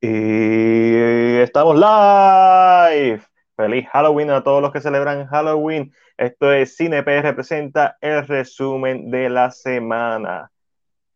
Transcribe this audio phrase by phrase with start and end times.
[0.00, 3.22] Y estamos live.
[3.56, 5.90] Feliz Halloween a todos los que celebran Halloween.
[6.18, 10.50] Esto es CineP representa el resumen de la semana.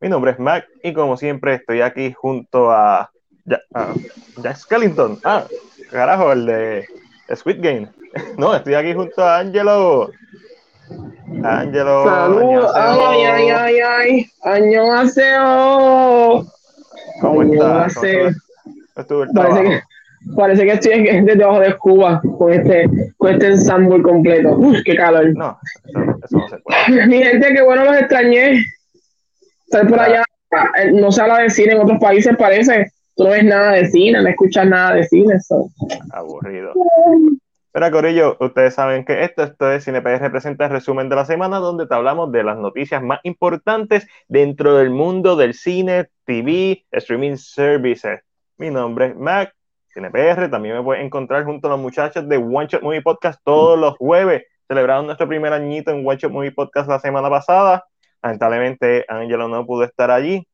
[0.01, 3.11] Mi nombre es Mac y como siempre estoy aquí junto a,
[3.45, 5.20] Jack Skellington.
[5.24, 5.45] Ah,
[5.91, 6.87] carajo, el de
[7.34, 7.88] Squid Game.
[8.38, 10.10] No, estoy aquí junto a Angelo.
[11.45, 12.05] Angelo.
[12.05, 12.73] Saludos.
[12.74, 14.27] Ay, ay, ay, ay.
[14.42, 14.83] Año
[17.20, 18.41] ¿Cómo estás?
[19.34, 19.80] Parece que,
[20.36, 24.50] parece que estoy debajo de Cuba con este, con este ensamble completo.
[24.56, 25.34] Uf, qué calor.
[25.36, 25.59] No,
[26.24, 27.06] eso, no se puede.
[27.09, 28.64] Mi gente, qué bueno los extrañé.
[29.64, 30.24] Estar por allá,
[30.78, 32.90] eh, no se habla de cine en otros países, parece.
[33.16, 35.34] Tú no ves nada de cine, no escuchas nada de cine.
[36.12, 36.73] Aburrido.
[37.73, 41.59] Pero Corillo, ustedes saben que esto, esto es CinePR representa el resumen de la semana
[41.59, 47.37] donde te hablamos de las noticias más importantes dentro del mundo del cine, TV, streaming
[47.37, 48.20] services.
[48.61, 49.55] Mi nombre es Mac,
[49.95, 53.79] CinePR, también me puedes encontrar junto a los muchachos de One Shot Movie Podcast todos
[53.79, 54.43] los jueves.
[54.69, 57.87] Celebraron nuestro primer añito en One Shot Movie Podcast la semana pasada.
[58.23, 60.47] Lamentablemente Angelo no pudo estar allí,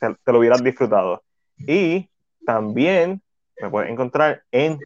[0.00, 1.22] te, lo hubieras disfrutado.
[1.58, 2.08] Y
[2.46, 3.20] también
[3.60, 4.78] me puedes encontrar en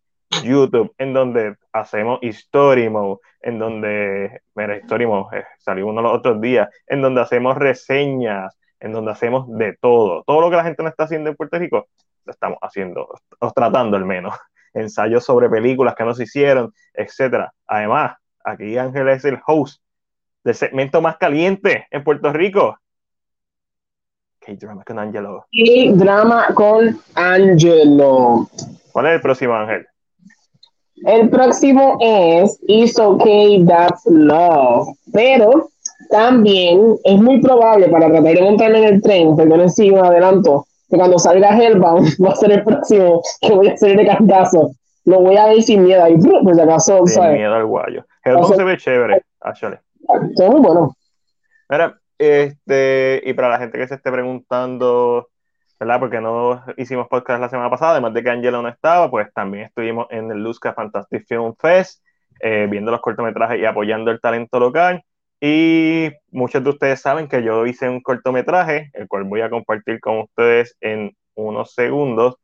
[0.42, 6.12] YouTube, en donde hacemos Story Mode, en donde, mira, Story Mode, eh, salió uno los
[6.12, 10.24] otros días, en donde hacemos reseñas, en donde hacemos de todo.
[10.26, 11.86] Todo lo que la gente no está haciendo en Puerto Rico,
[12.30, 13.08] estamos haciendo,
[13.40, 14.34] o tratando al menos.
[14.74, 17.52] Ensayos sobre películas que no se hicieron, etcétera.
[17.66, 19.82] Además, aquí Ángel es el host
[20.44, 22.78] del segmento más caliente en Puerto Rico.
[24.40, 25.46] K-Drama con Angelo.
[25.50, 28.48] K-Drama con Angelo.
[28.92, 29.86] ¿Cuál es el próximo, Ángel?
[31.06, 34.88] El próximo es It's Okay, That's Love.
[35.12, 35.70] Pero
[36.10, 40.66] también es muy probable para tratar de montarme en el tren, perdón si me adelanto,
[40.88, 44.72] que cuando salga Hellbound va a ser el próximo que voy a hacer de cantazo.
[45.04, 48.04] Lo voy a ver sin miedo ahí, pues si acaso, sin miedo al guayo.
[48.24, 49.76] Hellbound se ve chévere, actually.
[50.36, 50.96] Todo muy bueno.
[51.68, 55.28] Mira, este, y para la gente que se esté preguntando
[55.78, 56.00] ¿verdad?
[56.00, 59.66] Porque no hicimos podcast la semana pasada, además de que Angela no estaba, pues también
[59.66, 62.02] estuvimos en el Luzca Fantastic Film Fest,
[62.40, 65.04] eh, viendo los cortometrajes y apoyando el talento local.
[65.40, 70.00] Y muchos de ustedes saben que yo hice un cortometraje, el cual voy a compartir
[70.00, 72.36] con ustedes en unos segundos.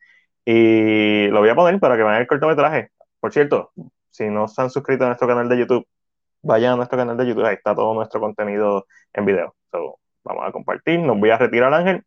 [0.45, 2.91] Y lo voy a poner para que vean el cortometraje.
[3.21, 3.73] Por cierto,
[4.11, 5.87] si no se han suscrito a nuestro canal de YouTube,
[6.43, 9.55] vayan a nuestro canal de YouTube, ahí está todo nuestro contenido en video.
[10.25, 12.05] vamos a compartir, nos voy a retirar Ángel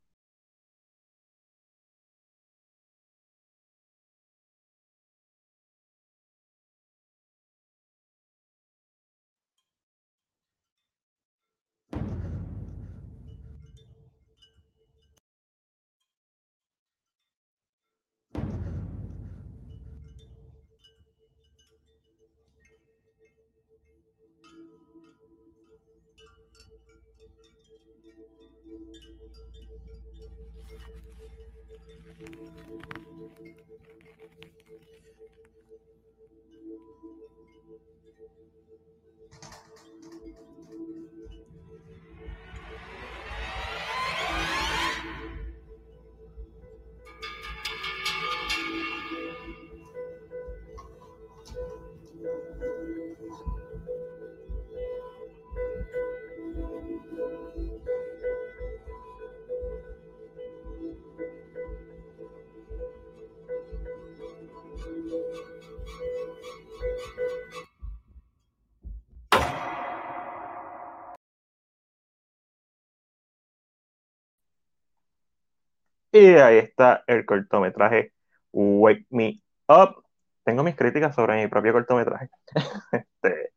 [76.18, 78.12] Y ahí está el cortometraje
[78.52, 80.04] Wake Me Up.
[80.44, 82.30] Tengo mis críticas sobre mi propio cortometraje.
[82.92, 83.52] este,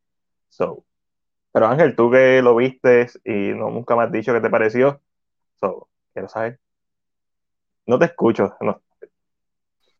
[0.49, 0.83] so.
[1.51, 5.01] Pero Ángel, tú que lo viste y no nunca me has dicho qué te pareció.
[5.59, 6.59] So, quiero saber.
[7.87, 8.55] No te escucho.
[8.61, 8.79] No.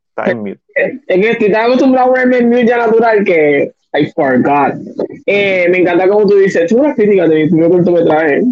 [0.10, 0.62] Estás en mute.
[0.75, 4.75] Es que estoy tan acostumbrado a verme en mute ya natural que I forgot.
[5.25, 8.44] Eh, me encanta como tú dices, tengo una crítica de mi primer cortometraje.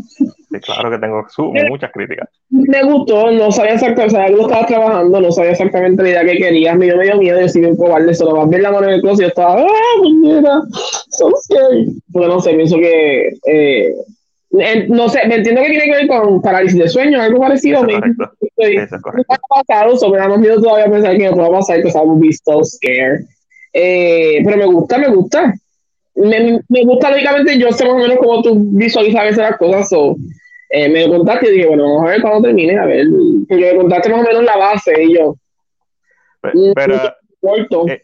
[0.52, 1.26] Sí, claro que tengo
[1.70, 2.28] muchas críticas.
[2.50, 6.26] Me gustó, no sabía exactamente, o sea, algo estaba trabajando, no sabía exactamente la idea
[6.26, 8.88] que querías, me dio medio miedo, yo sí bien cobarde, solo a ver la mano
[8.88, 10.62] en el closet y yo estaba, ah, mira,
[11.10, 12.02] so scary.
[12.12, 13.94] Porque no sé, pienso que, eh,
[14.88, 17.80] no sé, me entiendo que tiene que ver con parálisis de sueño, algo parecido.
[17.80, 18.32] Eso es correcto.
[18.42, 19.34] Estoy, Eso es correcto.
[19.34, 23.22] ha pasado, sobre más miedo todavía pensar que me pueda pasar, que be so scared.
[23.74, 25.54] Eh, pero me gusta, me gusta.
[26.20, 29.58] Me, me, gusta, lógicamente, yo sé más o menos cómo tú visualizas a veces las
[29.58, 29.90] cosas.
[29.90, 30.16] So,
[30.70, 33.08] eh, me contaste y dije, bueno, vamos a ver cuando termine, a ver.
[33.48, 35.36] Porque me contaste más o menos la base y yo.
[36.42, 36.96] Pero,
[37.88, 38.04] eh,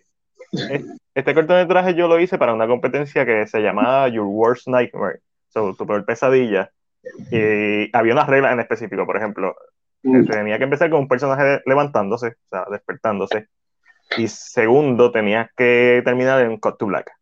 [0.69, 5.19] eh, este cortometraje yo lo hice para una competencia que se llamaba Your Worst Nightmare,
[5.49, 6.71] so, tu peor pesadilla.
[7.31, 9.55] Y había unas reglas en específico, por ejemplo,
[10.03, 10.25] mm.
[10.25, 13.47] tenía que empezar con un personaje levantándose, o sea, despertándose.
[14.17, 17.14] Y segundo, tenías que terminar en Cut to Black.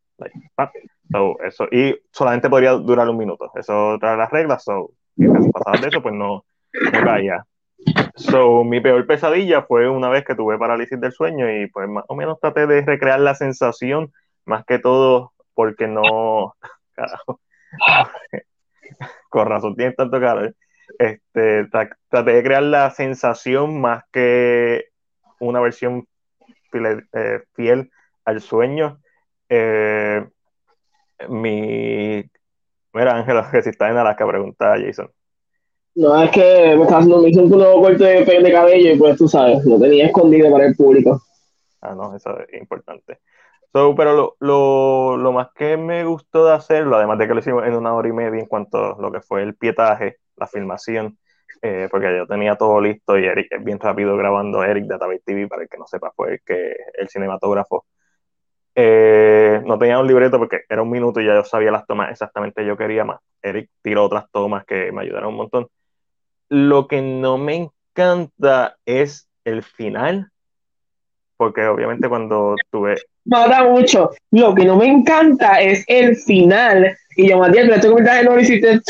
[1.46, 3.52] Eso, y solamente podría durar un minuto.
[3.56, 7.46] Eso trae las reglas, so, si pasabas de eso, pues no, no caía.
[8.16, 12.06] So, mi peor pesadilla fue una vez que tuve parálisis del sueño y pues más
[12.08, 14.12] o menos traté de recrear la sensación,
[14.46, 16.56] más que todo porque no,
[16.96, 17.40] carajo,
[19.30, 20.50] con razón tiene tanto caro,
[21.00, 24.86] este, traté de crear la sensación más que
[25.40, 26.08] una versión
[26.74, 27.92] eh, fiel,
[28.26, 29.00] al sueño.
[29.56, 30.26] Eh,
[31.30, 32.24] mi,
[32.92, 35.12] mira Ángela, que si está en Alaska, pregunta a Jason.
[35.96, 39.16] No, es que me, estás, me hizo un nuevo corte de, de, cabello y pues
[39.16, 41.22] tú sabes, lo tenía escondido para el público.
[41.82, 43.20] Ah, no, eso es importante.
[43.72, 47.40] So, pero lo, lo, lo, más que me gustó de hacerlo, además de que lo
[47.42, 50.48] hicimos en una hora y media en cuanto a lo que fue el pietaje, la
[50.48, 51.20] filmación,
[51.62, 55.48] eh, porque yo tenía todo listo y Eric bien rápido grabando Eric de Database TV,
[55.48, 57.86] para el que no sepa, fue el, que, el cinematógrafo.
[58.76, 62.10] Eh, no tenía un libreto porque era un minuto y ya yo sabía las tomas
[62.12, 63.20] exactamente yo quería más.
[63.42, 65.68] Eric tiró otras tomas que me ayudaron un montón.
[66.50, 70.30] Lo que no me encanta es el final,
[71.38, 72.98] porque obviamente cuando tuve...
[73.26, 74.12] da mucho.
[74.32, 76.98] Lo que no me encanta es el final.
[77.16, 78.82] Y yo, Matías, pero este comentario no lo hiciste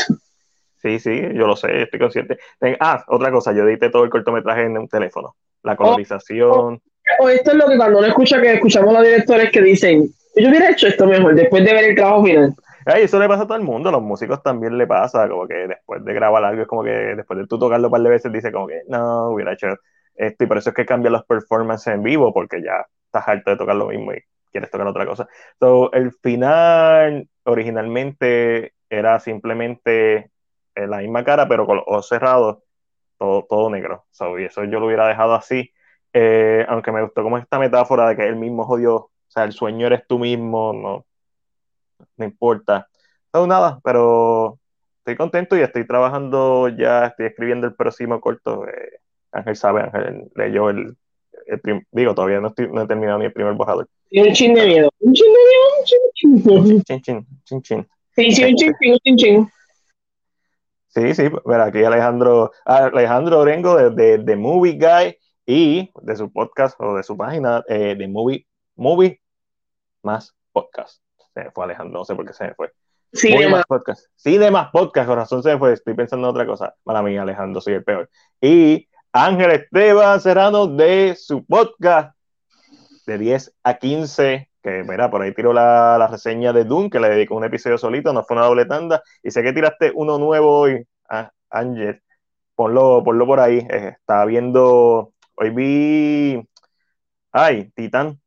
[0.76, 2.38] Sí, sí, yo lo sé, estoy consciente.
[2.78, 5.34] Ah, otra cosa, yo edité todo el cortometraje en un teléfono.
[5.62, 6.80] La colorización.
[7.18, 10.48] O, esto es lo que cuando uno escucha que escuchamos los directores que dicen, yo
[10.48, 12.54] hubiera hecho esto mejor después de ver el trabajo final.
[12.86, 15.46] Ay, eso le pasa a todo el mundo, a los músicos también le pasa, como
[15.46, 18.10] que después de grabar algo es como que después de tú tocarlo un par de
[18.10, 19.68] veces dice como que no, hubiera hecho
[20.14, 23.50] esto y por eso es que cambian los performances en vivo porque ya estás harto
[23.50, 24.22] de tocar lo mismo y
[24.52, 25.28] quieres tocar otra cosa.
[25.58, 30.30] So, el final originalmente era simplemente
[30.74, 32.58] en la misma cara, pero con los ojos cerrados,
[33.18, 34.04] todo, todo negro.
[34.10, 35.72] So, y eso yo lo hubiera dejado así.
[36.16, 39.52] Eh, aunque me gustó como esta metáfora de que el mismo jodió, o sea, el
[39.52, 41.04] sueño eres tú mismo, no,
[42.16, 42.88] no importa.
[43.32, 44.60] No, nada, pero
[44.98, 48.64] estoy contento y estoy trabajando ya, estoy escribiendo el próximo corto.
[48.68, 49.00] Eh,
[49.32, 50.96] Ángel sabe, Ángel leyó el,
[51.46, 53.88] el digo, todavía no, estoy, no, he terminado ni el primer bojador.
[54.08, 55.84] Y un chin de miedo, un chin de miedo, un
[56.14, 56.84] chin de.
[56.84, 57.88] Chin, chin, chin, chin.
[58.14, 59.48] Sí, sí, un chin, un chin, chin.
[60.94, 66.78] Sí, sí, mira, aquí Alejandro, Alejandro Orengo de, de, Movie Guy y de su podcast
[66.80, 68.46] o de su página eh, de Movie,
[68.76, 69.20] Movie
[70.02, 71.02] más Podcast.
[71.34, 72.72] Se fue Alejandro, no sé por qué se me fue.
[73.12, 74.06] Sí, de más podcast.
[74.16, 75.72] Sí, de más podcast, corazón se me fue.
[75.72, 76.74] Estoy pensando en otra cosa.
[76.84, 78.10] Mala mía, Alejandro, soy el peor.
[78.40, 82.16] Y Ángel Esteban Serrano de su podcast
[83.06, 86.98] de 10 a 15 que mira, por ahí tiró la, la, reseña de Doom, que
[86.98, 90.18] le dedicó un episodio solito, no fue una doble tanda, y sé que tiraste uno
[90.18, 92.00] nuevo hoy, ah, Ángel,
[92.54, 96.48] ponlo, ponlo por ahí, eh, estaba viendo, hoy vi,
[97.32, 98.20] ay, Titán,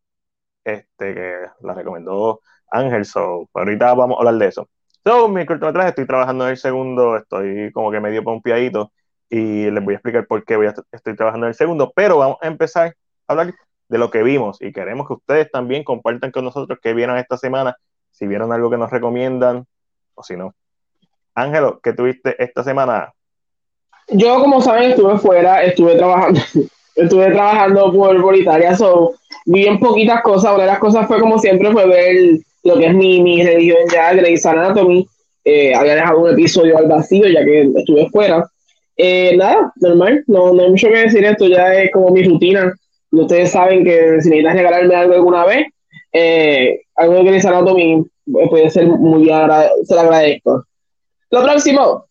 [0.63, 4.69] este, que la recomendó Ángel, so, ahorita vamos a hablar de eso.
[5.03, 8.91] So, mi cortometraje, estoy trabajando en el segundo, estoy como que medio pompeadito,
[9.29, 12.17] y les voy a explicar por qué voy a, estoy trabajando en el segundo, pero
[12.17, 12.95] vamos a empezar
[13.27, 13.53] a hablar
[13.89, 17.37] de lo que vimos y queremos que ustedes también compartan con nosotros qué vieron esta
[17.37, 17.77] semana,
[18.11, 19.65] si vieron algo que nos recomiendan
[20.13, 20.53] o si no.
[21.35, 23.13] Ángelo, ¿qué tuviste esta semana?
[24.09, 26.39] Yo, como saben, estuve fuera, estuve trabajando,
[26.97, 29.13] estuve trabajando por, por Italia, so,
[29.45, 32.87] vi en poquitas cosas, una de las cosas fue como siempre fue ver lo que
[32.87, 35.07] es mi, mi religión ya, Grey's Anatomy,
[35.45, 38.45] eh, había dejado un episodio al vacío ya que estuve fuera.
[38.97, 42.73] Eh, nada, normal, no, no hay mucho que decir, esto ya es como mi rutina.
[43.11, 45.67] Ustedes saben que si necesitas regalarme algo alguna vez,
[46.11, 48.03] eh, algo de Grey's Anatomy
[48.49, 50.65] puede ser muy se lo agradezco.
[51.29, 52.06] Lo próximo,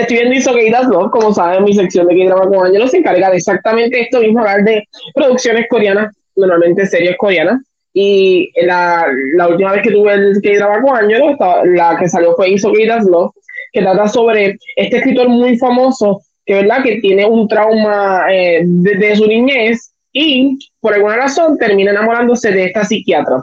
[0.00, 1.10] estoy viendo Isoqueitas ¿no?
[1.10, 4.64] como saben, mi sección de K-Drama con Ángelo se encarga de exactamente esto mismo, hablar
[4.64, 7.62] de producciones coreanas, normalmente series coreanas.
[7.92, 12.50] Y la, la última vez que tuve el K-Drama con Ángelo, la que salió fue
[12.50, 13.32] Isoqueitas ¿no?
[13.72, 19.16] que trata sobre este escritor muy famoso que verdad que tiene un trauma eh, desde
[19.16, 23.42] su niñez y por alguna razón termina enamorándose de esta psiquiatra.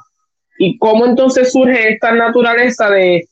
[0.58, 3.28] ¿Y cómo entonces surge esta naturaleza de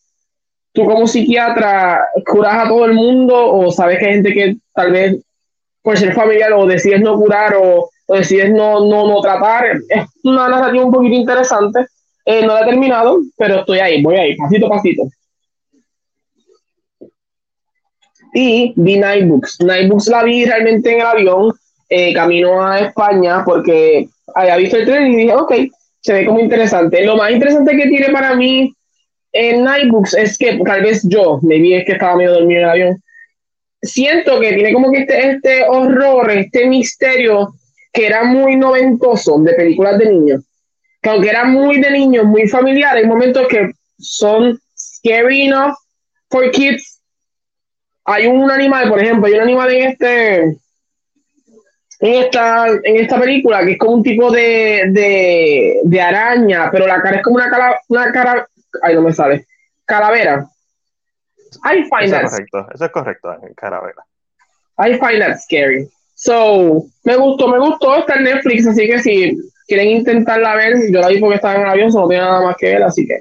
[0.73, 4.91] tú como psiquiatra curas a todo el mundo o sabes que hay gente que tal
[4.91, 5.17] vez
[5.81, 9.65] por ser familiar o decides no curar o, decides no, no, no tratar?
[9.89, 11.87] Es una narrativa un poquito interesante.
[12.25, 15.03] Eh, no la he terminado, pero estoy ahí, voy ahí, pasito a pasito.
[18.33, 19.59] Y vi Nightbooks.
[19.61, 21.53] Nightbooks la vi realmente en el avión
[21.89, 25.53] eh, camino a España porque había visto el tren y dije, ok,
[25.99, 27.05] se ve como interesante.
[27.05, 28.73] Lo más interesante que tiene para mí
[29.33, 32.65] en Nightbooks es que tal vez yo, me vi es que estaba medio dormido en
[32.65, 33.03] el avión,
[33.81, 37.53] siento que tiene como que este, este horror, este misterio
[37.91, 40.43] que era muy noventoso de películas de niños.
[41.01, 45.75] Que aunque era muy de niños, muy familiar, hay momentos que son scary enough
[46.29, 47.01] for kids.
[48.05, 50.57] Hay un animal, por ejemplo, hay un animal en este
[51.99, 56.85] en esta, en esta película que es como un tipo de, de, de araña, pero
[56.85, 58.47] la cara es como una cara, una cara,
[58.81, 59.47] ay no me sale,
[59.85, 60.47] calavera.
[61.63, 64.05] I find Eso that es correcto, eso es correcto, caravela.
[64.79, 65.87] I find that scary.
[66.15, 69.37] So, me gustó, me gustó, está en Netflix, así que si
[69.67, 72.55] quieren intentarla ver, yo la vi porque estaba en el avión, no tiene nada más
[72.57, 73.19] que ver, así que.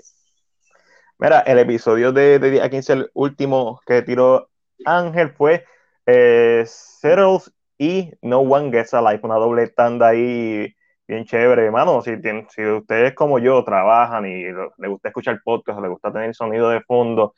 [1.18, 4.49] Mira, el episodio de, de 10 a 15, el último que tiró
[4.85, 5.64] Ángel fue
[6.06, 10.75] eh, Settles y No One Gets Alive, una doble tanda ahí
[11.12, 12.00] bien chévere, hermano.
[12.02, 16.81] Si, ustedes como yo trabajan y les gusta escuchar podcast, les gusta tener sonido de
[16.83, 17.35] fondo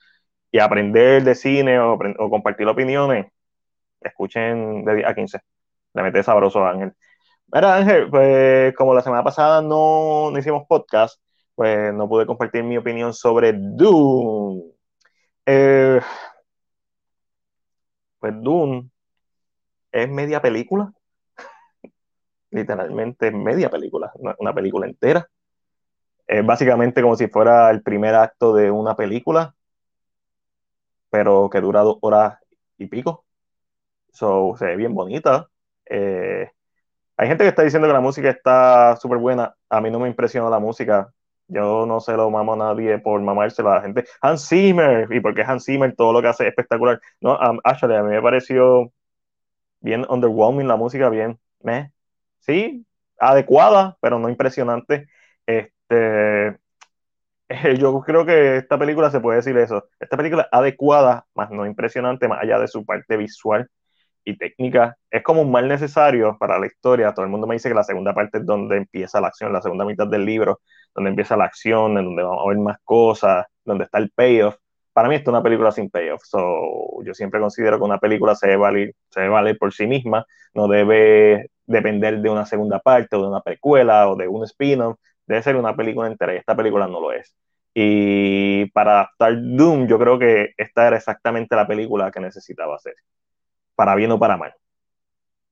[0.52, 3.26] y aprender de cine o, o compartir opiniones,
[4.00, 5.40] escuchen de 10 a 15.
[5.95, 6.93] Le mete sabroso a Ángel.
[7.52, 11.21] Mira, Ángel, pues como la semana pasada no, no hicimos podcast,
[11.54, 14.62] pues no pude compartir mi opinión sobre Doom.
[15.47, 16.00] Eh,
[18.19, 18.90] pues Doom
[19.93, 20.93] es media película,
[22.54, 25.28] literalmente media película, una, película entera.
[26.26, 29.54] Es básicamente como si fuera el primer acto de una película,
[31.11, 32.38] pero que dura dos horas
[32.78, 33.25] y pico.
[34.12, 35.49] So, se ve bien bonita.
[35.87, 36.50] Eh,
[37.16, 39.54] hay gente que está diciendo que la música está súper buena.
[39.68, 41.12] A mí no me impresionó la música.
[41.49, 44.04] Yo no se lo mamo a nadie por mamárselo a la gente.
[44.23, 47.00] Hans Zimmer, y porque Hans Zimmer todo lo que hace es espectacular.
[47.20, 48.92] No, um, actually, a mí me pareció
[49.80, 51.94] bien underwhelming la música, bien, meh.
[52.47, 52.87] Sí,
[53.19, 55.09] adecuada, pero no impresionante.
[55.47, 56.59] Este,
[57.79, 59.89] yo creo que esta película se puede decir eso.
[60.01, 63.69] Esta película adecuada, más no impresionante, más allá de su parte visual
[64.25, 64.97] y técnica.
[65.11, 67.13] Es como un mal necesario para la historia.
[67.15, 69.63] Todo el mundo me dice que la segunda parte es donde empieza la acción, la
[69.63, 70.61] segunda mitad del libro,
[70.95, 74.57] donde empieza la acción, en donde vamos a ver más cosas, donde está el payoff.
[74.93, 76.23] Para mí esto es una película sin payoff.
[77.05, 80.25] Yo siempre considero que una película se debe, se debe valer por sí misma,
[80.55, 84.99] no debe depender de una segunda parte o de una precuela o de un spin-off.
[85.26, 87.35] Debe ser una película entera esta película no lo es.
[87.75, 92.94] Y para adaptar Doom, yo creo que esta era exactamente la película que necesitaba hacer,
[93.75, 94.54] para bien o para mal.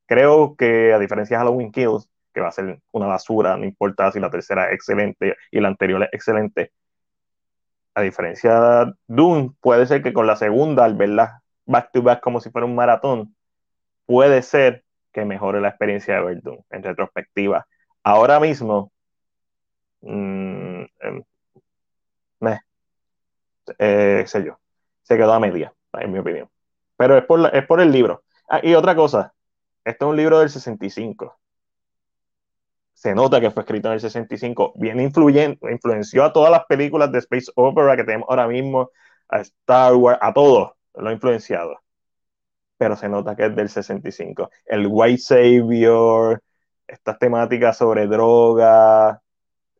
[0.06, 4.12] Creo que a diferencia de Halloween Kills, que va a ser una basura, no importa
[4.12, 6.72] si la tercera es excelente y la anterior es excelente,
[7.94, 12.20] a diferencia de Doom, puede ser que con la segunda, al verla back to back
[12.20, 13.34] como si fuera un maratón,
[14.06, 17.66] puede ser que mejore la experiencia de ver Doom en retrospectiva.
[18.02, 18.92] Ahora mismo,
[20.00, 20.52] mmm,
[24.26, 24.58] sé yo,
[25.02, 26.48] se quedó a media, en mi opinión.
[26.96, 28.22] Pero es por, es por el libro.
[28.48, 29.32] Ah, y otra cosa,
[29.84, 31.38] este es un libro del 65.
[32.92, 34.74] Se nota que fue escrito en el 65.
[34.76, 38.90] Bien influyente, influenció a todas las películas de Space Opera que tenemos ahora mismo,
[39.28, 41.78] a Star Wars, a todos lo ha influenciado.
[42.82, 44.50] Pero se nota que es del 65.
[44.66, 46.42] El White Savior,
[46.84, 49.22] estas temáticas sobre droga,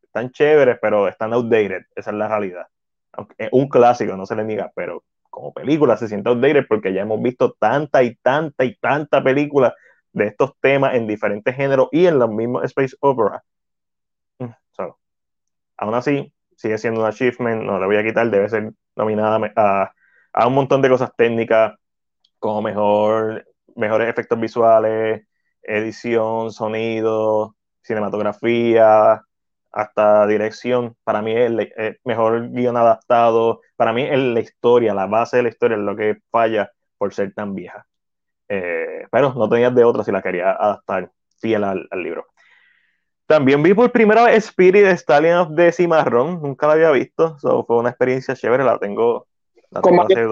[0.00, 1.82] están chéveres, pero están outdated.
[1.96, 2.68] Esa es la realidad.
[3.10, 6.92] Aunque es un clásico, no se le niega, pero como película se siente outdated porque
[6.92, 9.74] ya hemos visto tanta y tanta y tanta película
[10.12, 13.42] de estos temas en diferentes géneros y en los mismos space opera.
[14.76, 14.96] So,
[15.76, 19.92] aún así, sigue siendo un achievement, no le voy a quitar, debe ser nominada a,
[20.32, 21.74] a un montón de cosas técnicas,
[22.42, 23.46] como mejor,
[23.76, 25.22] mejores efectos visuales,
[25.62, 29.22] edición, sonido, cinematografía,
[29.70, 30.96] hasta dirección.
[31.04, 33.60] Para mí es el, el mejor guion adaptado.
[33.76, 37.14] Para mí es la historia, la base de la historia es lo que falla por
[37.14, 37.86] ser tan vieja.
[38.48, 42.26] Eh, pero no tenías de otra si la quería adaptar fiel al, al, libro.
[43.24, 47.64] También vi por primera vez Spirit Stallion of the Cimarrón, nunca la había visto, so,
[47.64, 49.28] fue una experiencia chévere, la tengo,
[49.70, 50.26] la tengo hace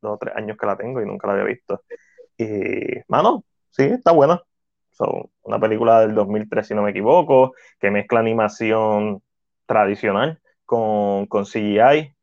[0.00, 1.82] dos o tres años que la tengo y nunca la había visto.
[2.36, 2.46] Y,
[3.08, 4.42] mano, sí, está buena.
[4.90, 9.22] So, una película del 2003, si no me equivoco, que mezcla animación
[9.66, 12.14] tradicional con, con CGI.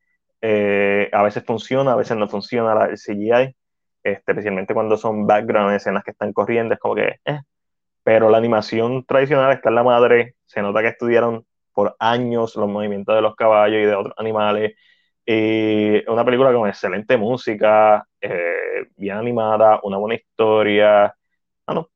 [0.41, 3.55] Eh, a veces funciona, a veces no funciona la, el CGI,
[4.03, 7.39] este, especialmente cuando son background escenas que están corriendo, es como que, eh.
[8.03, 12.69] Pero la animación tradicional está en la madre, se nota que estudiaron por años los
[12.69, 14.73] movimientos de los caballos y de otros animales.
[15.25, 21.15] Y una película con excelente música, eh, bien animada, una buena historia.
[21.65, 21.89] Ah, no,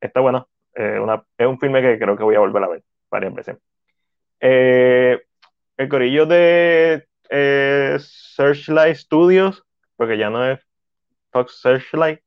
[0.00, 0.48] está bueno.
[0.74, 3.56] es un filme que creo que voy a volver a ver varias veces.
[4.40, 7.06] el corillo de
[7.98, 9.64] Searchlight Studios,
[9.96, 10.60] porque ya no es
[11.32, 12.20] Fox Searchlight,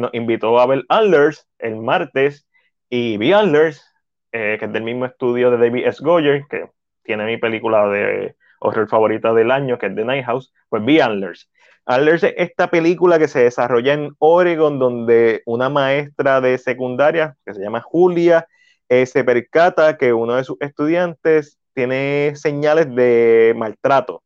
[0.00, 2.46] nos invitó a ver Antlers el martes
[2.88, 3.84] y vi Antlers,
[4.30, 6.02] que es del mismo estudio de David S.
[6.02, 6.70] Goyer, que
[7.02, 11.00] tiene mi película de horror favorita del año, que es The Night House, pues vi
[11.00, 11.50] Antlers.
[11.86, 17.54] Antlers es esta película que se desarrolla en Oregon, donde una maestra de secundaria, que
[17.54, 18.46] se llama Julia,
[18.88, 24.22] eh, se percata que uno de sus estudiantes tiene señales de maltrato.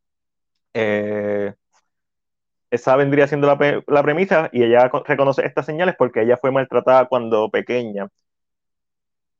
[0.75, 1.55] Eh,
[2.71, 7.07] esa vendría siendo la, la, premisa y ella reconoce estas señales porque ella fue maltratada
[7.07, 8.09] cuando pequeña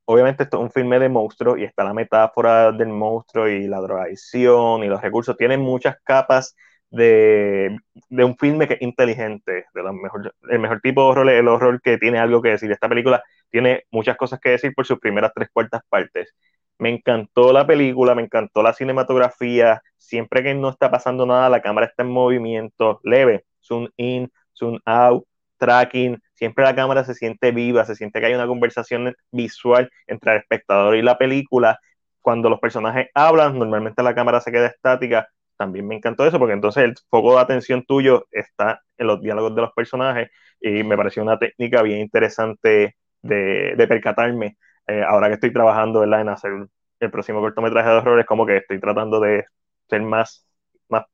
[0.07, 3.81] obviamente esto es un filme de monstruo y está la metáfora del monstruo y la
[3.81, 5.37] drogadicción y los recursos.
[5.37, 6.57] Tiene muchas capas
[6.91, 7.77] de,
[8.09, 11.81] de un filme que es inteligente, de mejor, el mejor tipo de horror el horror
[11.83, 12.71] que tiene algo que decir.
[12.73, 16.35] Esta película tiene muchas cosas que decir por sus primeras tres cuartas partes.
[16.79, 19.83] Me encantó la película, me encantó la cinematografía.
[19.97, 24.79] Siempre que no está pasando nada, la cámara está en movimiento leve, zoom in, zoom
[24.85, 25.25] out,
[25.59, 30.33] tracking, siempre la cámara se siente viva, se siente que hay una conversación visual entre
[30.33, 31.79] el espectador y la película.
[32.21, 35.29] Cuando los personajes hablan, normalmente la cámara se queda estática.
[35.57, 39.55] También me encantó eso, porque entonces el foco de atención tuyo está en los diálogos
[39.55, 44.57] de los personajes y me pareció una técnica bien interesante de, percatarme.
[44.87, 46.53] Eh, ahora que estoy trabajando en hacer
[47.01, 49.47] el próximo cortometraje de horror, es como que estoy tratando de
[49.89, 50.47] ser más,
[50.89, 51.05] más,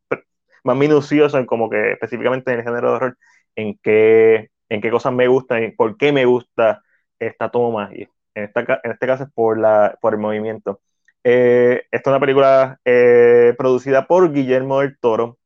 [0.65, 3.19] más minucioso en como que específicamente en el género de horror,
[3.57, 6.83] en qué, en qué cosas me gustan y por qué me gusta
[7.19, 7.91] esta toma.
[7.95, 10.81] Y en, esta, en este caso es por, la, por el movimiento.
[11.25, 15.39] Eh, esta es una película eh, producida por Guillermo del Toro.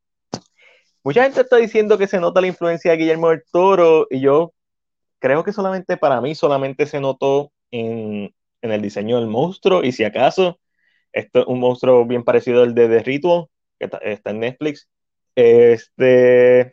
[1.02, 4.54] Mucha gente está diciendo que se nota la influencia de Guillermo del Toro y yo
[5.18, 8.32] creo que solamente para mí solamente se notó en,
[8.62, 10.58] en el diseño del monstruo y si acaso
[11.12, 13.46] esto es un monstruo bien parecido al de The Ritual
[13.78, 14.88] que está, está en Netflix.
[15.34, 16.72] Este,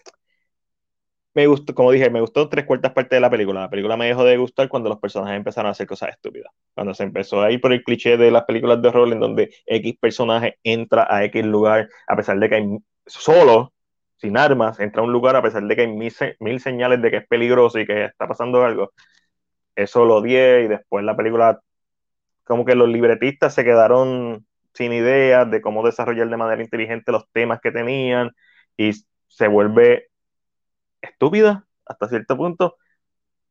[1.33, 3.61] me gustó, como dije, me gustó tres cuartas partes de la película.
[3.61, 6.51] La película me dejó de gustar cuando los personajes empezaron a hacer cosas estúpidas.
[6.73, 9.53] Cuando se empezó a ir por el cliché de las películas de horror en donde
[9.65, 13.73] X personaje entra a X lugar a pesar de que hay solo,
[14.17, 17.17] sin armas, entra a un lugar a pesar de que hay mil, señales de que
[17.17, 18.93] es peligroso y que está pasando algo.
[19.75, 21.61] Eso lo odié y después la película,
[22.43, 27.29] como que los libretistas se quedaron sin ideas de cómo desarrollar de manera inteligente los
[27.31, 28.31] temas que tenían
[28.77, 28.91] y
[29.27, 30.10] se vuelve
[31.01, 32.77] estúpida hasta cierto punto.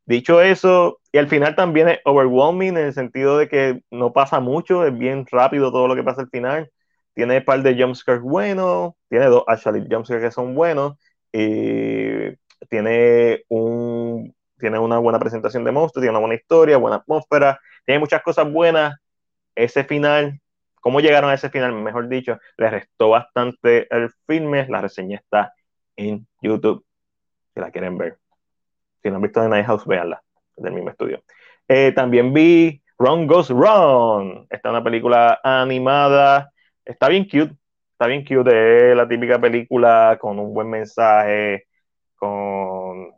[0.06, 4.40] Dicho eso, y al final también es overwhelming en el sentido de que no pasa
[4.40, 6.70] mucho, es bien rápido todo lo que pasa al final.
[7.14, 10.96] Tiene un par de jumpscares buenos, tiene dos actually jumpscares que son buenos,
[11.32, 12.30] y
[12.68, 18.00] tiene un tiene una buena presentación de monstruos, tiene una buena historia, buena atmósfera, tiene
[18.00, 18.96] muchas cosas buenas.
[19.54, 20.40] Ese final,
[20.80, 24.66] cómo llegaron a ese final, mejor dicho, le restó bastante el filme.
[24.68, 25.54] La reseña está
[25.96, 26.84] en YouTube
[27.60, 28.18] la quieren ver.
[29.02, 30.22] Si no han visto The Night House, véanla,
[30.56, 31.22] del mismo estudio.
[31.68, 34.46] Eh, también vi Run Goes Wrong.
[34.50, 36.52] Esta es una película animada.
[36.84, 37.54] Está bien cute.
[37.92, 38.90] Está bien cute.
[38.90, 41.66] Es la típica película con un buen mensaje,
[42.16, 43.12] con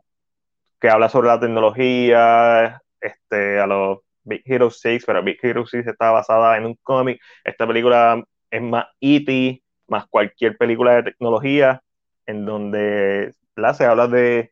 [0.79, 5.87] que habla sobre la tecnología, este, a los Big Hero 6, pero Big Hero 6
[5.87, 7.21] está basada en un cómic.
[7.43, 11.81] Esta película es más E.T., más cualquier película de tecnología,
[12.25, 13.33] en donde
[13.73, 14.51] se habla de,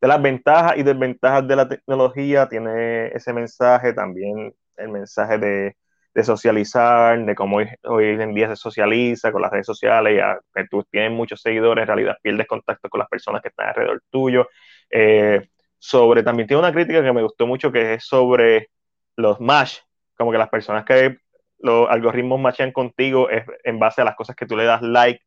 [0.00, 5.76] las ventajas y desventajas de la tecnología, tiene ese mensaje, también el mensaje de,
[6.24, 10.22] socializar, de cómo hoy, en día se socializa con las redes sociales,
[10.54, 14.02] que tú tienes muchos seguidores, en realidad pierdes contacto con las personas que están alrededor
[14.10, 14.48] tuyo.
[14.90, 18.70] Eh, sobre, también tiene una crítica que me gustó mucho, que es sobre
[19.16, 19.78] los match,
[20.16, 21.18] como que las personas que
[21.58, 25.22] los algoritmos matchan contigo es en base a las cosas que tú le das like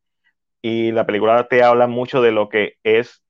[0.67, 3.23] y la película te habla mucho de lo que es,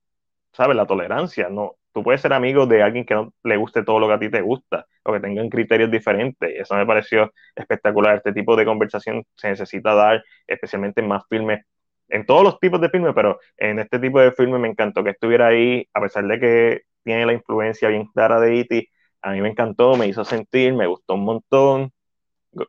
[0.54, 0.74] ¿sabes?
[0.74, 1.76] La tolerancia, ¿no?
[1.92, 4.30] Tú puedes ser amigo de alguien que no le guste todo lo que a ti
[4.30, 6.50] te gusta o que tengan criterios diferentes.
[6.58, 8.16] Eso me pareció espectacular.
[8.16, 11.60] Este tipo de conversación se necesita dar, especialmente en más filmes,
[12.08, 15.10] en todos los tipos de filmes, pero en este tipo de filmes me encantó que
[15.10, 18.88] estuviera ahí, a pesar de que tiene la influencia bien clara de E.T.,
[19.20, 21.92] a mí me encantó, me hizo sentir, me gustó un montón.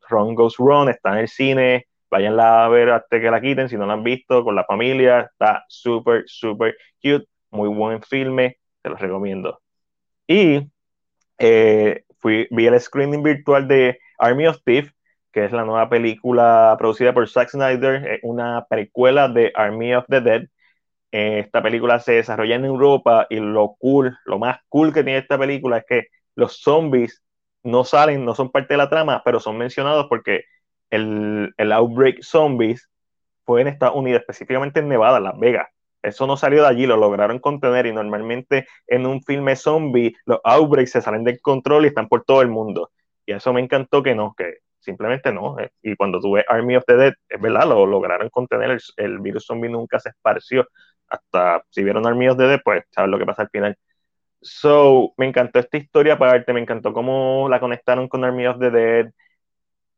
[0.10, 3.78] Ron Goes Wrong está en el cine, Vayanla a ver hasta que la quiten, si
[3.78, 5.22] no la han visto, con la familia.
[5.22, 7.26] Está súper, súper cute.
[7.52, 9.62] Muy buen filme, te lo recomiendo.
[10.28, 10.70] Y
[11.39, 14.93] eh, fui, vi el screening virtual de Army of Thieves,
[15.32, 20.22] que es la nueva película producida por Zack Snyder, una precuela de Army of the
[20.22, 20.43] Dead.
[21.12, 25.20] Eh, esta película se desarrolla en Europa y lo cool, lo más cool que tiene
[25.20, 27.24] esta película es que los zombies
[27.63, 30.43] no salen, no son parte de la trama, pero son mencionados porque
[30.89, 32.89] el, el Outbreak Zombies
[33.45, 35.67] fue en Estados Unidos, específicamente en Nevada, Las Vegas.
[36.02, 40.39] Eso no salió de allí, lo lograron contener y normalmente en un filme zombie los
[40.43, 42.91] outbreaks se salen del control y están por todo el mundo.
[43.26, 45.60] Y eso me encantó que no, que simplemente no.
[45.60, 49.19] Eh, y cuando tuve Army of the Dead, es verdad, lo lograron contener, el, el
[49.19, 50.67] virus zombie nunca se esparció.
[51.10, 53.78] Hasta si vieron Army of the Dead, pues sabes lo que pasa al final.
[54.41, 58.71] So, me encantó esta historia aparte, me encantó cómo la conectaron con Army of the
[58.71, 59.12] Dead,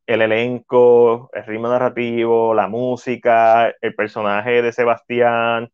[0.10, 5.70] el elenco, el ritmo narrativo, la música, el personaje de Sebastián,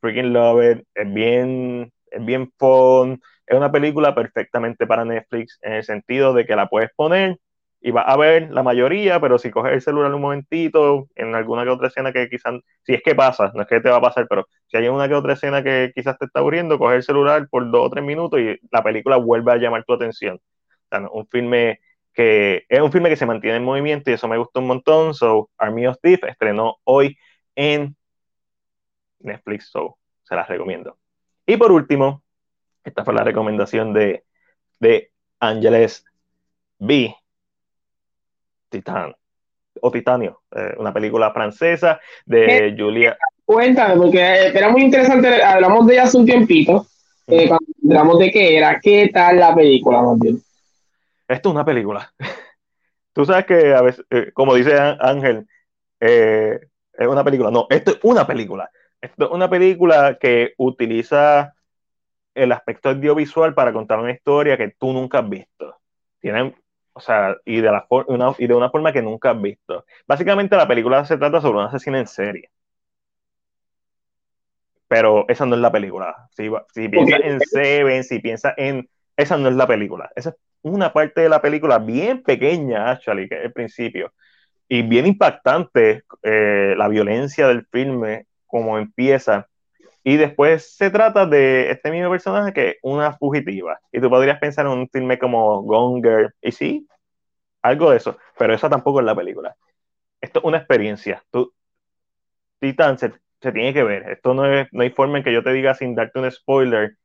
[0.00, 5.72] freaking love it, es bien, es bien fun, es una película perfectamente para Netflix en
[5.74, 7.38] el sentido de que la puedes poner
[7.80, 11.64] y vas a ver la mayoría, pero si coges el celular un momentito, en alguna
[11.64, 14.00] que otra escena que quizás, si es que pasa, no es que te va a
[14.02, 17.02] pasar, pero si hay una que otra escena que quizás te está aburriendo, coges el
[17.04, 20.38] celular por dos o tres minutos y la película vuelve a llamar tu atención.
[21.12, 21.80] un filme
[22.12, 25.14] que es un filme que se mantiene en movimiento y eso me gustó un montón.
[25.14, 27.16] So, Army of Thieves estrenó hoy
[27.54, 27.96] en
[29.20, 30.98] Netflix, so se las recomiendo.
[31.46, 32.22] Y por último,
[32.84, 34.24] esta fue la recomendación de,
[34.80, 36.04] de Ángeles
[36.78, 37.14] B.
[38.68, 39.14] Titan
[39.80, 43.16] o Titanio, eh, una película francesa de Julia.
[43.44, 46.86] Cuéntame, porque era muy interesante, hablamos de ella hace un tiempito,
[47.26, 50.42] eh, cuando hablamos de qué era, qué tal la película, más bien.
[51.32, 52.12] Esto es una película.
[53.12, 55.46] Tú sabes que a veces, eh, como dice Ángel,
[56.00, 56.60] es
[56.98, 57.50] una película.
[57.50, 58.70] No, esto es una película.
[59.00, 61.54] Esto es una película que utiliza
[62.34, 65.76] el aspecto audiovisual para contar una historia que tú nunca has visto.
[66.20, 66.54] Tienen
[66.94, 69.84] o sea, y de, la una, y de una forma que nunca has visto.
[70.06, 72.50] Básicamente la película se trata sobre una asesina en serie.
[74.88, 76.28] Pero esa no es la película.
[76.32, 78.88] Si, si piensas en Seven, si piensas en...
[79.16, 80.10] Esa no es la película.
[80.16, 84.12] Esa es una parte de la película bien pequeña, actually, que es el principio.
[84.68, 89.48] Y bien impactante eh, la violencia del filme, como empieza
[90.04, 93.80] y después se trata de este mismo personaje que una fugitiva.
[93.92, 96.88] Y tú podrías pensar en un filme como Gonger, y sí,
[97.62, 99.56] algo de eso, pero esa tampoco es la película.
[100.20, 101.24] Esto es una experiencia.
[101.30, 101.52] Tú,
[102.60, 104.10] Titan se, tiene que ver.
[104.10, 106.96] Esto no, es, no hay forma en que yo te diga sin darte un spoiler.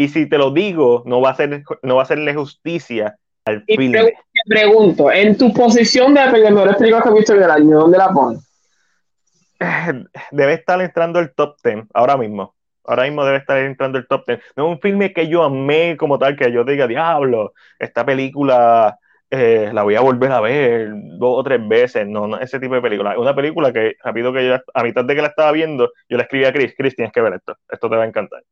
[0.00, 3.62] Y si te lo digo, no va a, ser, no va a hacerle justicia al
[3.66, 4.14] y Te
[4.48, 8.40] pregunto, en tu posición de mejores películas que has visto del año, ¿dónde la pones?
[10.30, 12.54] debe estar entrando el top 10 ahora mismo.
[12.82, 14.40] Ahora mismo debe estar entrando el top 10.
[14.56, 18.98] No es un filme que yo amé como tal, que yo diga, diablo, esta película
[19.28, 22.08] eh, la voy a volver a ver dos o tres veces.
[22.08, 23.18] No, no, ese tipo de película.
[23.18, 26.22] Una película que, rápido que yo, a mitad de que la estaba viendo, yo le
[26.22, 28.42] escribí a Chris, Chris, tienes que ver esto, esto te va a encantar.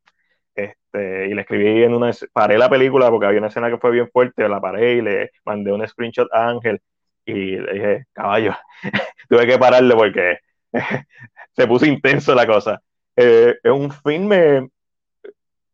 [0.59, 3.93] Este, y le escribí en una, paré la película porque había una escena que fue
[3.93, 6.81] bien fuerte, la paré y le mandé un screenshot a Ángel
[7.25, 8.57] y le dije, caballo,
[9.29, 10.39] tuve que pararle porque
[11.53, 12.83] se puso intenso la cosa.
[13.15, 14.69] Eh, es un filme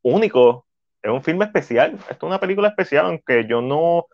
[0.02, 0.66] único,
[1.02, 1.98] es un filme especial.
[2.10, 4.06] Es una película especial, aunque yo no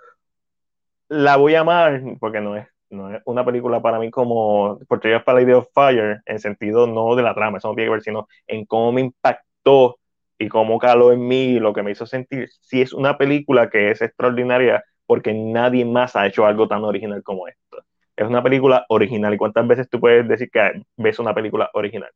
[1.08, 5.16] la voy a amar, porque no es, no es una película para mí como Portrait
[5.16, 8.64] of Lady of Fire, en sentido no de la trama, eso no tiene sino en
[8.66, 9.99] cómo me impactó
[10.40, 12.48] y cómo caló en mí, lo que me hizo sentir.
[12.60, 17.22] Si es una película que es extraordinaria, porque nadie más ha hecho algo tan original
[17.22, 17.84] como esto
[18.20, 19.32] es una película original.
[19.32, 22.10] ¿Y cuántas veces tú puedes decir que ves una película original?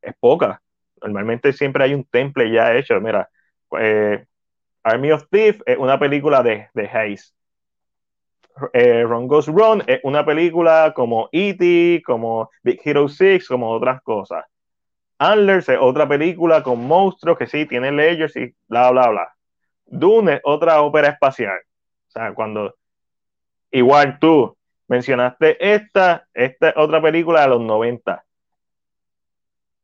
[0.00, 0.62] Es poca.
[1.02, 2.98] Normalmente siempre hay un temple ya hecho.
[3.00, 3.28] Mira,
[3.78, 4.24] eh,
[4.82, 7.34] Army of Thieves es una película de, de Hayes.
[8.72, 14.00] Eh, Ron Goes Run es una película como E.T., como Big Hero 6, como otras
[14.00, 14.46] cosas.
[15.18, 19.34] Antlers es otra película con monstruos que sí, tiene layers y bla, bla, bla.
[19.86, 21.58] Dune es otra ópera espacial.
[22.08, 22.74] O sea, cuando
[23.70, 24.56] igual tú,
[24.88, 28.24] Mencionaste esta, esta otra película de los 90.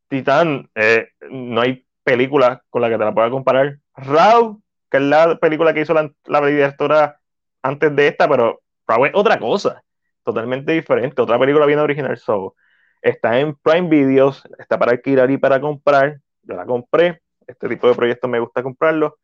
[0.08, 3.78] Titán, eh, no hay película con la que te la pueda comparar.
[3.96, 7.18] Raw, que es la película que hizo la, la directora
[7.62, 9.82] antes de esta, pero Raw es otra cosa,
[10.22, 12.16] totalmente diferente, otra película bien original.
[12.16, 12.54] So,
[13.02, 16.20] está en Prime Videos, está para alquilar y para comprar.
[16.42, 19.18] Yo la compré, este tipo de proyectos me gusta comprarlo.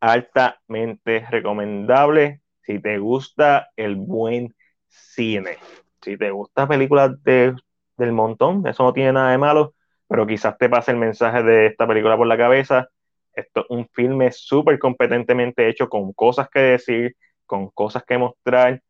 [0.00, 2.42] Altamente recomendable.
[2.62, 4.54] Si te gusta el buen
[4.88, 5.58] cine.
[6.02, 7.54] Si te gusta películas de,
[7.96, 9.74] del montón, eso no tiene nada de malo,
[10.08, 12.88] pero quizás te pase el mensaje de esta película por la cabeza.
[13.34, 17.16] Esto es un filme súper competentemente hecho, con cosas que decir,
[17.46, 18.82] con cosas que mostrar,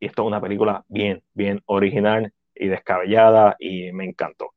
[0.00, 4.52] y esto es una película bien, bien original y descabellada, y me encantó.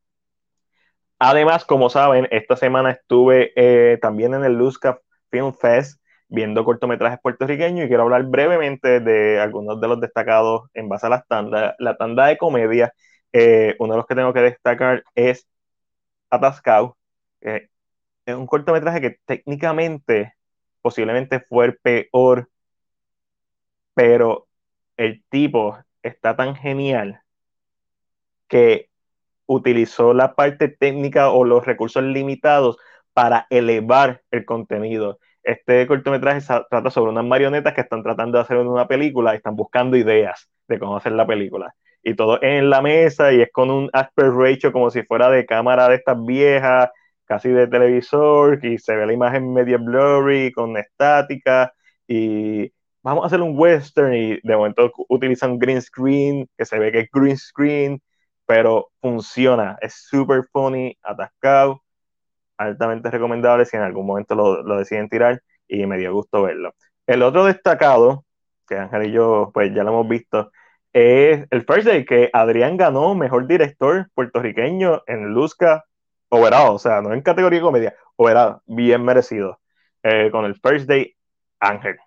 [1.19, 7.19] Además, como saben, esta semana estuve eh, también en el Luzca Film Fest viendo cortometrajes
[7.21, 11.75] puertorriqueños y quiero hablar brevemente de algunos de los destacados en base a las tandas.
[11.79, 12.93] La tanda de comedia,
[13.33, 15.47] eh, uno de los que tengo que destacar es
[16.29, 16.97] Atascado,
[17.41, 20.33] es un cortometraje que técnicamente
[20.81, 22.49] posiblemente fue el peor,
[23.93, 24.47] pero
[24.97, 27.20] el tipo está tan genial
[28.51, 28.89] que
[29.45, 32.77] utilizó la parte técnica o los recursos limitados
[33.13, 35.19] para elevar el contenido.
[35.41, 39.55] Este cortometraje trata sobre unas marionetas que están tratando de hacer una película y están
[39.55, 41.73] buscando ideas de cómo hacer la película.
[42.03, 45.45] Y todo en la mesa y es con un aspect ratio como si fuera de
[45.45, 46.89] cámara de estas viejas,
[47.23, 51.73] casi de televisor, y se ve la imagen medio blurry, con estática,
[52.05, 52.69] y
[53.01, 56.99] vamos a hacer un western, y de momento utilizan green screen, que se ve que
[57.01, 58.01] es green screen,
[58.45, 61.83] pero funciona, es super funny, atascado,
[62.57, 66.73] altamente recomendable si en algún momento lo, deciden tirar y me dio gusto verlo.
[67.07, 68.25] El otro destacado,
[68.67, 70.51] que Ángel y yo pues ya lo hemos visto,
[70.93, 75.85] es el First Day, que Adrián ganó Mejor Director puertorriqueño en Luzca
[76.29, 79.59] overall, o sea, no en categoría comedia, overall, bien merecido,
[80.03, 81.15] eh, con el First Day
[81.59, 81.97] Ángel.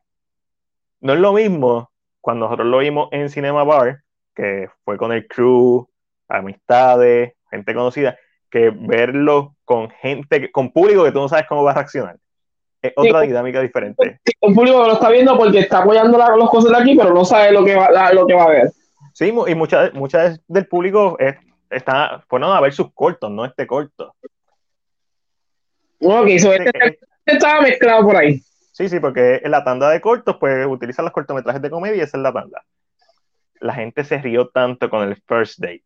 [1.01, 4.03] No es lo mismo cuando nosotros lo vimos en Cinema Bar,
[4.35, 5.89] que fue con el crew,
[6.29, 8.17] amistades, gente conocida,
[8.51, 12.17] que verlo con gente, con público que tú no sabes cómo va a reaccionar.
[12.81, 14.21] Es otra dinámica diferente.
[14.41, 17.25] Un público que lo está viendo porque está apoyando las cosas de aquí, pero no
[17.25, 18.71] sabe lo que va, lo que va a ver.
[19.15, 21.17] Sí, y muchas muchas del público
[21.71, 24.15] está, fueron a ver sus cortos, no este corto.
[26.01, 28.41] Ok, so este, este estaba mezclado por ahí.
[28.73, 32.01] Sí, sí, porque en la tanda de cortos, pues utilizan los cortometrajes de comedia y
[32.01, 32.65] esa es la tanda.
[33.61, 35.85] La gente se rió tanto con el first date.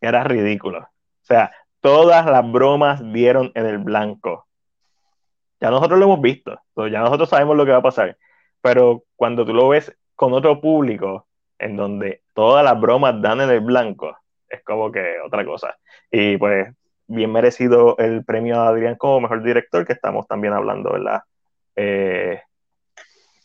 [0.00, 0.80] Era ridículo.
[0.80, 4.46] O sea, todas las bromas dieron en el blanco.
[5.60, 8.16] Ya nosotros lo hemos visto, ya nosotros sabemos lo que va a pasar.
[8.60, 11.26] Pero cuando tú lo ves con otro público,
[11.58, 14.16] en donde todas las bromas dan en el blanco,
[14.48, 15.76] es como que otra cosa.
[16.10, 16.68] Y pues
[17.06, 21.22] bien merecido el premio a Adrián como mejor director, que estamos también hablando, ¿verdad?
[21.76, 22.40] Eh,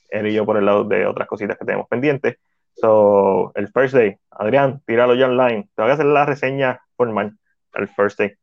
[0.10, 2.38] él y yo por el lado de otras cositas que tenemos pendientes.
[2.74, 5.70] So, el first day, Adrián, tíralo ya online.
[5.76, 7.38] Te voy a hacer la reseña formal
[7.74, 8.34] al first day.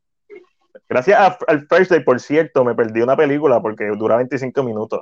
[0.87, 5.01] Gracias al first day, por cierto, me perdí una película porque dura 25 minutos.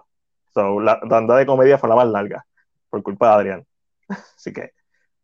[0.53, 2.45] So, la tanda de comedia fue la más larga,
[2.89, 3.65] por culpa de Adrián.
[4.09, 4.71] Así que.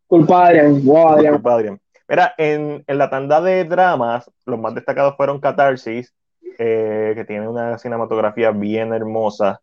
[0.06, 0.84] Culpa de Adrián.
[0.84, 1.34] Wow, Adrián.
[1.34, 1.80] Culpa de Adrián.
[2.06, 6.14] Mira, en, en, la tanda de dramas, los más destacados fueron Catarsis,
[6.58, 9.60] eh, que tiene una cinematografía bien hermosa.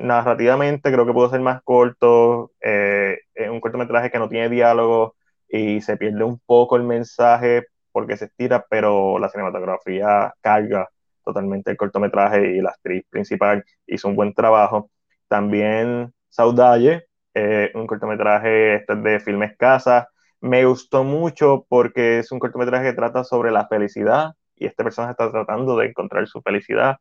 [0.00, 3.18] Narrativamente creo que pudo ser más corto, eh,
[3.50, 5.16] un cortometraje que no tiene diálogo
[5.48, 10.88] y se pierde un poco el mensaje porque se estira, pero la cinematografía carga
[11.24, 14.90] totalmente el cortometraje y la actriz principal hizo un buen trabajo.
[15.28, 20.08] También Saudalle, eh, un cortometraje este de Filmes Casa,
[20.40, 25.12] me gustó mucho porque es un cortometraje que trata sobre la felicidad y este personaje
[25.12, 26.96] está tratando de encontrar su felicidad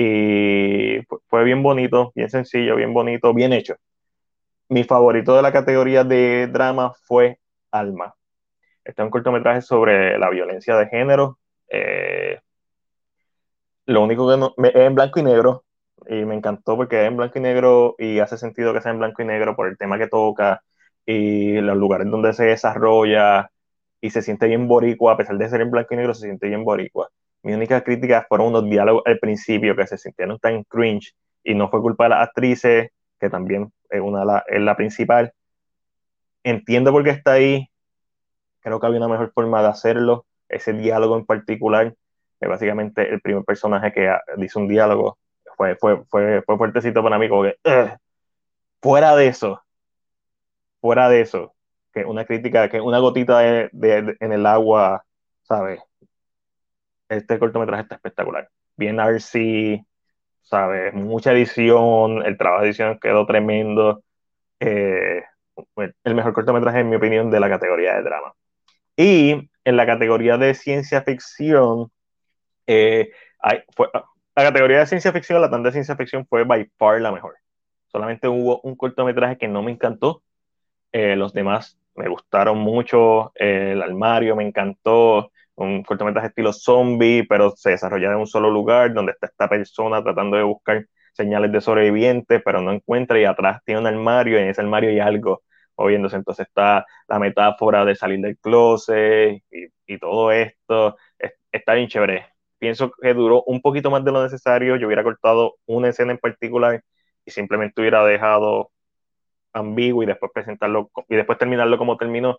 [0.00, 3.74] y fue bien bonito, bien sencillo, bien bonito, bien hecho.
[4.68, 7.40] Mi favorito de la categoría de drama fue
[7.72, 8.14] Alma.
[8.84, 11.40] Este es un cortometraje sobre la violencia de género.
[11.68, 12.38] Eh,
[13.86, 15.64] lo único que no, es en blanco y negro
[16.06, 19.00] y me encantó porque es en blanco y negro y hace sentido que sea en
[19.00, 20.62] blanco y negro por el tema que toca
[21.06, 23.50] y los lugares donde se desarrolla
[24.00, 26.46] y se siente bien boricua, a pesar de ser en blanco y negro, se siente
[26.46, 27.10] bien boricua.
[27.48, 31.70] Mi única crítica fueron unos diálogos al principio que se sintieron tan cringe y no
[31.70, 35.32] fue culpa de las actrices, que también es, una, la, es la principal.
[36.42, 37.66] Entiendo por qué está ahí,
[38.60, 41.94] creo que había una mejor forma de hacerlo, ese diálogo en particular,
[42.38, 45.16] que básicamente el primer personaje que dice un diálogo
[45.56, 47.56] fue, fue, fue, fue fuertecito para mí, como que,
[48.82, 49.62] fuera de eso,
[50.82, 51.54] fuera de eso,
[51.94, 53.70] que una crítica, que una gotita de,
[54.20, 55.02] en el agua,
[55.44, 55.80] ¿sabes?
[57.08, 58.50] Este cortometraje está espectacular.
[58.76, 59.84] Bien RC,
[60.42, 60.94] ¿sabes?
[60.94, 64.02] Mucha edición, el trabajo de edición quedó tremendo.
[64.60, 65.22] Eh,
[66.04, 68.34] el mejor cortometraje, en mi opinión, de la categoría de drama.
[68.96, 71.90] Y en la categoría de ciencia ficción,
[72.66, 73.10] eh,
[73.42, 77.36] la categoría de ciencia ficción, la tanda de ciencia ficción fue by far la mejor.
[77.86, 80.22] Solamente hubo un cortometraje que no me encantó,
[80.92, 83.32] eh, los demás me gustaron mucho.
[83.34, 85.32] El armario me encantó.
[85.58, 90.02] Un cortometraje estilo zombie, pero se desarrolla en un solo lugar donde está esta persona
[90.02, 94.42] tratando de buscar señales de sobrevivientes, pero no encuentra y atrás tiene un armario y
[94.42, 95.42] en ese armario hay algo
[95.76, 96.14] moviéndose.
[96.16, 99.42] Entonces está la metáfora de salir del closet
[99.86, 100.96] y, todo esto.
[101.50, 102.26] está bien chévere.
[102.58, 104.76] Pienso que duró un poquito más de lo necesario.
[104.76, 106.84] Yo hubiera cortado una escena en particular
[107.24, 108.70] y simplemente hubiera dejado
[109.52, 112.38] ambiguo y después presentarlo y después terminarlo como terminó.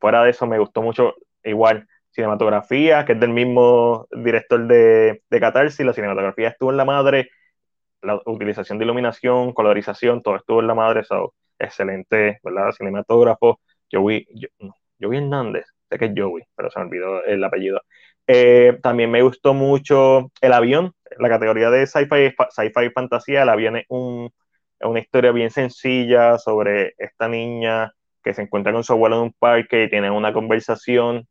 [0.00, 1.86] Fuera de eso, me gustó mucho igual
[2.16, 7.30] cinematografía, que es del mismo director de, de Catarsis, la cinematografía estuvo en la madre,
[8.02, 12.72] la utilización de iluminación, colorización, todo estuvo en la madre, so, excelente, ¿verdad?
[12.72, 14.26] Cinematógrafo, Joey,
[15.00, 17.80] Joey Hernández, sé que es Joey, pero se me olvidó el apellido.
[18.26, 23.42] Eh, también me gustó mucho El avión, la categoría de sci-fi sci-fi fantasía.
[23.42, 24.32] El avión es un,
[24.80, 29.32] una historia bien sencilla sobre esta niña que se encuentra con su abuelo en un
[29.38, 31.26] parque y tienen una conversación.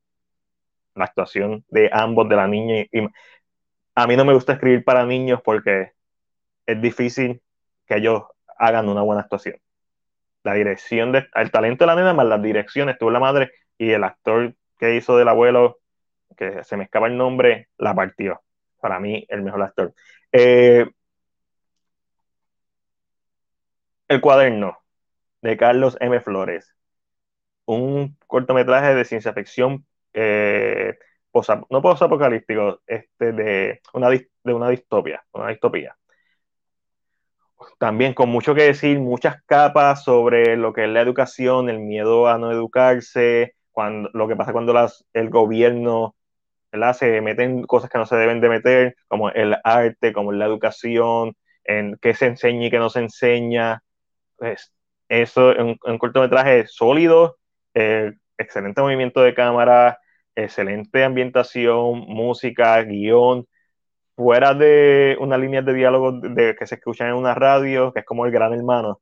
[0.96, 3.08] La actuación de ambos, de la niña y,
[3.96, 5.94] a mí no me gusta escribir para niños porque
[6.66, 7.42] es difícil
[7.88, 8.24] que ellos
[8.58, 9.58] hagan una buena actuación.
[10.44, 14.04] La dirección, el talento de la nena más las direcciones, tuvo la madre y el
[14.04, 15.80] actor que hizo del abuelo
[16.38, 18.42] que se me escapa el nombre, la partió.
[18.82, 19.94] Para mí, el mejor actor.
[20.32, 20.86] Eh,
[24.08, 24.78] el cuaderno
[25.42, 26.20] de Carlos M.
[26.20, 26.76] Flores.
[27.66, 30.98] Un cortometraje de ciencia ficción, eh,
[31.70, 35.96] no posapocalíptico, este, de, una, de una distopia, una distopía.
[37.78, 42.28] También con mucho que decir, muchas capas sobre lo que es la educación, el miedo
[42.28, 46.16] a no educarse, cuando, lo que pasa cuando las, el gobierno
[46.94, 51.36] se meten cosas que no se deben de meter, como el arte, como la educación,
[51.64, 53.84] en qué se enseña y qué no se enseña.
[55.08, 57.38] Eso es un, cortometraje sólido,
[57.74, 60.00] eh, excelente movimiento de cámara,
[60.36, 63.48] excelente ambientación, música, guion,
[64.16, 68.06] fuera de una línea de diálogo de, que se escuchan en una radio, que es
[68.06, 69.02] como el gran hermano,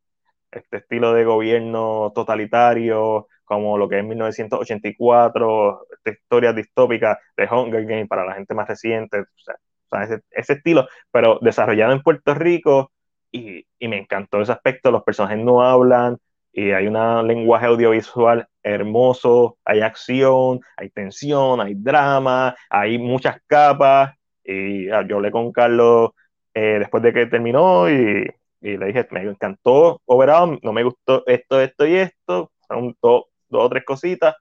[0.52, 8.08] este estilo de gobierno totalitario, como lo que es 1984, historias distópicas de Hunger Games
[8.08, 12.91] para la gente más reciente, o sea, ese, ese, estilo, pero desarrollado en Puerto Rico
[13.32, 16.17] y, y, me encantó ese aspecto, los personajes no hablan
[16.53, 24.15] y hay un lenguaje audiovisual hermoso, hay acción, hay tensión, hay drama, hay muchas capas
[24.43, 26.11] y ah, yo hablé con Carlos
[26.53, 28.29] eh, después de que terminó y,
[28.61, 33.25] y, le dije, me encantó overall, no me gustó esto, esto y esto, son dos
[33.53, 34.35] dos o tres cositas,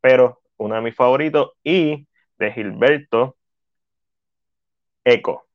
[0.00, 2.06] pero uno de mis favoritos y
[2.38, 3.36] de Gilberto,
[5.04, 5.46] Eco.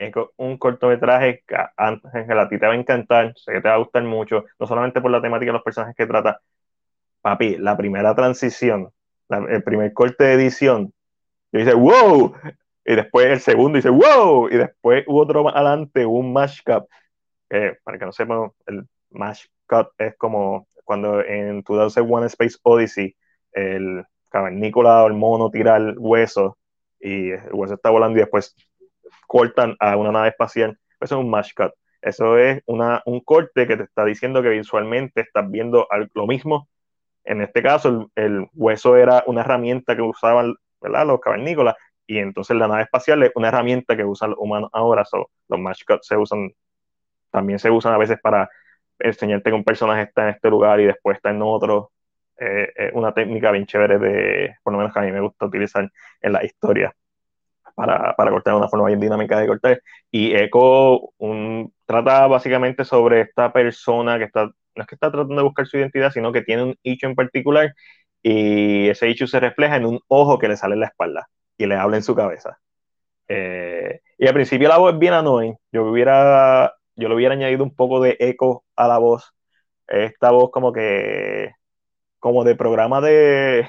[0.00, 3.78] Eco, un cortometraje que a ti te va a encantar, sé que te va a
[3.78, 6.40] gustar mucho, no solamente por la temática de los personajes que trata.
[7.20, 8.90] Papi, la primera transición,
[9.28, 10.92] el primer corte de edición,
[11.52, 12.34] yo dice, wow,
[12.84, 16.88] y después el segundo dice, wow, y después hubo otro más adelante, un mashup,
[17.50, 19.50] eh, para que no sepan, el mashup
[19.98, 23.14] es como cuando en 2001 Space Odyssey
[23.52, 26.56] el cavernícola o el mono tira el hueso
[26.98, 28.56] y el hueso está volando y después
[29.30, 31.72] cortan a una nave espacial, eso es un mash cut.
[32.02, 36.68] Eso es una, un corte que te está diciendo que visualmente estás viendo lo mismo.
[37.24, 41.76] En este caso, el, hueso era una herramienta que usaban los cavernícolas
[42.08, 45.04] y entonces la nave espacial es una herramienta que usan los humanos ahora.
[45.48, 46.50] los mash cuts se usan,
[47.30, 48.50] también se usan a veces para
[48.98, 51.92] enseñarte que un personaje está en este lugar y después está en otro.
[52.36, 55.88] Eh, una técnica bien chévere de, por lo menos que a mí me gusta utilizar
[56.22, 56.94] en la historia
[57.80, 59.82] para, para cortar una forma bien dinámica de cortar.
[60.10, 61.12] Y Echo
[61.86, 65.78] trata básicamente sobre esta persona que está, no es que está tratando de buscar su
[65.78, 67.74] identidad, sino que tiene un hecho en particular
[68.22, 71.66] y ese hecho se refleja en un ojo que le sale en la espalda y
[71.66, 72.58] le habla en su cabeza.
[73.28, 75.56] Eh, y al principio la voz es bien annoying.
[75.72, 79.34] Yo hubiera yo le hubiera añadido un poco de eco a la voz.
[79.88, 81.52] Esta voz como que,
[82.18, 83.68] como de programa de,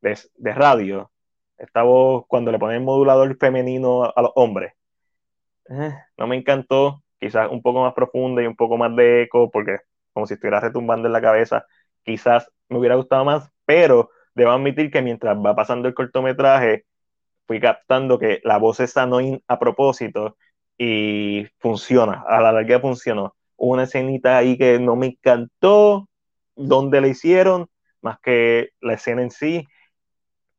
[0.00, 1.10] de, radio.
[1.58, 4.74] Esta voz cuando le ponen modulador femenino a, los hombres.
[5.70, 7.02] Eh, no me encantó.
[7.20, 9.78] Quizás un poco más profunda y un poco más de eco, porque
[10.12, 11.66] como si estuviera retumbando en la cabeza.
[12.04, 16.86] Quizás me hubiera gustado más, pero debo admitir que mientras va pasando el cortometraje,
[17.46, 20.36] fui captando que la voz es annoying a propósito
[20.78, 23.34] y funciona, a la larga funcionó.
[23.56, 26.08] una escenita ahí que no me encantó,
[26.54, 27.68] donde la hicieron,
[28.02, 29.66] más que la escena en sí,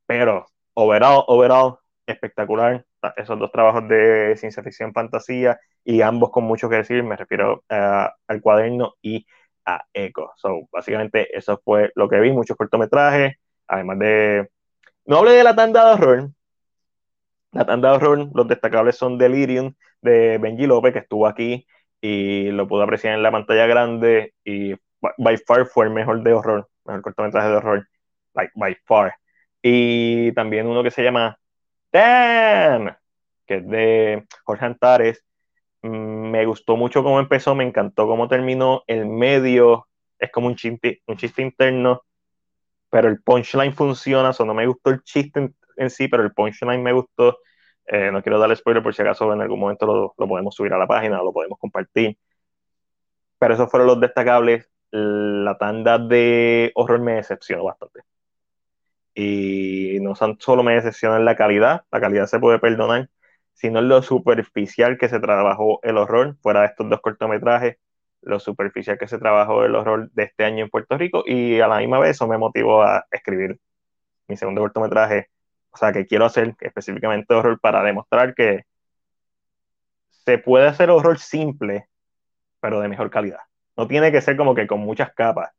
[0.05, 0.47] pero
[0.79, 2.85] overall, overall, espectacular.
[3.15, 7.63] Esos dos trabajos de ciencia ficción, fantasía, y ambos con mucho que decir, me refiero
[7.69, 9.25] al cuaderno y
[9.65, 10.31] a Echo.
[10.35, 13.35] So, básicamente eso fue lo que vi, muchos cortometrajes,
[13.67, 14.49] además de...
[15.05, 16.29] No hablé de la tanda de horror,
[17.51, 21.65] la tanda de horror, los destacables son Delirium de Benji López, que estuvo aquí
[22.01, 24.75] y lo pude apreciar en la pantalla grande y
[25.17, 27.87] by far fue el mejor de horror, mejor cortometraje de horror,
[28.33, 29.15] like, by far.
[29.61, 31.37] Y también uno que se llama
[31.91, 32.95] Damn,
[33.45, 35.25] que es de Jorge Antares,
[35.81, 38.83] Mm, me gustó mucho cómo empezó, me encantó cómo terminó.
[38.87, 39.87] El medio
[40.17, 42.03] es como un chiste, un chiste interno,
[42.89, 44.31] pero el punchline funciona.
[44.37, 47.39] O no me gustó el chiste en, sí, pero el punchline me gustó.
[47.87, 50.73] Eh, no quiero darle spoiler por si acaso en algún momento lo, lo podemos subir
[50.73, 52.17] a la página, lo podemos compartir.
[53.39, 54.69] Pero esos fueron los destacables.
[54.91, 58.01] La tanda de horror me decepcionó bastante.
[59.21, 63.09] Y no solo me decepciona la calidad, la calidad se puede perdonar,
[63.53, 67.75] sino lo superficial que se trabajó el horror, fuera de estos dos cortometrajes,
[68.21, 71.67] lo superficial que se trabajó el horror de este año en Puerto Rico, y a
[71.67, 73.59] la misma vez eso me motivó a escribir
[74.29, 75.27] mi segundo cortometraje,
[75.71, 78.63] o sea, que quiero hacer específicamente horror para demostrar que
[80.25, 81.89] se puede hacer horror simple,
[82.61, 83.41] pero de mejor calidad.
[83.75, 85.51] No tiene que ser como que con muchas capas.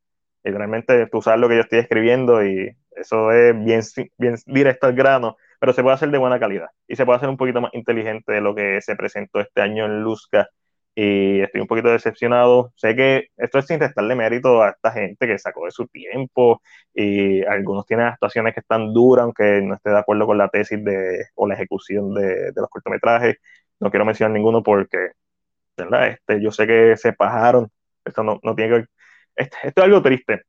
[0.45, 3.83] Literalmente tú sabes lo que yo estoy escribiendo y eso es bien,
[4.19, 7.29] bien directo al grano pero se puede hacer de buena calidad y se puede hacer
[7.29, 10.49] un poquito más inteligente de lo que se presentó este año en Luzca
[10.95, 12.73] y estoy un poquito decepcionado.
[12.77, 16.63] Sé que esto es sin restarle mérito a esta gente que sacó de su tiempo
[16.95, 20.83] y algunos tienen actuaciones que están duras, aunque no esté de acuerdo con la tesis
[20.83, 23.37] de, o la ejecución de, los cortometrajes.
[23.81, 25.11] No quiero mencionar ninguno porque,
[25.77, 26.09] ¿verdad?
[26.09, 27.71] Este, yo sé que se pajaron.
[28.05, 28.91] Esto no, no tiene que este,
[29.37, 30.45] esto es algo triste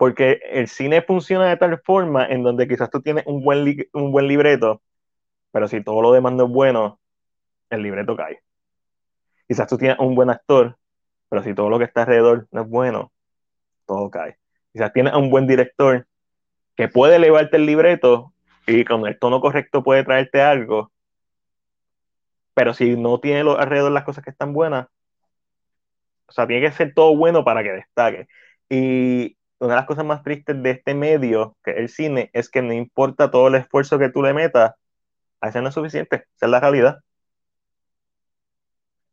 [0.00, 4.10] porque el cine funciona de tal forma en donde quizás tú tienes un buen, un
[4.10, 4.80] buen libreto,
[5.52, 6.98] pero si todo lo demás no es bueno,
[7.68, 8.40] el libreto cae.
[9.46, 10.78] Quizás tú tienes un buen actor,
[11.28, 13.12] pero si todo lo que está alrededor no es bueno,
[13.84, 14.38] todo cae.
[14.72, 16.06] Quizás tienes un buen director
[16.76, 18.32] que puede elevarte el libreto
[18.66, 20.92] y con el tono correcto puede traerte algo,
[22.54, 24.86] pero si no tiene alrededor las cosas que están buenas,
[26.30, 28.28] o sea, tiene que ser todo bueno para que destaque.
[28.68, 32.50] Y una de las cosas más tristes de este medio, que es el cine, es
[32.50, 34.74] que no importa todo el esfuerzo que tú le metas,
[35.40, 36.26] a eso no es suficiente.
[36.36, 37.00] Esa es la realidad.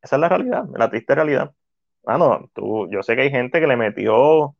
[0.01, 1.53] Esa es la realidad, la triste realidad.
[2.05, 4.57] Ah, no, tú, yo sé que hay gente que le metió, o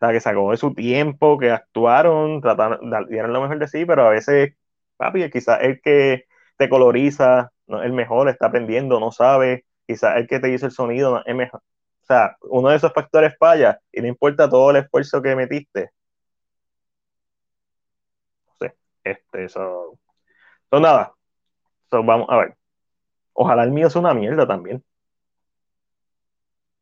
[0.00, 4.06] sea, que sacó de su tiempo, que actuaron, trataron, dieron lo mejor de sí, pero
[4.08, 4.54] a veces,
[4.96, 6.24] papi, quizás el que
[6.56, 10.72] te coloriza, no el mejor, está aprendiendo, no sabe, quizás el que te hizo el
[10.72, 11.62] sonido no es mejor,
[12.08, 15.90] o sea, uno de esos factores falla y no importa todo el esfuerzo que metiste.
[18.46, 19.98] No sé, este, eso.
[20.70, 21.12] So, nada.
[21.90, 22.56] So, vamos a ver.
[23.34, 24.82] Ojalá el mío sea una mierda también.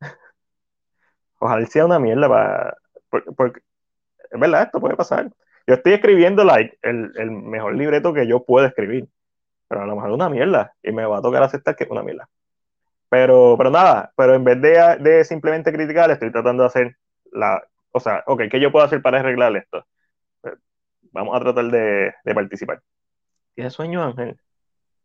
[1.41, 2.77] Ojalá sea una mierda para.
[3.37, 3.61] Porque,
[4.31, 5.31] es verdad, esto puede pasar.
[5.67, 9.09] Yo estoy escribiendo like, el, el mejor libreto que yo puedo escribir.
[9.69, 10.75] Pero a lo mejor es una mierda.
[10.83, 12.29] Y me va a tocar aceptar que es una mierda.
[13.17, 16.97] Pero, pero nada, pero en vez de, de, simplemente criticar, estoy tratando de hacer
[17.33, 17.63] la.
[17.93, 19.87] O sea, ok, ¿qué yo puedo hacer para arreglar esto?
[20.43, 20.53] Pues,
[21.13, 22.83] vamos a tratar de, de participar.
[23.55, 24.37] ¿Tienes sueño, Ángel?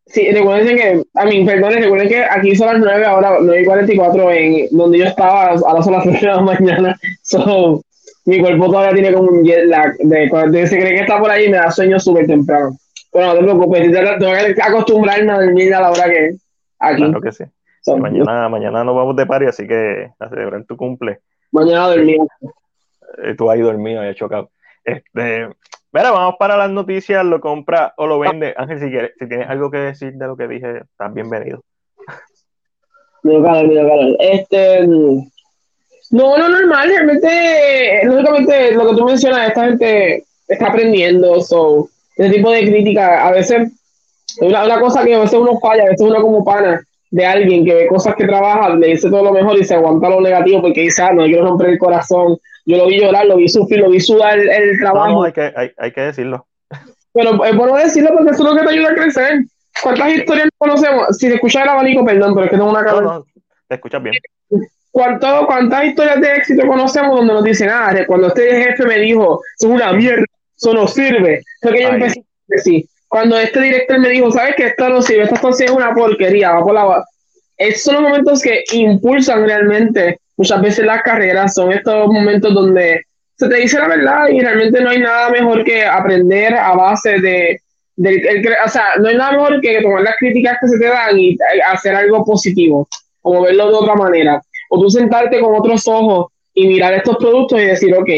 [0.08, 3.66] Sí, recuerden que, a mí, perdón, recuerden que aquí son las 9, ahora 9 y
[3.66, 7.00] 44, en donde yo estaba, ahora son las 3 de la mañana.
[7.22, 7.82] So,
[8.26, 9.96] mi cuerpo todavía tiene como un jet lag.
[10.00, 12.76] De, de, se cree que está por ahí y me da sueño súper temprano.
[13.14, 13.90] Pero no te preocupes,
[14.20, 16.36] tengo que acostumbrarme a dormir a la hora que
[16.78, 17.04] aquí.
[17.04, 17.46] Claro que sí
[17.88, 21.20] mañana, mañana nos vamos de party, así que a celebrar tu cumple.
[21.52, 22.28] Mañana dormido.
[23.24, 24.52] Eh, tú ahí dormido, he chocado.
[24.84, 25.48] Este,
[25.92, 28.54] mira, vamos para las noticias, lo compra o lo vende.
[28.58, 31.64] Ángel, si, quieres, si tienes algo que decir de lo que dije, estás bienvenido.
[34.20, 41.88] Este, no, no, normal, realmente, lógicamente, lo que tú mencionas, esta gente está aprendiendo, so,
[42.16, 43.72] ese tipo de crítica, a veces,
[44.42, 47.66] una, una cosa que a veces uno falla, a veces uno como pana, de alguien
[47.66, 50.62] que ve cosas que trabaja, le dice todo lo mejor y se aguanta lo negativo
[50.62, 52.38] porque dice, ah, no, quiero romper el corazón.
[52.66, 55.12] Yo lo vi llorar, lo vi sufrir, lo vi sudar el, trabajo.
[55.12, 56.48] No, hay, que, hay, hay, que decirlo.
[57.14, 59.44] Pero es bueno decirlo porque eso es lo que te ayuda a crecer.
[59.84, 61.18] ¿Cuántas historias conocemos?
[61.18, 62.82] Si te escuchas el abanico, perdón, pero es que tengo una.
[62.82, 63.26] No, no,
[63.68, 64.16] te escuchas bien.
[64.92, 69.42] ¿Cuánto, ¿Cuántas historias de éxito conocemos donde nos dicen, ah, cuando este jefe me dijo,
[69.58, 71.42] es una mierda, eso no sirve?
[71.62, 75.02] Fue que yo empecé a decir, cuando este director me dijo, ¿sabes que Esto no
[75.02, 77.04] sirve, esto es una porquería, va por la...
[77.58, 80.18] Esos son los momentos que impulsan realmente.
[80.38, 83.02] Muchas veces las carreras, son estos momentos donde
[83.36, 87.20] se te dice la verdad y realmente no hay nada mejor que aprender a base
[87.20, 87.60] de,
[88.66, 91.38] o sea, no hay nada mejor que tomar las críticas que se te dan y
[91.70, 92.88] hacer algo positivo,
[93.24, 97.60] o verlo de otra manera, o tú sentarte con otros ojos y mirar estos productos
[97.60, 98.10] y decir, ok,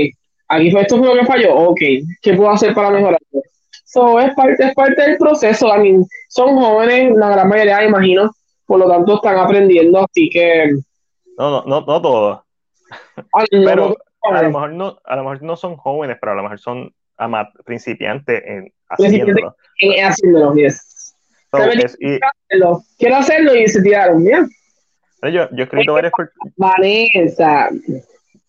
[0.50, 1.82] aquí fue esto fue lo que falló, ok,
[2.22, 3.42] ¿qué puedo hacer para mejorarlo?
[3.94, 5.68] So, es, parte, es parte del proceso.
[5.68, 8.32] también son jóvenes, la gran mayoría, imagino,
[8.66, 10.72] por lo tanto están aprendiendo, así que.
[11.38, 12.40] No, no, no, no todos.
[13.52, 16.60] pero a lo, mejor no, a lo mejor no son jóvenes, pero a lo mejor
[16.60, 16.92] son
[17.66, 19.56] principiantes en haciéndolo.
[19.80, 21.14] En haciéndolo, yes.
[22.98, 24.50] quiero hacerlo y se tiraron, bien.
[25.22, 26.14] Yo, yo he escrito varios
[26.58, 27.70] Vanessa.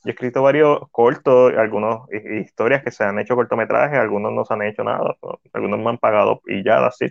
[0.05, 4.53] Yo he escrito varios cortos, algunos historias que se han hecho cortometrajes, algunos no se
[4.53, 5.17] han hecho nada,
[5.55, 7.07] algunos me han pagado y ya, así,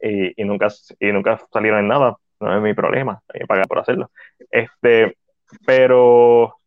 [0.00, 0.68] y, nunca,
[1.00, 4.12] y nunca salieron en nada, no es mi problema, me pagan por hacerlo.
[4.48, 5.16] Este,
[5.66, 6.58] pero,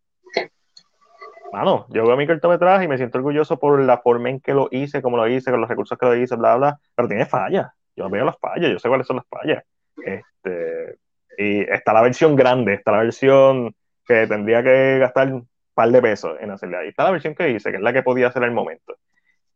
[1.53, 4.67] bueno, yo veo mi cortometraje y me siento orgulloso por la forma en que lo
[4.71, 7.71] hice, cómo lo hice, con los recursos que lo hice, bla, bla, pero tiene fallas,
[7.95, 9.63] yo veo las fallas, yo sé cuáles son las fallas.
[10.03, 10.97] Este,
[11.38, 13.73] y está la versión grande, está la versión
[14.05, 15.41] que tendría que gastar
[15.80, 16.75] par de pesos en hacerle.
[16.75, 18.97] Ahí está la versión que hice, que es la que podía hacer al momento.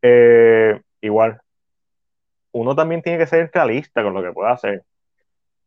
[0.01, 1.41] Eh, igual,
[2.53, 4.84] uno también tiene que ser realista con lo que pueda hacer.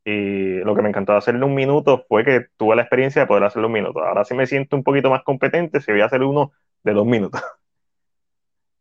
[0.03, 3.45] Y lo que me encantó hacerle un minuto fue que tuve la experiencia de poder
[3.45, 4.01] hacerlo un minuto.
[4.01, 6.53] Ahora sí me siento un poquito más competente si voy a hacer uno
[6.83, 7.43] de dos minutos.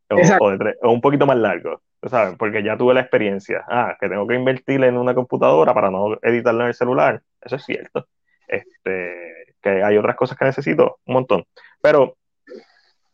[0.40, 2.36] o, de tres, o, un poquito más largo, ¿sabes?
[2.38, 3.66] Porque ya tuve la experiencia.
[3.68, 7.22] Ah, que tengo que invertir en una computadora para no editarlo en el celular.
[7.42, 8.08] Eso es cierto.
[8.48, 11.44] Este, que hay otras cosas que necesito, un montón.
[11.82, 12.16] Pero,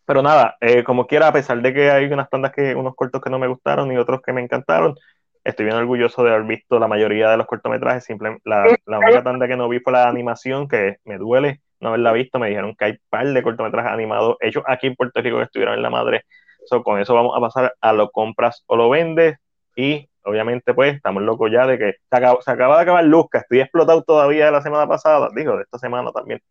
[0.06, 3.22] pero nada, eh, como quiera, a pesar de que hay unas tandas que, unos cortos
[3.22, 4.96] que no me gustaron y otros que me encantaron,
[5.44, 8.04] estoy bien orgulloso de haber visto la mayoría de los cortometrajes.
[8.04, 11.90] Simple, la, la única tanda que no vi fue la animación, que me duele no
[11.90, 12.40] haberla visto.
[12.40, 15.76] Me dijeron que hay par de cortometrajes animados hechos aquí en Puerto Rico que estuvieron
[15.76, 16.26] en la madre.
[16.66, 19.38] So, con eso vamos a pasar a lo compras o lo vendes.
[19.76, 24.04] Y obviamente, pues, estamos locos ya de que se, acaba, de acabar Luzca, estoy explotado
[24.04, 26.42] todavía de la semana pasada, digo, de esta semana también.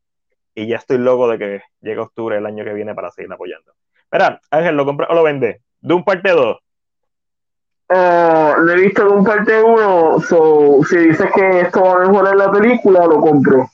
[0.55, 3.73] Y ya estoy loco de que llegue octubre el año que viene para seguir apoyando.
[4.11, 5.63] Mira, Ángel, ¿lo compra o lo vende?
[5.81, 6.59] ¿De un parte 2?
[7.89, 12.07] Uh, lo he visto de un parte 1, so, si dices que esto va a
[12.07, 13.69] mejorar la película, lo compro.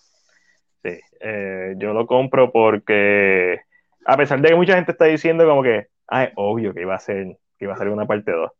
[0.82, 3.60] Sí, eh, yo lo compro porque,
[4.06, 6.94] a pesar de que mucha gente está diciendo como que, ah, es obvio que iba
[6.94, 8.50] a ser, que iba a ser una parte 2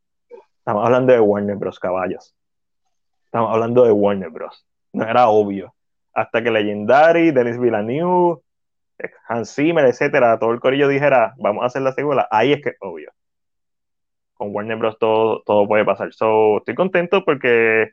[0.67, 1.79] Estamos hablando de Warner Bros.
[1.79, 2.35] Caballos.
[3.27, 4.67] Estamos hablando de Warner Bros.
[4.93, 5.73] No era obvio.
[6.12, 8.41] Hasta que Legendary, Denis Villeneuve,
[9.29, 12.71] Hans Zimmer, etcétera, todo el corillo dijera, vamos a hacer la secuela, ahí es que
[12.71, 13.12] es obvio.
[14.35, 14.99] Con Warner Bros.
[14.99, 16.12] todo, todo puede pasar.
[16.12, 17.93] So, estoy contento porque,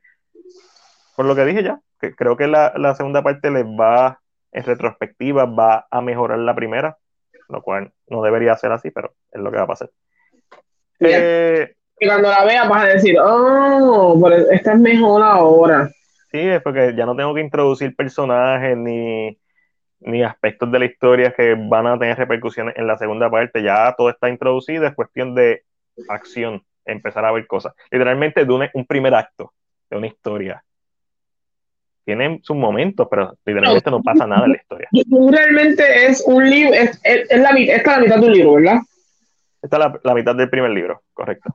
[1.16, 4.20] por lo que dije ya, que creo que la, la segunda parte les va,
[4.52, 6.98] en retrospectiva, va a mejorar la primera,
[7.50, 9.92] lo cual no debería ser así, pero es lo que va a pasar.
[11.00, 15.90] Eh, y cuando la veas vas a decir, oh, esta es mejor ahora.
[16.32, 19.38] Sí, es porque ya no tengo que introducir personajes ni,
[20.00, 23.62] ni aspectos de la historia que van a tener repercusiones en la segunda parte.
[23.62, 25.64] Ya todo está introducido, es cuestión de
[26.10, 27.74] acción, empezar a ver cosas.
[27.92, 29.54] Literalmente de un, primer acto
[29.90, 30.64] de una historia.
[32.04, 34.90] Tienen sus momentos, pero literalmente no pasa nada en la historia.
[35.32, 38.80] Realmente es un libro, es, la, esta es la mitad de un libro, ¿verdad?
[39.62, 41.54] Esta es la mitad del primer libro, correcto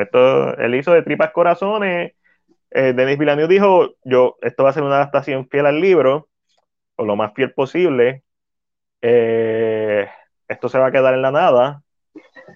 [0.00, 2.12] esto, él hizo de tripas corazones.
[2.70, 6.28] Eh, Denis Villeneuve dijo, yo, esto va a ser una adaptación fiel al libro,
[6.96, 8.24] o lo más fiel posible.
[9.00, 10.08] Eh,
[10.48, 11.82] esto se va a quedar en la nada.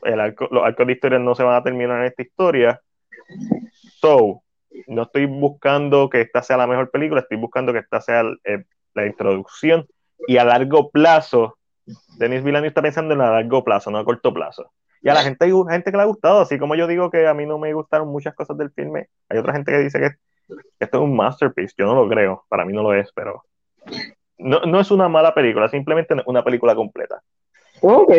[0.03, 0.19] El
[0.51, 2.81] los arcos de historia no se van a terminar en esta historia.
[4.01, 4.43] So,
[4.87, 8.65] no estoy buscando que esta sea la mejor película, estoy buscando que esta sea eh,
[8.95, 9.87] la introducción
[10.27, 11.58] y a largo plazo
[12.19, 14.71] Denis Villeneuve está pensando en a largo plazo, no a corto plazo.
[15.03, 17.27] Y a la gente hay gente que le ha gustado, así como yo digo que
[17.27, 20.11] a mí no me gustaron muchas cosas del filme, hay otra gente que dice que,
[20.81, 23.45] esto es un masterpiece, yo no lo creo, para mí no lo es, pero
[24.39, 27.23] no, no es una mala película, simplemente una película completa.
[27.81, 28.13] Ok.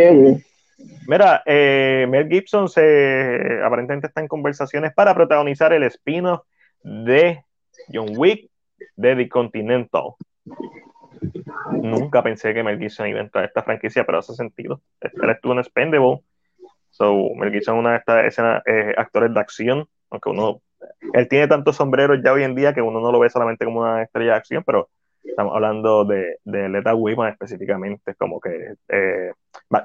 [1.08, 6.42] Mira, eh, Mel Gibson se aparentemente está en conversaciones para protagonizar el spin-off
[6.84, 7.44] de
[7.92, 8.50] John Wick
[8.96, 10.14] de The Continental.
[11.72, 14.82] Nunca pensé que Mel Gibson iba a entrar a esta franquicia, pero hace sentido.
[15.02, 16.22] Él estuvo en Spendable.
[16.90, 20.62] So, Mel Gibson es una de estas escenas, eh, actores de acción, aunque uno.
[21.14, 23.82] Él tiene tantos sombreros ya hoy en día que uno no lo ve solamente como
[23.82, 24.90] una estrella de acción, pero
[25.24, 29.32] estamos hablando de, de Leta Wiman específicamente, como que eh,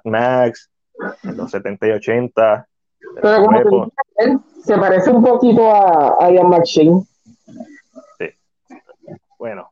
[0.04, 0.70] Max,
[1.24, 2.68] en los 70 y 80.
[3.20, 3.90] Pero como
[4.62, 7.04] se parece un poquito a, Ian McShane.
[8.18, 8.26] Sí.
[9.38, 9.70] Bueno,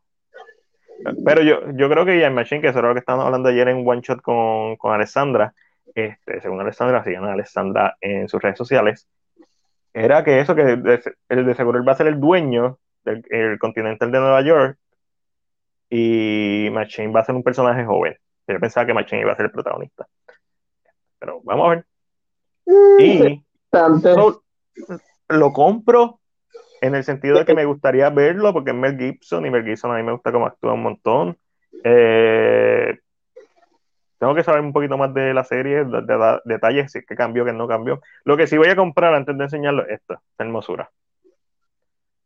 [1.25, 3.69] pero yo, yo creo que Ian Machine, que eso era lo que estábamos hablando ayer
[3.69, 5.55] en One Shot con, con Alessandra,
[5.95, 9.09] este, según Alessandra, sigan a Alessandra en sus redes sociales,
[9.93, 10.63] era que eso, que
[11.29, 14.79] el de seguro él va a ser el dueño del el Continental de Nueva York
[15.91, 18.17] y Machine va a ser un personaje joven.
[18.49, 20.07] Yo pensaba que Machine iba a ser el protagonista.
[21.19, 21.87] Pero vamos a ver.
[22.65, 23.45] Mm, y
[25.29, 26.21] lo compro
[26.83, 29.93] en el sentido de que me gustaría verlo porque es Mel Gibson y Mel Gibson
[29.93, 31.39] a mí me gusta cómo actúa un montón.
[31.85, 32.99] Eh,
[34.19, 37.45] tengo que saber un poquito más de la serie, de, detalles, si es que cambió,
[37.45, 38.01] que no cambió.
[38.25, 40.91] Lo que sí voy a comprar antes de enseñarlo es esta, hermosura.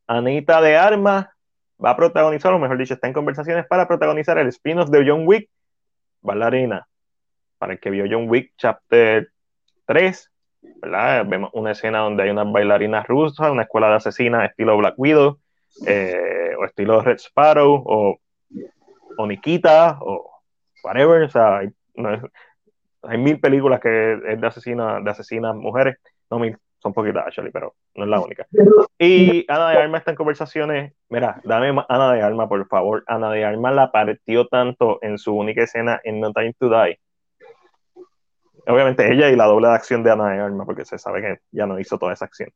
[0.06, 1.26] Anita de Armas
[1.82, 5.26] va a protagonizar, o mejor dicho, está en conversaciones para protagonizar el spin-off de John
[5.26, 5.50] Wick,
[6.22, 6.88] Bailarina.
[7.58, 9.28] Para el que vio John Wick Chapter
[9.84, 10.30] 3,
[11.26, 15.38] Vemos una escena donde hay unas bailarinas rusas, una escuela de asesinas estilo Black Widow,
[15.86, 18.18] eh, o estilo Red Sparrow, o,
[19.18, 20.30] o Nikita, o
[20.84, 21.22] whatever.
[21.22, 25.96] O sea, hay, mil películas que es de asesinas, de asesinas mujeres,
[26.30, 28.46] no mil, son poquitas, actually, pero no es la única.
[28.98, 30.92] Y Ana de Arma está en conversaciones.
[31.08, 33.02] Mira, dame Ana de Arma, por favor.
[33.06, 36.98] Ana de Arma la partió tanto en su única escena en No Time to Die.
[38.66, 41.40] Obviamente ella y la doble de acción de Ana de Arma, porque se sabe que
[41.52, 42.50] ya no hizo toda esa acción.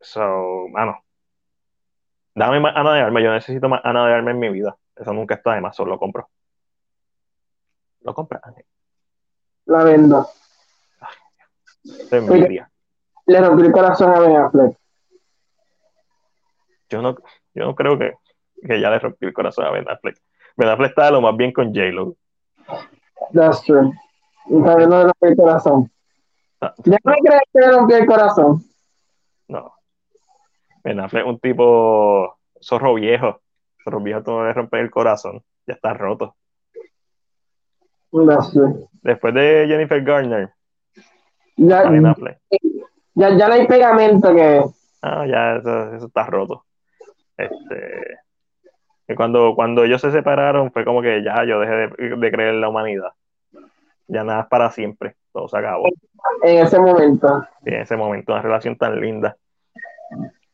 [0.00, 1.04] So, mano,
[2.34, 3.20] dame más Ana de Arma.
[3.20, 4.76] Yo necesito más Ana de Arma en mi vida.
[4.96, 6.28] Eso nunca está de más, solo lo compro.
[8.00, 8.40] Lo compra,
[9.66, 10.28] La vendo.
[12.10, 12.70] Te envidia
[13.26, 14.76] le rompí el corazón a Ben Affleck.
[16.88, 17.16] Yo no,
[17.54, 18.14] yo no creo que,
[18.64, 20.16] que ya le rompí el corazón a Ben Affleck.
[20.56, 22.16] Ben Affleck está lo más bien con J-Lo.
[23.32, 23.92] That's true.
[24.48, 25.90] Y también no le rompí el corazón.
[26.60, 28.62] Ah, ¿Ya no crees que le rompí el corazón?
[29.48, 29.72] No.
[30.84, 33.40] Ben Affleck es un tipo zorro viejo.
[33.82, 35.42] Zorro viejo tú no le rompes el corazón.
[35.66, 36.36] Ya está roto.
[38.10, 38.88] True.
[39.02, 40.50] Después de Jennifer Garner.
[41.56, 42.38] Ya, ben Affleck.
[43.14, 44.62] Ya, ya no hay pegamento que.
[45.02, 46.64] Ah, ya, eso, está roto.
[47.36, 48.18] Este.
[49.16, 52.68] cuando, cuando ellos se separaron, fue como que ya yo dejé de, creer en la
[52.68, 53.10] humanidad.
[54.08, 55.16] Ya nada es para siempre.
[55.32, 55.88] Todo se acabó.
[56.42, 57.46] En ese momento.
[57.64, 59.36] Sí, en ese momento, una relación tan linda.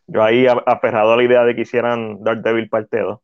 [0.06, 3.18] Yo ahí aferrado a la idea de que hicieran Daredevil parte 2.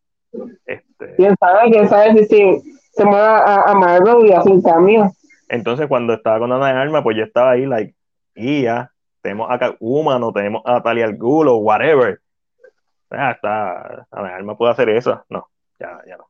[0.67, 1.71] Este, ¿Quién sabe?
[1.71, 2.61] ¿Quién sabe si,
[2.93, 5.11] se mueve a, a, Marvel y hace un cambio?
[5.49, 7.95] Entonces, cuando estaba con Ana de Arma, pues yo estaba ahí, like,
[8.35, 12.21] y ya, tenemos a Humano, tenemos a Talia al Gulo, whatever.
[13.11, 15.25] Ya está, a ver, me puede hacer eso.
[15.29, 15.49] No,
[15.81, 16.28] ya, ya no.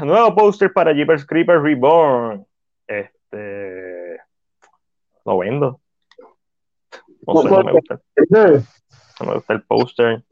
[0.00, 2.46] Nuevo póster para Jeepers Creepers Reborn.
[2.86, 4.20] Este.
[5.24, 5.80] Lo vendo.
[7.26, 8.00] No sé, no me gusta.
[9.20, 10.22] No me gusta el póster.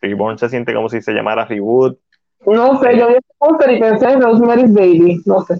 [0.00, 1.98] Reborn se siente como si se llamara Reboot.
[2.46, 5.22] No sé, yo vi el póster y pensé en Rosemary's Baby.
[5.26, 5.56] No sé.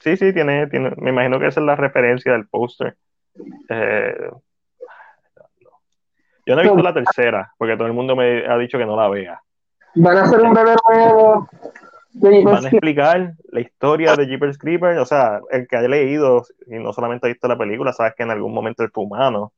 [0.00, 2.96] Sí, sí, tiene, tiene, me imagino que esa es la referencia del póster.
[3.68, 4.30] Eh,
[6.46, 8.96] yo no he visto la tercera, porque todo el mundo me ha dicho que no
[8.96, 9.42] la vea.
[9.96, 11.48] Van a hacer un bebé nuevo.
[12.14, 14.98] Van a explicar la historia de Jeepers Creepers.
[14.98, 18.22] O sea, el que haya leído y no solamente ha visto la película, sabes que
[18.22, 19.52] en algún momento fue humano.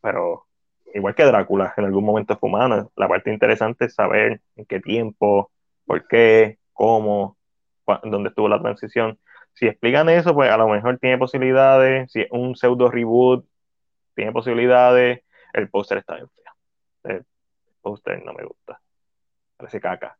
[0.00, 0.46] Pero
[0.94, 2.90] igual que Drácula, en algún momento fue humano.
[2.96, 5.50] La parte interesante es saber en qué tiempo,
[5.84, 7.36] por qué, cómo,
[8.04, 9.18] dónde estuvo la transición
[9.54, 12.10] si explican eso, pues a lo mejor tiene posibilidades.
[12.12, 13.46] Si es un pseudo reboot,
[14.14, 15.22] tiene posibilidades.
[15.52, 17.14] El póster está bien feo.
[17.16, 17.26] El
[17.80, 18.80] póster no me gusta.
[19.56, 20.16] Parece caca.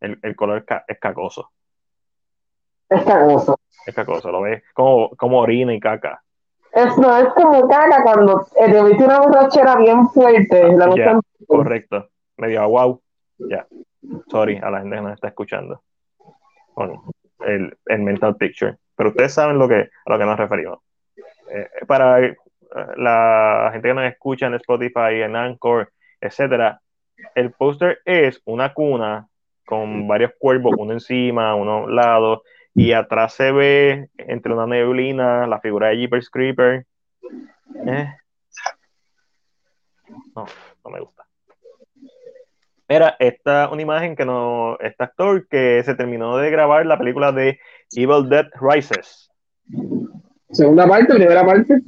[0.00, 1.50] El, el color es, cacoso.
[2.88, 3.58] Es cacoso.
[3.86, 6.22] Es cacoso, lo ves como, como orina y caca.
[6.72, 10.76] Es, no, es como caca cuando eh, te viste una borrachera bien fuerte.
[10.76, 12.08] La correcto.
[12.36, 13.00] Medio wow.
[13.38, 13.66] Ya.
[14.28, 15.82] Sorry a la gente que nos está escuchando.
[16.74, 17.04] Bueno,
[17.40, 18.76] el, mental picture.
[18.96, 20.80] Pero ustedes saben lo que, a lo que nos referimos.
[21.50, 22.36] Eh, para eh,
[22.96, 26.80] la gente que nos escucha en Spotify, en Anchor, etcétera,
[27.34, 29.28] el póster es una cuna
[29.64, 32.42] con varios cuervos, uno encima, uno a un lado,
[32.74, 36.86] y atrás se ve entre una neblina la figura de Jeepers Creeper.
[37.86, 38.08] Eh.
[40.34, 40.46] No,
[40.84, 41.24] no me gusta.
[42.88, 47.32] Era esta una imagen que no, este actor que se terminó de grabar la película
[47.32, 47.58] de
[47.92, 49.30] Evil Dead Rises.
[50.50, 51.80] Segunda parte, primera parte.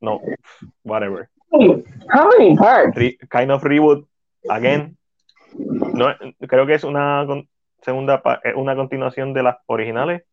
[0.00, 0.20] No,
[0.84, 1.28] whatever.
[1.50, 2.96] How many parts?
[3.28, 4.06] kind of reboot
[4.48, 4.96] again.
[5.54, 6.06] No,
[6.48, 7.26] creo que es una
[7.82, 10.24] segunda eh, una continuación de las originales.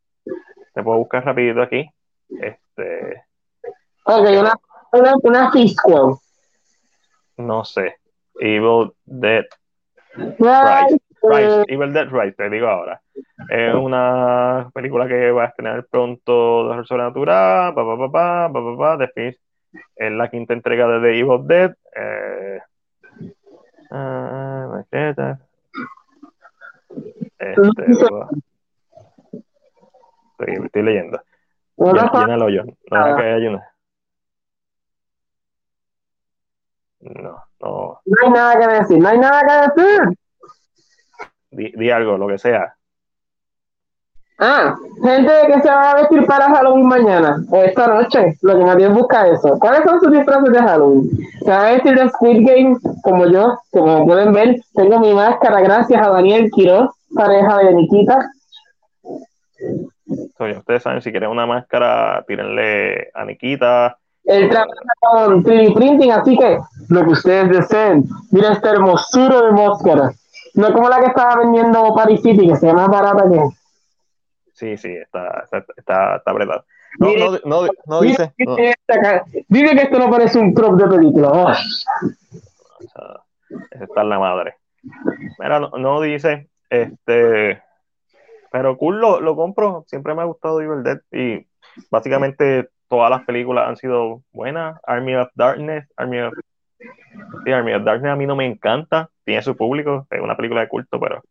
[0.73, 1.89] Te puedo buscar rapidito aquí.
[2.29, 3.23] Este.
[4.03, 4.53] Ok, una,
[4.91, 5.51] una, una
[7.37, 7.95] no sé.
[8.39, 9.45] Evil Dead
[10.15, 10.99] Rise.
[11.21, 11.63] Rise.
[11.67, 13.01] Evil Dead Rise, te digo ahora.
[13.49, 18.97] Es una película que va a estrenar pronto de sobrenatural, pa, pa, pa, pa, pa,
[18.97, 21.75] pa, Es la quinta entrega de The Evil Dead.
[21.95, 22.59] Eh,
[23.91, 25.37] uh, este,
[30.37, 31.21] estoy, estoy leyendo.
[31.77, 32.63] Llénalo yo.
[32.91, 33.63] No, hay una.
[36.99, 38.01] No, no.
[38.05, 40.01] No hay nada que decir, no hay nada que decir.
[41.51, 42.76] Di, algo, lo que sea.
[44.39, 48.65] Ah, gente que se va a vestir para Halloween mañana o esta noche, lo que
[48.65, 49.57] nadie busca eso.
[49.59, 51.09] ¿Cuáles son sus disfraces de Halloween?
[51.43, 55.61] Se va a vestir de Squid Game, como yo, como pueden ver, tengo mi máscara
[55.61, 58.29] gracias a Daniel Quiroz, pareja de Nikita.
[60.37, 63.97] Oye, ustedes saben, si quieren una máscara, tírenle a Nikita.
[64.23, 66.59] El trabaja con 3D printing, así que
[66.89, 68.03] lo que ustedes deseen.
[68.29, 70.11] Mira esta hermosura de máscara.
[70.53, 73.39] No como la que estaba vendiendo Paris City, que se llama barata que
[74.57, 76.65] Sí, sí, está, está, está, está apretado.
[76.99, 78.33] No, no, no, no dice.
[78.39, 78.55] No.
[79.47, 81.29] Dime que esto no parece un prop de película.
[81.31, 81.51] Oh.
[83.69, 84.55] Está en la madre.
[85.37, 87.61] Mira, no, no, dice, este,
[88.51, 89.83] pero cool, lo, lo, compro.
[89.85, 91.45] Siempre me ha gustado Evil Dead y
[91.91, 94.79] básicamente todas las películas han sido buenas.
[94.87, 96.33] Army of Darkness, Army of,
[97.45, 99.11] sí, Army of Darkness a mí no me encanta.
[99.23, 101.21] Tiene su público, es una película de culto, pero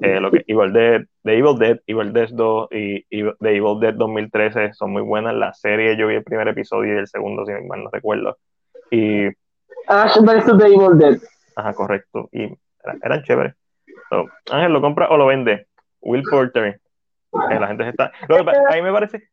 [0.00, 3.78] eh, lo que Evil Dead, The Evil Dead, Evil Dead 2 y, y The Evil
[3.80, 5.34] Dead 2013 son muy buenas.
[5.34, 8.38] La serie yo vi el primer episodio y el segundo, si mal no recuerdo.
[8.90, 9.26] Y.
[9.88, 10.58] Ash vs.
[10.58, 11.18] The Evil Dead.
[11.56, 12.28] Ajá, correcto.
[12.32, 12.44] Y
[12.84, 13.54] eran, eran chéveres.
[14.08, 15.66] So, Ángel, ¿lo compra o lo vende?
[16.00, 16.64] Will Porter.
[16.66, 16.80] Eh,
[17.60, 18.12] la gente está.
[18.28, 19.28] Lo que, a mí me parece,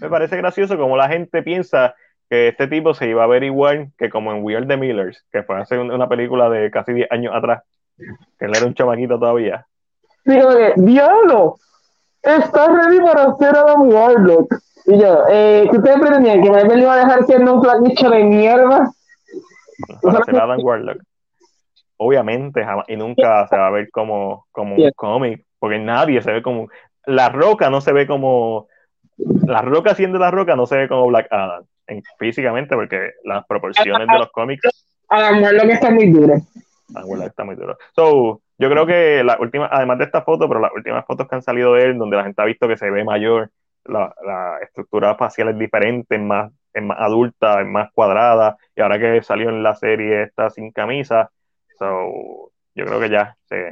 [0.00, 1.94] me parece gracioso como la gente piensa
[2.28, 5.24] que este tipo se iba a ver igual que como en We Are the Millers,
[5.30, 7.62] que fue hace una película de casi 10 años atrás,
[7.96, 9.66] que él era un chamaquito todavía.
[10.24, 11.56] Digo que, diablo,
[12.22, 14.54] estás ready para hacer Adam Warlock.
[14.86, 16.42] Y yo, eh, ¿qué ustedes pretendían?
[16.42, 18.90] ¿Que Marvel iba a dejar siendo un flaquicho de mierda?
[20.02, 21.02] Para hacer Adam Warlock.
[21.96, 26.32] Obviamente, jamás, y nunca se va a ver como, como un cómic, porque nadie se
[26.32, 26.68] ve como.
[27.06, 28.66] La roca no se ve como.
[29.46, 33.46] La roca siendo la roca no se ve como Black Adam, en, físicamente, porque las
[33.46, 34.68] proporciones de los cómics.
[35.08, 36.34] Adam Warlock está muy duro.
[36.94, 37.78] Adam Warlock está muy duro.
[37.94, 41.34] So, yo creo que la última, además de esta foto, pero las últimas fotos que
[41.34, 43.50] han salido de él, donde la gente ha visto que se ve mayor,
[43.84, 48.80] la, la estructura facial es diferente, es más, es más adulta, es más cuadrada, y
[48.80, 51.30] ahora que salió en la serie está sin camisa,
[51.78, 53.70] so, yo creo que ya se,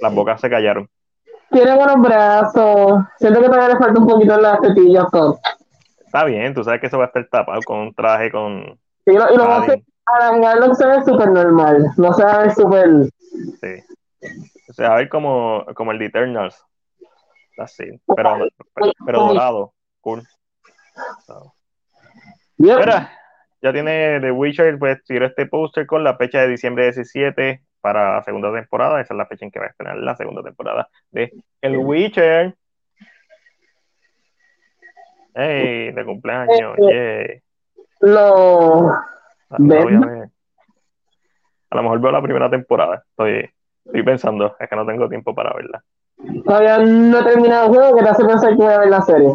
[0.00, 0.88] las bocas se callaron.
[1.50, 5.10] Tiene buenos brazos, siento que todavía le falta un poquito en las tetillas.
[5.10, 5.38] Todo.
[6.04, 8.78] Está bien, tú sabes que eso va a estar tapado con un traje con...
[9.04, 12.24] Sí, y lo, y lo va a hacer, Arangalo se ve súper normal, no se
[12.24, 12.88] ve súper...
[13.60, 13.94] Sí.
[14.68, 16.64] O sea, a ver como, como el de Eternals.
[17.58, 17.84] Así.
[18.16, 18.38] Pero,
[18.74, 19.74] pero, pero dorado.
[20.00, 20.22] Cool.
[21.26, 21.54] So.
[23.64, 28.16] Ya tiene The Witcher, pues tiró este póster con la fecha de diciembre 17 para
[28.16, 29.00] la segunda temporada.
[29.00, 32.54] Esa es la fecha en que va a estrenar la segunda temporada de El Witcher.
[35.34, 35.92] ¡Hey!
[35.92, 36.76] De cumpleaños.
[36.76, 37.40] Yeah.
[38.00, 38.90] Lo...
[38.90, 39.06] Ah,
[39.50, 40.30] a, ver.
[41.70, 43.04] a lo mejor veo la primera temporada.
[43.10, 43.50] Estoy,
[43.84, 45.82] estoy pensando, es que no tengo tiempo para verla.
[46.44, 49.02] Todavía no he terminado el juego que te hace pensar que voy a ver la
[49.02, 49.28] serie.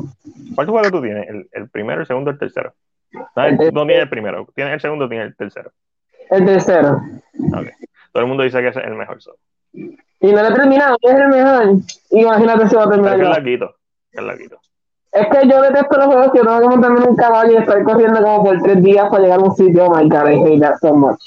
[0.55, 1.27] ¿Cuál juego tú tienes?
[1.29, 2.73] ¿El, el primero, el segundo, el tercero?
[3.11, 5.71] No, el, no tienes el primero, tienes el segundo, tienes el tercero.
[6.29, 7.01] El tercero.
[7.33, 7.71] Okay.
[8.11, 9.37] Todo el mundo dice que es el mejor solo.
[9.73, 11.75] Y no lo he terminado, es el mejor.
[12.11, 13.15] Imagínate si va a terminar.
[13.15, 13.75] Es el larguito,
[14.11, 14.59] es larguito.
[15.11, 17.57] Es que yo detesto los juegos que yo tengo que montarme en un caballo y
[17.57, 19.85] estar corriendo como por tres días para llegar a un sitio.
[19.85, 21.19] Oh my god, I hate that so much.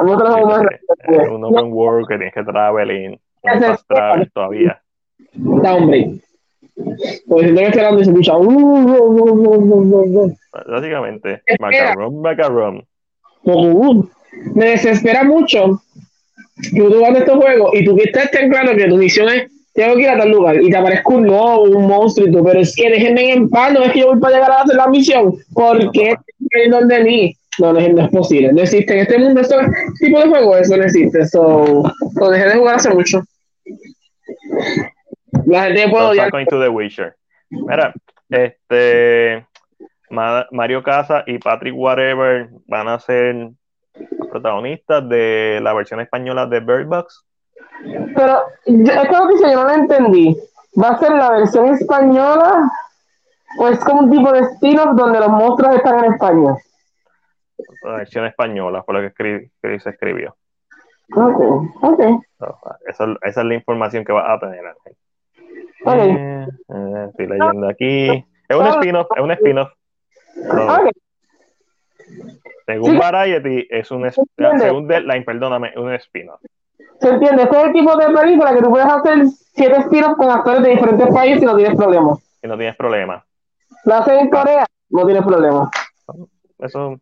[0.00, 4.80] Sí, es un open world que tienes que traveling, no travel todavía.
[5.34, 6.20] Da hombre.
[7.26, 8.32] Pues si tengo que y se escucha.
[10.66, 12.86] Básicamente, macaron, macaron.
[14.54, 15.82] Me desespera mucho
[16.62, 19.50] que tú juegas estos juegos y tú que estés tan claro que tu misión es
[19.72, 22.74] tengo que ir a tal lugar y te aparezca un lobo, un monstruo, pero es
[22.74, 25.34] que déjenme en paz, no es que yo voy para llegar a hacer la misión,
[25.54, 26.14] ¿por qué
[26.50, 27.36] están de mí?
[27.60, 29.56] No, no, no, es posible, no existe en este mundo este
[30.00, 31.82] tipo de juego, eso no existe, so,
[32.14, 33.22] lo dejé de jugar hace mucho.
[35.46, 36.30] La gente puede So, odiar.
[36.30, 37.14] going to The Witcher.
[37.50, 37.92] Mira,
[38.28, 39.46] este
[40.10, 43.50] Ma- Mario Casa y Patrick Whatever van a ser
[44.30, 47.24] protagonistas de la versión española de Bird Box.
[48.14, 50.36] Pero esta noticia yo no la entendí.
[50.80, 52.70] ¿Va a ser la versión española
[53.58, 56.54] o es como un tipo de spin-off donde los monstruos están en España?
[57.82, 60.36] La versión española, por lo que, se escribió.
[61.14, 61.40] Ok,
[61.82, 62.00] ok,
[62.38, 64.96] So, esa, esa es la información que vas a tener, Ángel.
[65.86, 68.08] Eh, eh, estoy leyendo aquí.
[68.48, 69.70] Es un spin-off, es un spin-off.
[72.66, 72.98] Según.
[72.98, 74.20] Variety, es un es-
[74.58, 76.40] según Deadline, perdóname, un spin-off.
[77.00, 77.44] ¿Se entiende?
[77.44, 80.70] Este es el tipo de película que tú puedes hacer siete spin-offs con actores de
[80.70, 82.16] diferentes países y no tienes problema.
[82.42, 83.24] Y no tienes problema.
[83.84, 85.70] La haces en Corea, no tienes problema.
[86.58, 87.00] Eso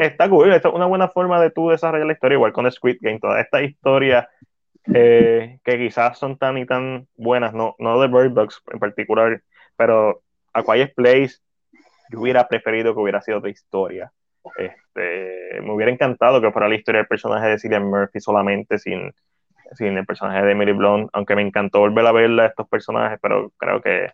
[0.00, 0.52] está cool.
[0.52, 3.20] Esto es una buena forma de tú desarrollar la historia, igual con Squid Game.
[3.20, 4.28] Toda esta historia
[4.92, 9.42] eh, que quizás son tan y tan buenas, no, no de Bird Box en particular,
[9.76, 11.36] pero a Quiet Place
[12.10, 14.12] yo hubiera preferido que hubiera sido otra historia.
[14.56, 19.12] Este, me hubiera encantado que fuera la historia del personaje de Cillian Murphy solamente sin,
[19.74, 23.52] sin el personaje de Emily Blunt, aunque me encantó volver a verla estos personajes, pero
[23.58, 24.10] creo que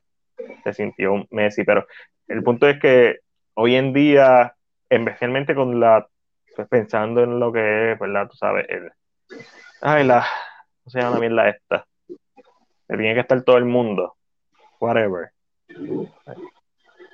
[0.64, 1.64] se sintió Messi.
[1.64, 1.86] Pero
[2.28, 3.20] el punto es que
[3.54, 4.55] hoy en día,
[4.88, 6.06] especialmente con la,
[6.54, 8.28] pues pensando en lo que es, ¿verdad?
[8.28, 8.90] Tú sabes, el,
[9.82, 10.26] ay, la,
[10.82, 11.86] ¿cómo se llama la esta?
[12.08, 14.16] Que tiene que estar todo el mundo,
[14.80, 15.30] whatever.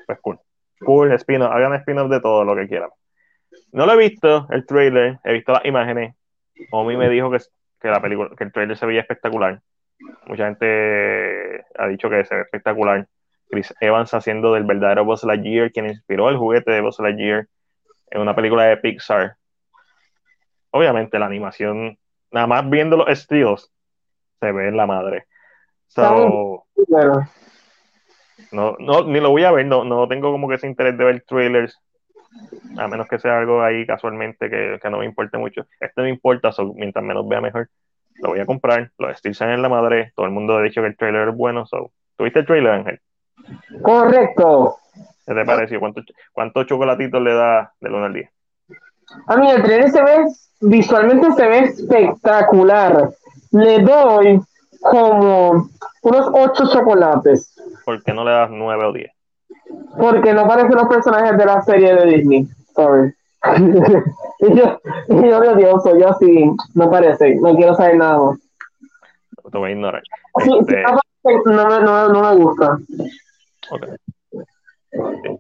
[0.07, 0.39] Pues cool.
[0.81, 2.91] Cool, spin hagan spin-off de todo lo que quieran.
[3.73, 6.14] No lo he visto, el trailer, he visto las imágenes.
[6.70, 7.39] Omi me dijo que,
[7.81, 9.61] que, la película, que el trailer se veía espectacular.
[10.27, 13.09] Mucha gente ha dicho que se ve espectacular.
[13.49, 17.47] Chris Evans haciendo del verdadero Buzz Lightyear, quien inspiró el juguete de Buzz Lightyear
[18.13, 19.37] en una película de Pixar.
[20.71, 21.99] Obviamente la animación,
[22.31, 23.73] nada más viendo los estilos,
[24.41, 25.27] se ve en la madre.
[25.89, 26.65] So,
[28.53, 31.05] no, no, ni lo voy a ver, no, no tengo como que ese interés de
[31.05, 31.79] ver trailers,
[32.79, 35.67] a menos que sea algo ahí casualmente que, que no me importe mucho.
[35.81, 37.69] Este no importa, mientras menos vea mejor,
[38.17, 38.91] lo voy a comprar.
[38.99, 41.67] Los estilos en la madre, todo el mundo ha dicho que el trailer es bueno.
[41.67, 41.93] So.
[42.17, 43.01] ¿Tuviste el trailer, Ángel?
[43.83, 44.77] Correcto.
[45.27, 45.81] ¿Qué te pareció?
[45.81, 48.31] ¿Cuántos cuánto chocolatitos le da de 1 al 10?
[49.27, 50.25] A mí el trailer se ve,
[50.62, 53.11] visualmente se ve espectacular.
[53.53, 54.41] Le doy
[54.81, 55.68] como
[56.03, 57.55] unos 8 chocolates.
[57.85, 59.11] ¿Por qué no le das 9 o 10?
[59.99, 62.47] Porque no parecen los personajes de la serie de Disney.
[62.75, 63.12] Sorry.
[64.39, 68.39] y yo, y yo odioso, yo sí, no parece, no quiero saber nada más.
[69.51, 70.03] Te voy a ignorar.
[70.45, 70.83] Sí, Este,
[71.45, 72.79] no, me, no, no me gusta.
[73.70, 73.87] ok.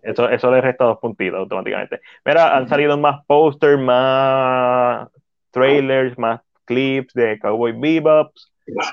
[0.02, 2.00] Eso, eso le resta dos puntitos automáticamente.
[2.24, 5.08] Mira, han salido más posters, más
[5.50, 8.32] trailers, más clips de Cowboy Bebop.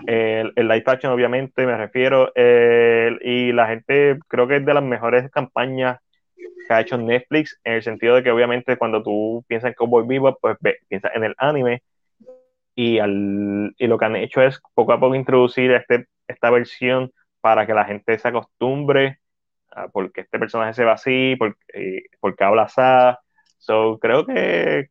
[0.07, 2.31] El, el live action, obviamente, me refiero.
[2.35, 5.99] el- y la gente creo que es de las mejores campañas
[6.67, 10.05] que ha hecho Netflix, en el sentido de que, obviamente, cuando tú piensas en Cowboy
[10.07, 11.81] Bebop, pues ve- piensas en el anime.
[12.75, 17.11] Y, al, y lo que han hecho es poco a poco introducir este, esta versión
[17.41, 19.18] para que la gente se acostumbre
[19.71, 22.03] a por qué este personaje se va así, por, eh,
[22.39, 23.17] habla así.
[23.57, 24.87] So, creo que,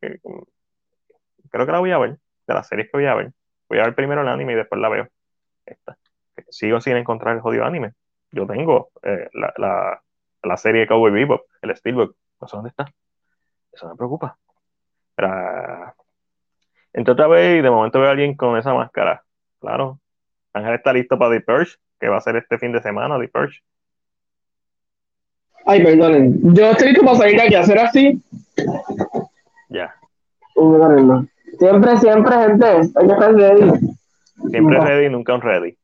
[1.49, 2.17] creo que la voy a ver,
[2.47, 3.31] de las series que voy a ver.
[3.67, 5.07] Voy a ver primero el anime y después la veo.
[5.65, 5.97] Esta.
[6.49, 7.93] Sigo sin encontrar el jodido anime.
[8.31, 10.01] Yo tengo eh, la, la,
[10.43, 12.15] la serie Cowboy Bebop, el Steelbook.
[12.41, 12.85] No sé dónde está.
[13.71, 14.37] Eso me preocupa.
[15.15, 15.95] Pero, ah,
[17.07, 19.23] otra vez de momento veo a alguien con esa máscara.
[19.59, 19.99] Claro.
[20.53, 23.27] Ángel está listo para The Purge, que va a ser este fin de semana, The
[23.27, 23.61] Purge.
[25.65, 26.39] Ay, perdonen.
[26.55, 28.21] Yo estoy listo para salir de aquí a hacer así.
[29.69, 29.93] Ya.
[30.55, 31.27] Perdónenme.
[31.57, 32.65] Siempre, siempre, gente.
[32.65, 33.71] Hay que estar ready.
[34.49, 34.85] Siempre No.
[34.85, 35.77] ready, nunca un ready.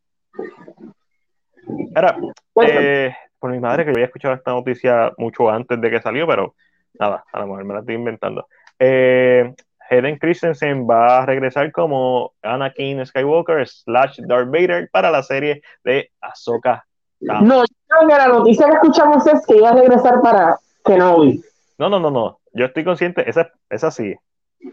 [1.96, 2.18] Ahora,
[2.54, 6.02] Pues, eh, por mi madre que yo había escuchado esta noticia mucho antes de que
[6.02, 6.56] salió, pero
[7.00, 8.48] nada, a lo mejor me la estoy inventando.
[8.80, 9.54] Eh,
[9.90, 16.10] Hayden Christensen va a regresar como Anakin Skywalker slash Darth Vader para la serie de
[16.22, 16.86] Ahsoka
[17.26, 17.42] Tano.
[17.42, 21.44] no, yo creo que la noticia que escuchamos es que iba a regresar para Kenobi.
[21.78, 22.40] No, no, no, no.
[22.54, 24.16] Yo estoy consciente, esa, esa sí,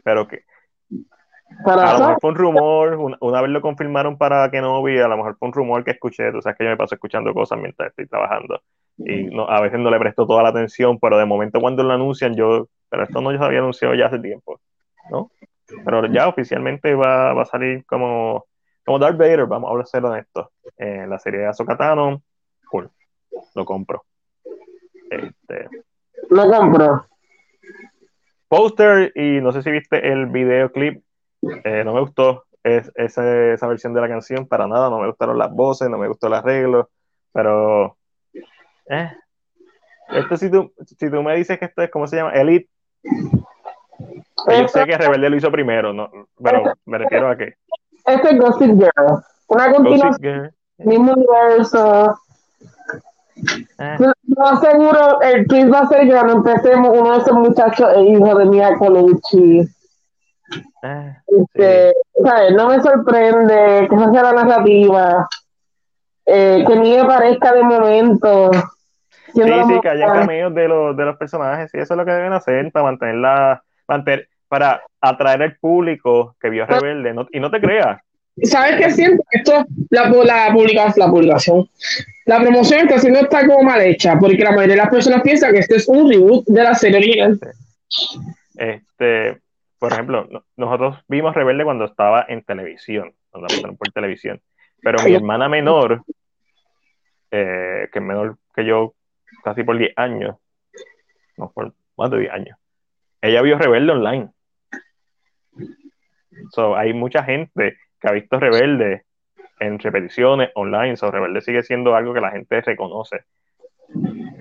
[0.05, 0.43] pero que
[1.65, 5.09] Para a lo mejor fue un rumor, una, una vez lo confirmaron para Kenobi, a
[5.09, 7.59] lo mejor fue un rumor que escuché, tú sabes que yo me paso escuchando cosas
[7.59, 8.61] mientras estoy trabajando
[8.99, 11.93] y no, a veces no le presto toda la atención, pero de momento cuando lo
[11.93, 14.61] anuncian yo, pero esto no ya se había anunciado ya hace tiempo,
[15.11, 15.31] ¿no?
[15.85, 18.45] Pero ya oficialmente va, va a salir como,
[18.85, 22.23] como Darth Vader, vamos a ser honestos, en la serie de Ahsoka Tano,
[22.73, 22.91] cool,
[23.55, 24.05] lo compro.
[25.11, 25.69] Este,
[26.31, 27.07] lo compro.
[28.49, 31.05] póster y no sé si viste el videoclip,
[31.43, 35.09] eh, no me gustó es, esa, esa versión de la canción para nada, no me
[35.09, 36.89] gustaron las voces, no me gustó el arreglo,
[37.33, 37.99] pero
[38.89, 39.11] eh,
[40.09, 42.33] esto si tú, si tú me dices que esto es, ¿cómo se llama?
[42.33, 42.71] Elite,
[43.03, 46.11] yo sé que Rebelde lo hizo primero, no,
[46.43, 47.55] pero me refiero a que
[48.07, 49.23] Este es Gossip Girl.
[49.49, 50.55] Una continuación
[50.85, 52.19] mismo universo.
[53.79, 53.97] Eh,
[54.27, 58.09] No seguro, el twist va a ser que cuando empecemos, uno de esos muchachos es
[58.11, 59.61] hijo de Mia Colucci.
[60.83, 61.93] eh, Este,
[62.25, 62.53] ¿sabes?
[62.55, 65.29] No me sorprende que esa sea la narrativa.
[66.27, 68.51] Eh, que ni me parezca de momento.
[69.35, 72.13] Sí, sí, que haya cameos de los, de los personajes, y eso es lo que
[72.13, 77.51] deben hacer para mantenerla, mantener, para atraer al público que vio Rebelde, no- y no
[77.51, 78.01] te creas,
[78.45, 79.23] ¿Sabes qué siento?
[79.31, 81.69] Esto, la, la, publica- la publicación,
[82.25, 85.53] la promoción está haciendo está como mal hecha, porque la mayoría de las personas piensan
[85.53, 87.39] que este es un reboot de la serie original.
[88.57, 89.39] Este,
[89.79, 93.13] por ejemplo, no- nosotros vimos Rebelde cuando estaba en televisión.
[93.35, 94.41] la pasaron por televisión.
[94.83, 96.03] Pero mi hermana menor,
[97.31, 98.95] eh, que es menor que yo
[99.45, 100.37] casi por 10 años,
[101.37, 102.59] no, por más de 10 años,
[103.21, 104.29] ella vio Rebelde online.
[106.55, 109.05] So, hay mucha gente que ha visto Rebelde
[109.61, 110.97] en repeticiones online.
[110.97, 113.21] So, Rebelde sigue siendo algo que la gente reconoce.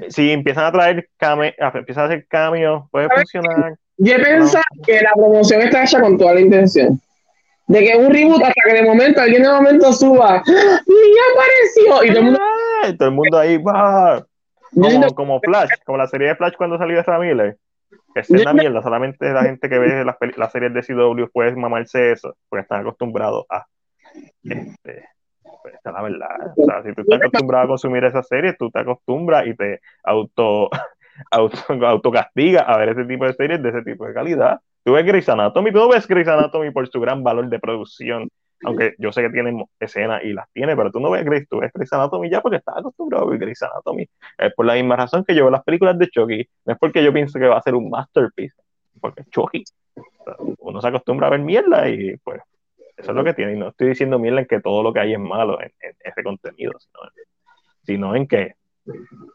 [0.10, 3.76] Si empiezan a traer cambios, empiezan a hacer cambios, puede funcionar.
[3.98, 7.00] Yo he pensado que la promoción está hecha con toda la intención.
[7.68, 12.04] De que un reboot hasta que de momento alguien de momento suba y ya apareció
[12.04, 12.40] y todo el mundo,
[12.98, 14.26] todo el mundo ahí va.
[14.74, 17.58] Como, como, Flash, como la serie de Flash cuando salió de Miller.
[18.16, 22.12] Es una mierda, solamente la gente que ve las, las series de CW puede mamarse
[22.12, 23.66] eso, porque están acostumbrados a.
[24.44, 25.06] Este,
[25.62, 26.54] pues esta es la verdad.
[26.58, 29.80] O sea, si tú estás acostumbrado a consumir esa serie, tú te acostumbras y te
[30.04, 30.70] auto,
[31.32, 34.60] auto, autocastigas a ver ese tipo de series de ese tipo de calidad.
[34.84, 38.30] Tú ves Grey's Anatomy, tú ves Grey's Anatomy por su gran valor de producción,
[38.64, 41.60] aunque yo sé que tienen escenas y las tiene, pero tú no ves Grey's, tú
[41.60, 44.08] ves Grey's Anatomy ya porque estás acostumbrado a ver Grey's Anatomy.
[44.38, 47.04] Es por la misma razón que yo veo las películas de Chucky, no es porque
[47.04, 48.62] yo pienso que va a ser un masterpiece,
[49.00, 49.64] porque es Chucky.
[50.60, 52.42] uno se acostumbra a ver mierda y pues
[52.98, 53.54] eso es lo que tiene.
[53.54, 56.24] Y no estoy diciendo mierda en que todo lo que hay es malo en, ese
[56.24, 56.74] contenido,
[57.84, 58.56] sino, en que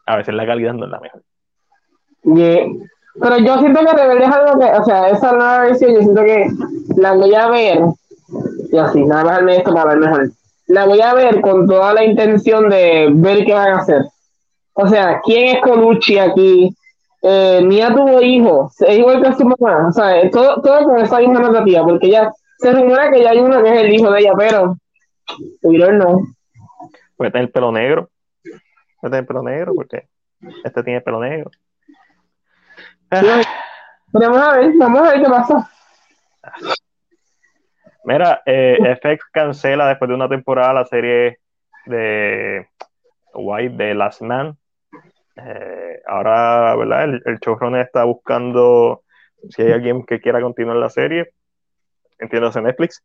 [0.05, 1.21] a veces la calidad no es la mejor.
[3.19, 6.23] Pero yo siento que Rebelde es algo que, o sea, esa nueva versión, yo siento
[6.23, 6.47] que
[6.97, 7.79] la voy a ver,
[8.71, 10.31] y así, nada más esto para ver mejor.
[10.67, 14.03] La voy a ver con toda la intención de ver qué van a hacer.
[14.73, 16.75] O sea, ¿quién es Colucci aquí?
[17.21, 21.17] Eh, Mía tuvo hijos, es igual que su mamá, o sea, todo, todo con esa
[21.17, 24.19] misma narrativa, porque ya se rumora que ya hay uno que es el hijo de
[24.19, 24.77] ella, pero
[25.61, 26.21] pero no.
[27.15, 28.09] Puede tener pelo negro.
[29.01, 30.07] Tener pelo negro, porque
[30.63, 31.51] este tiene pelo negro.
[33.09, 35.71] Vamos a ver, vamos a ver qué pasa.
[38.07, 41.39] Mira, eh, FX cancela después de una temporada la serie
[41.85, 42.65] de
[43.33, 44.57] White de Last Man.
[45.35, 47.03] Eh, ahora, ¿verdad?
[47.03, 49.03] El, el está buscando
[49.49, 51.33] si hay alguien que quiera continuar la serie.
[52.17, 53.03] Entiéndase Netflix,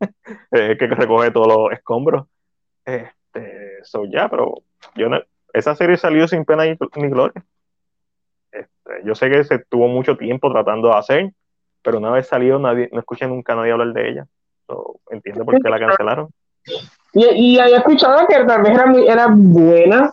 [0.52, 2.26] eh, que recoge todos los escombros.
[2.84, 4.56] Este, so ya, pero
[4.94, 5.08] yo
[5.54, 7.42] esa serie salió sin pena ni gloria.
[8.52, 11.32] Este, yo sé que se tuvo mucho tiempo tratando de hacer,
[11.82, 14.26] pero una vez salió, nadie, no escuché nunca a nadie hablar de ella.
[15.10, 16.28] Entiendo por qué la cancelaron.
[17.12, 20.12] Y, y había escuchado que tal vez era, muy, era buena.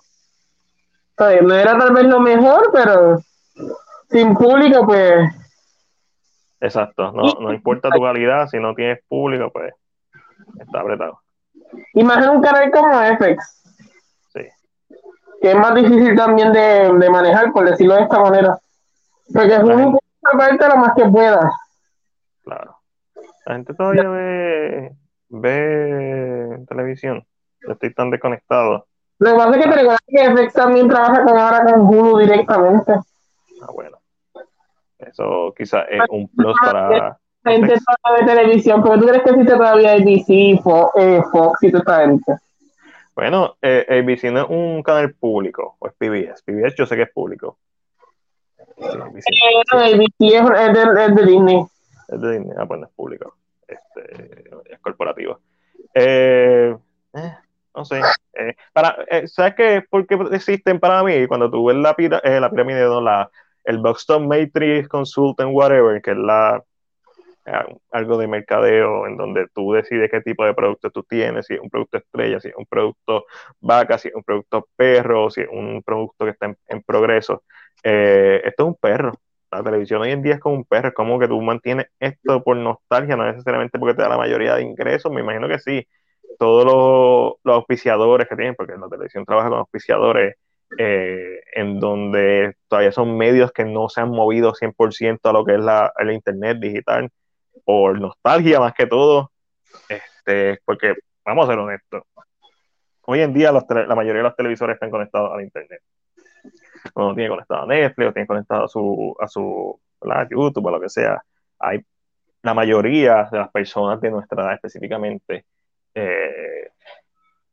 [1.18, 3.20] no era tal vez lo mejor, pero
[4.10, 5.30] sin público, pues.
[6.60, 9.74] Exacto, no, no importa tu calidad, si no tienes público, pues
[10.60, 11.20] está apretado.
[11.94, 13.62] Imagina un canal como FX
[15.42, 18.60] que es más difícil también de, de manejar, por decirlo de esta manera.
[19.34, 21.52] Porque es un parte lo más que pueda.
[22.44, 22.78] Claro.
[23.52, 24.96] La gente todavía ve,
[25.28, 27.28] ve televisión.
[27.68, 28.88] Yo estoy tan desconectado.
[29.20, 32.20] Lo que pasa es que te recuerdas que FX también trabaja con ahora con Hulu
[32.20, 32.94] directamente.
[32.94, 33.98] Ah, bueno.
[35.00, 37.20] Eso quizás es un plus para.
[37.44, 41.72] La gente de televisión, pero tú crees que existe todavía ABC, Fox, eh, Fox y
[41.72, 42.34] toda esta gente.
[43.14, 46.42] Bueno, eh, ABC no es un canal público, o es PBS.
[46.44, 47.58] PBS yo sé que es público.
[48.78, 51.66] ABC, eh, es, de, Disney.
[52.08, 53.36] Es de Disney, ah, pues no es público.
[53.72, 55.40] Este, es corporativo.
[55.94, 56.76] Eh,
[57.14, 57.36] eh
[57.74, 58.02] no sé.
[58.34, 58.98] Eh, para,
[59.28, 59.84] ¿Sabes qué?
[59.90, 61.26] ¿Por qué existen para mí?
[61.28, 61.96] Cuando tú ves la,
[62.40, 63.30] la pirámide, no, la,
[63.64, 66.62] el Buxton Matrix Consultant, whatever, que es la
[67.92, 71.60] algo de mercadeo en donde tú decides qué tipo de producto tú tienes, si es
[71.60, 73.26] un producto estrella, si es un producto
[73.60, 77.44] vaca, si es un producto perro, si es un producto que está en, progreso.
[77.84, 79.14] Eh, esto es un perro.
[79.52, 82.44] La televisión hoy en día es como un perro, es como que tú mantienes esto
[82.44, 85.88] por nostalgia, no necesariamente porque te da la mayoría de ingresos, me imagino que sí.
[86.40, 90.36] Todos los, los auspiciadores que tienen, porque la televisión trabaja con auspiciadores,
[90.78, 95.56] eh, en donde todavía son medios que no se han movido 100% a lo que
[95.56, 97.10] es la, el Internet digital
[97.66, 99.32] por nostalgia más que todo,
[99.90, 100.94] este, porque
[101.26, 102.04] vamos a ser honestos,
[103.02, 105.82] hoy en día la mayoría de los televisores están conectados al internet.
[106.96, 109.80] Uno tiene conectado a Netflix, o tiene conectado a su, a su
[110.30, 111.24] YouTube o lo que sea.
[111.60, 111.86] Hay
[112.44, 115.46] la mayoría de las personas de nuestra edad específicamente
[115.94, 116.72] eh,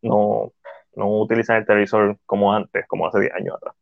[0.02, 0.52] no,
[0.96, 3.74] no utilizan el televisor como antes, como hace 10 años atrás.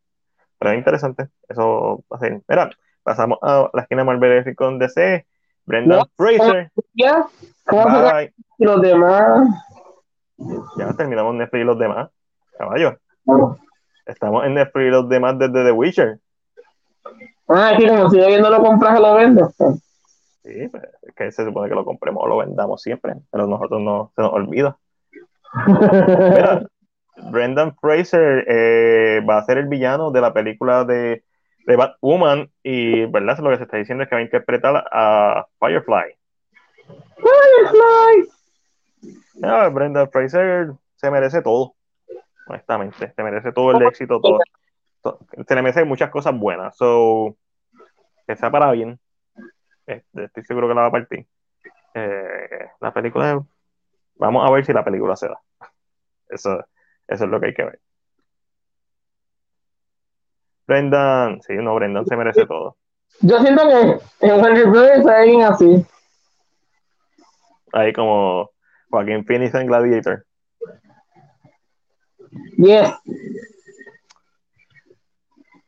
[0.58, 2.28] Pero es interesante, eso así.
[2.48, 2.70] Mira,
[3.02, 5.26] pasamos a la esquina Marvel con DC.
[5.64, 6.70] Brendan Fraser.
[6.94, 7.26] Ya,
[8.58, 9.48] los demás.
[10.78, 12.08] Ya terminamos Netflix y los demás.
[12.56, 12.98] Caballo.
[14.06, 16.18] Estamos en Netflix y los demás desde The Witcher.
[17.48, 19.50] Ah, que como sigo viendo lo compras o lo vendo.
[20.42, 23.80] Sí, pues, es que se supone que lo compremos o lo vendamos siempre, pero nosotros
[23.80, 24.76] no se nos olvida.
[27.30, 31.24] Brendan Fraser eh, va a ser el villano de la película de,
[31.66, 33.38] de Batwoman y, ¿verdad?
[33.38, 36.16] Lo que se está diciendo es que va a interpretar a Firefly.
[37.16, 38.30] Firefly.
[39.42, 41.74] Ah, Brendan Fraser se merece todo,
[42.46, 44.38] honestamente, se merece todo el éxito, todo,
[45.46, 47.36] se le merece muchas cosas buenas, so,
[48.26, 48.98] que sea para bien,
[49.86, 51.26] este, estoy seguro que la va a partir.
[51.94, 53.42] Eh, la película,
[54.16, 55.40] vamos a ver si la película se da.
[56.28, 56.58] Eso,
[57.06, 57.80] eso es lo que hay que ver.
[60.66, 62.76] Brendan, sí, no, Brendan se merece todo.
[63.20, 65.86] Yo siento que en Henry es alguien así.
[67.72, 68.50] Ahí como
[68.90, 70.26] Joaquín Phoenix en Gladiator.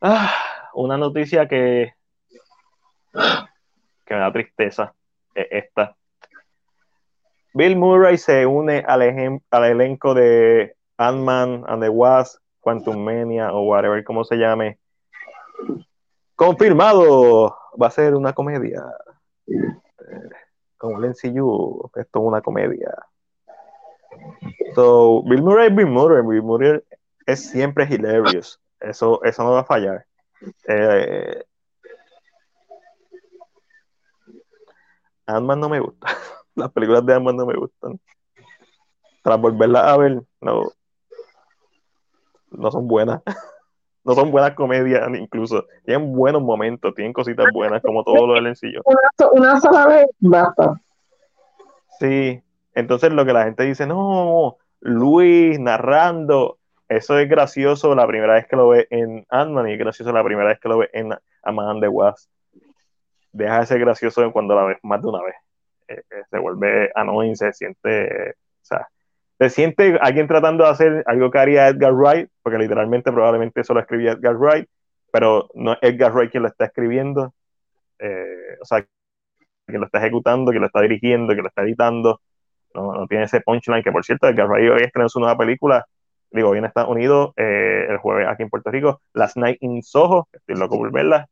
[0.01, 0.33] Ah,
[0.73, 1.93] una noticia que,
[4.05, 4.93] que me da tristeza
[5.35, 5.95] es esta.
[7.53, 13.63] Bill Murray se une al, al elenco de Ant-Man and the Wasp, Quantum Mania o
[13.63, 14.79] whatever, como se llame.
[16.35, 18.83] Confirmado, va a ser una comedia.
[20.77, 22.89] Como Lindsay Yu, esto es una comedia.
[24.75, 26.81] So, Bill Murray, Bill Murray, Bill Murray
[27.25, 28.59] es siempre hilarious.
[28.79, 30.05] Eso, eso no va a fallar.
[30.67, 31.43] Eh,
[35.25, 36.07] Ant-Man no me gusta.
[36.55, 37.99] Las películas de Ant-Man no me gustan.
[39.23, 40.71] Tras volverlas a ver, no,
[42.51, 43.21] no son buenas.
[44.05, 45.65] No son buenas comedias, incluso.
[45.85, 48.81] Tienen buenos momentos, tienen cositas buenas, como todo lo del sencillo.
[48.85, 50.81] Una, una sola vez basta.
[51.99, 52.41] Sí,
[52.73, 58.47] entonces lo que la gente dice, no, Luis narrando, eso es gracioso la primera vez
[58.47, 61.13] que lo ve en Ant-Man y es gracioso la primera vez que lo ve en
[61.43, 62.29] Amanda de Was.
[63.31, 65.35] Deja de ser gracioso cuando la ves más de una vez.
[65.87, 68.87] Eh, eh, se vuelve annoying, se siente, o sea,
[69.39, 73.73] se siente alguien tratando de hacer algo que haría Edgar Wright, porque literalmente probablemente eso
[73.73, 74.67] lo escribía Edgar Wright,
[75.11, 77.33] pero no es Edgar Wright quien lo está escribiendo,
[77.99, 78.85] eh, o sea,
[79.65, 82.19] quien lo está ejecutando, quien lo está dirigiendo, quien lo está editando,
[82.73, 85.85] no, no tiene ese punchline, que por cierto, Edgar Wright hoy estrenó su nueva película,
[86.31, 89.81] digo, hoy en Estados Unidos, eh, el jueves aquí en Puerto Rico, Last Night in
[89.81, 91.27] Soho, estoy loco por verla.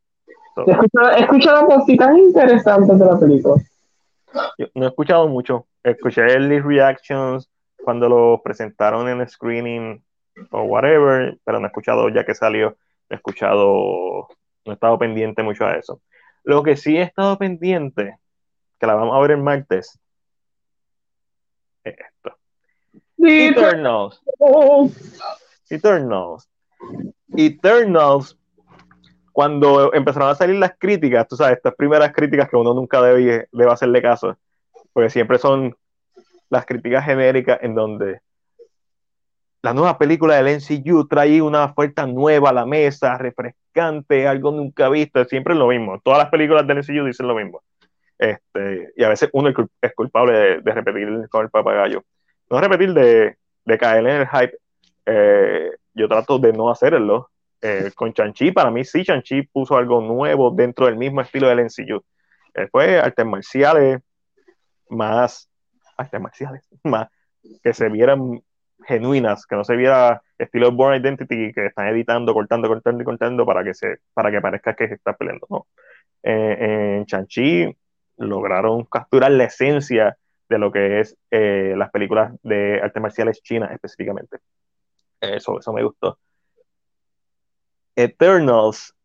[0.65, 3.55] he, escuchado, cositas interesantes de la película.
[4.57, 7.49] Yo no he escuchado mucho, escuché el reactions,
[7.87, 10.03] cuando lo presentaron en el screening
[10.51, 12.75] o whatever, pero no he escuchado ya que salió,
[13.09, 14.27] he escuchado,
[14.65, 16.01] no he estado pendiente mucho a eso.
[16.43, 18.17] Lo que sí he estado pendiente,
[18.79, 19.99] que la vamos a ver el martes,
[21.83, 22.37] es esto.
[23.17, 24.21] Eternals.
[25.69, 26.49] Eternals.
[27.35, 28.37] Eternals.
[29.31, 33.47] Cuando empezaron a salir las críticas, tú sabes, estas primeras críticas que uno nunca debe,
[33.51, 34.35] debe hacerle caso,
[34.93, 35.75] porque siempre son
[36.49, 38.21] las críticas genéricas en donde
[39.61, 44.87] la nueva película del NCU trae una oferta nueva a la mesa, refrescante, algo nunca
[44.89, 45.99] visto, siempre es lo mismo.
[46.01, 47.61] Todas las películas del NCU dicen lo mismo.
[48.17, 49.49] Este, y a veces uno
[49.81, 52.03] es culpable de, repetir con el papagayo.
[52.49, 54.57] No repetir de, de caer en el hype.
[55.05, 57.29] Eh, yo trato de no hacerlo.
[57.59, 61.65] Eh, con Chanchi, para mí sí, Chanchi puso algo nuevo dentro del mismo estilo del
[61.65, 62.03] NCU.
[62.53, 63.99] Después, artes marciales,
[64.89, 65.49] más
[65.97, 67.07] artes marciales, más
[67.63, 68.41] que se vieran
[68.85, 73.45] genuinas, que no se viera estilo Born Identity que están editando, cortando, cortando y cortando
[73.45, 75.47] para que se, para que parezca que se está peleando.
[75.49, 75.67] No.
[76.23, 77.75] Eh, en Chanchi
[78.17, 80.17] lograron capturar la esencia
[80.49, 84.37] de lo que es eh, las películas de artes marciales chinas específicamente.
[85.19, 86.17] Eso, eso me gustó.
[87.95, 88.95] Eternals,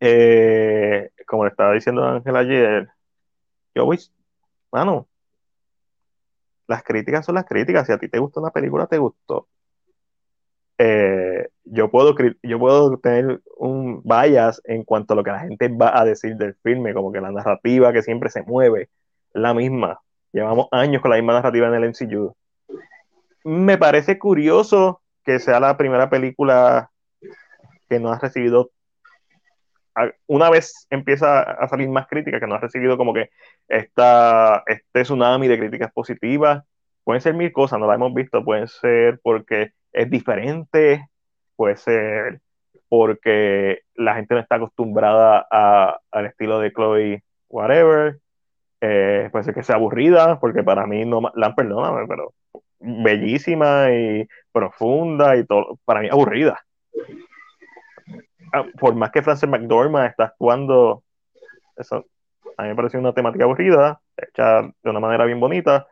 [0.00, 2.88] eh, como le estaba diciendo Ángel ayer,
[3.74, 3.98] yo voy,
[4.70, 5.08] mano,
[6.66, 7.86] las críticas son las críticas.
[7.86, 9.48] Si a ti te gusta una película, te gustó.
[10.78, 15.68] Eh, yo, puedo, yo puedo tener un bias en cuanto a lo que la gente
[15.68, 18.88] va a decir del filme, como que la narrativa que siempre se mueve,
[19.32, 20.00] la misma.
[20.32, 22.34] Llevamos años con la misma narrativa en el MCU.
[23.44, 26.90] Me parece curioso que sea la primera película
[27.88, 28.70] que no ha recibido
[30.26, 33.30] una vez empieza a salir más crítica, que no ha recibido como que
[33.68, 36.64] esta, este tsunami de críticas positivas,
[37.04, 41.06] pueden ser mil cosas, no la hemos visto, pueden ser porque es diferente,
[41.56, 42.40] puede ser
[42.88, 45.46] porque la gente no está acostumbrada
[46.10, 48.18] al estilo de Chloe, whatever,
[48.82, 52.34] eh, puede ser que sea aburrida, porque para mí, no, la perdóname, pero
[52.80, 56.60] bellísima y profunda y todo, para mí aburrida.
[58.52, 61.04] Ah, por más que Frances McDormand está actuando,
[61.76, 62.06] eso,
[62.56, 65.86] A mí me pareció una temática aburrida, hecha de una manera bien bonita,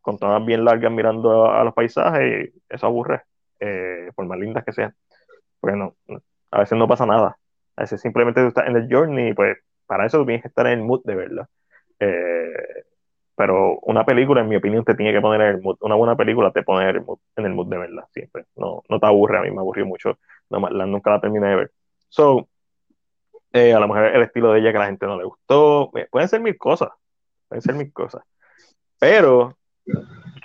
[0.00, 3.22] con tomas bien largas mirando a, los paisajes, y eso aburre,
[3.60, 4.94] eh, por más lindas que sean.
[5.62, 5.94] Bueno,
[6.50, 7.38] a veces no pasa nada.
[7.76, 9.56] A veces simplemente tú estás en el journey pues
[9.86, 11.48] para eso tú tienes que estar en el mood de verla.
[12.04, 12.84] Eh,
[13.36, 15.76] pero una película, en mi opinión, te tiene que poner en el mood.
[15.80, 16.96] Una buena película te pone en
[17.44, 18.44] el mood, de verla, siempre.
[18.56, 20.18] No, no te aburre, a mí me aburrió mucho.
[20.50, 21.72] Nunca la terminé de ver.
[22.08, 22.48] So,
[23.52, 25.90] eh, a lo mejor el estilo de ella que a la gente no le gustó.
[26.10, 26.90] Pueden ser mil cosas.
[27.48, 28.22] Pueden ser mil cosas.
[29.00, 29.56] Pero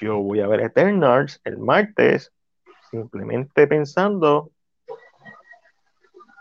[0.02, 2.32] yo voy a ver Eternals el martes
[2.90, 4.52] simplemente pensando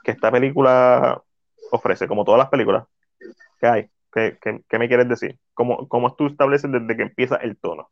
[0.02, 1.22] que esta película
[1.70, 2.86] ofrece, como todas las películas
[3.60, 3.90] que hay.
[4.12, 5.38] ¿Qué, qué, me quieres decir?
[5.54, 7.90] ¿Cómo, ¿Cómo, tú estableces desde que empieza el tono?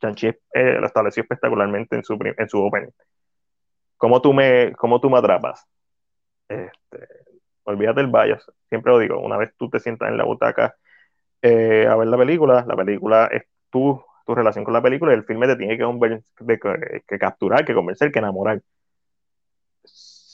[0.00, 2.90] Chanchi eh, lo estableció espectacularmente en su, en su opening.
[3.96, 5.66] ¿Cómo tú me, cómo tú me atrapas?
[6.48, 7.06] Este,
[7.64, 10.76] olvídate del bias, siempre lo digo, una vez tú te sientas en la butaca
[11.42, 15.16] eh, a ver la película, la película es tu, tu relación con la película y
[15.16, 16.22] el filme te tiene que,
[16.58, 18.62] que, que capturar, que convencer, que enamorar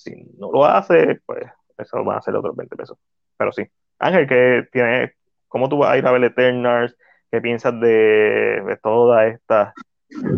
[0.05, 1.44] si no lo hace, pues
[1.78, 2.98] eso va a ser otros 20 pesos.
[3.36, 3.65] Pero sí.
[3.98, 5.15] Ángel, que tiene,
[5.55, 6.97] ¿cómo tú vas a ir a ver Eternals?
[7.31, 9.72] ¿Qué piensas de, toda esta,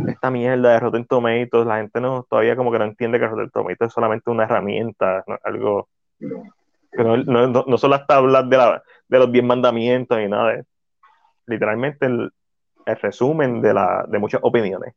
[0.08, 1.66] esta mierda de Rotten Tomatoes?
[1.66, 5.24] La gente no todavía como que no entiende que Rotten Tomatoes es solamente una herramienta,
[5.42, 5.88] algo
[6.18, 10.52] que no, no, no, solo hasta hablar de, la, de los 10 mandamientos ni nada,
[10.52, 10.64] de,
[11.46, 12.30] literalmente el,
[12.84, 14.92] el, resumen de, la, de muchas opiniones.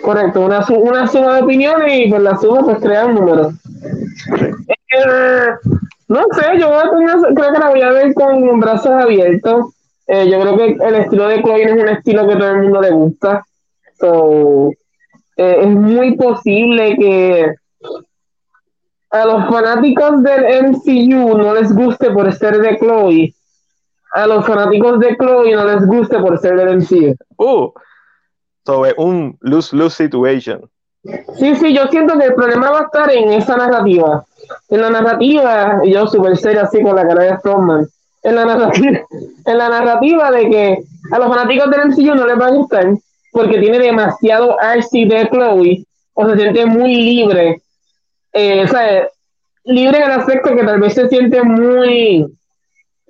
[0.00, 3.50] Correcto, una, una suma de opiniones y por pues, la suma pues crea un número.
[4.90, 5.50] Eh,
[6.08, 6.70] no sé, yo
[7.34, 9.74] creo que la voy a ver con brazos abiertos.
[10.06, 12.80] Eh, yo creo que el estilo de Chloe es un estilo que todo el mundo
[12.80, 13.44] le gusta.
[14.00, 14.70] So,
[15.36, 17.54] eh, es muy posible que
[19.10, 23.34] a los fanáticos del MCU no les guste por ser de Chloe.
[24.12, 27.14] A los fanáticos de Chloe no les guste por ser del MCU.
[27.36, 27.70] Uh,
[28.64, 30.70] sobre un lose-lose situation.
[31.38, 34.24] Sí, sí, yo siento que el problema va a estar en esa narrativa.
[34.70, 37.86] En la narrativa, y yo súper serio así con la cara de Strongman,
[38.22, 39.00] en la narrativa,
[39.44, 40.78] en la narrativa de que
[41.10, 42.86] a los fanáticos del MCU no les va a gustar
[43.32, 45.84] porque tiene demasiado RC de Chloe
[46.14, 47.62] o se siente muy libre.
[48.32, 49.08] Eh, o sea,
[49.64, 52.26] libre en el aspecto que tal vez se siente muy...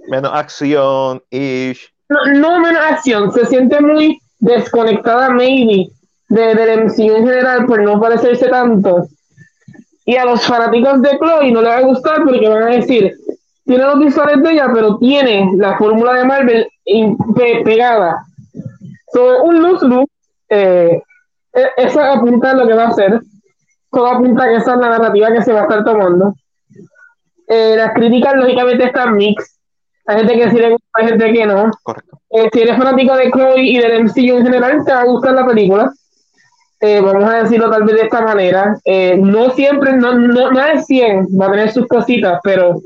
[0.09, 1.93] Menos acción, ish.
[2.09, 5.90] No, no menos acción, se siente muy desconectada maybe
[6.28, 9.06] de, del MCU en general por no parecerse tanto.
[10.09, 13.14] Y a los fanáticos de Chloe no les va a gustar porque van a decir,
[13.66, 16.66] tiene los visuales de ella, pero tiene la fórmula de Marvel
[17.62, 18.24] pegada.
[19.12, 20.06] So, un luz luz,
[20.48, 21.02] eh,
[21.52, 23.20] e, eso apunta a lo que va a hacer.
[23.90, 26.32] Todo apunta a que esa es la narrativa que se va a estar tomando.
[27.47, 29.59] Eh, las críticas, lógicamente, están mix.
[30.06, 31.70] Hay gente que sí le gusta, hay gente que no.
[31.82, 32.18] Correcto.
[32.30, 35.35] Eh, si eres fanático de Chloe y del MCU en general, te va a gustar
[35.35, 35.93] la película.
[36.81, 38.77] Eh, vamos a decirlo tal vez de esta manera.
[38.85, 42.81] Eh, no siempre, no, no, no es 100, va a tener sus cositas, pero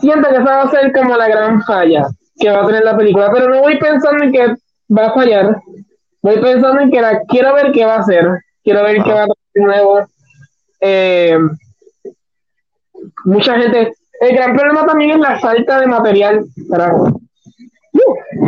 [0.00, 2.06] siento que esa va a ser como la gran falla
[2.38, 3.30] que va a tener la película.
[3.32, 4.54] Pero no voy pensando en que
[4.94, 5.56] va a fallar,
[6.20, 8.26] voy pensando en que quiero ver qué va a hacer,
[8.62, 10.06] quiero ver qué va a hacer nuevo.
[13.24, 13.92] mucha gente.
[14.20, 16.44] El gran problema también es la falta de material.
[16.68, 16.94] Para,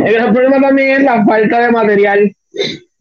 [0.05, 2.35] el problema también es la falta de material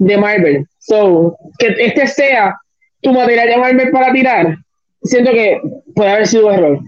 [0.05, 0.67] de Marvel.
[0.79, 2.59] So, que este sea
[3.01, 4.57] tu material de Marvel para tirar,
[5.03, 5.61] siento que
[5.95, 6.79] puede haber sido un error.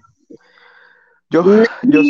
[1.30, 1.42] Yo,
[1.82, 2.00] yo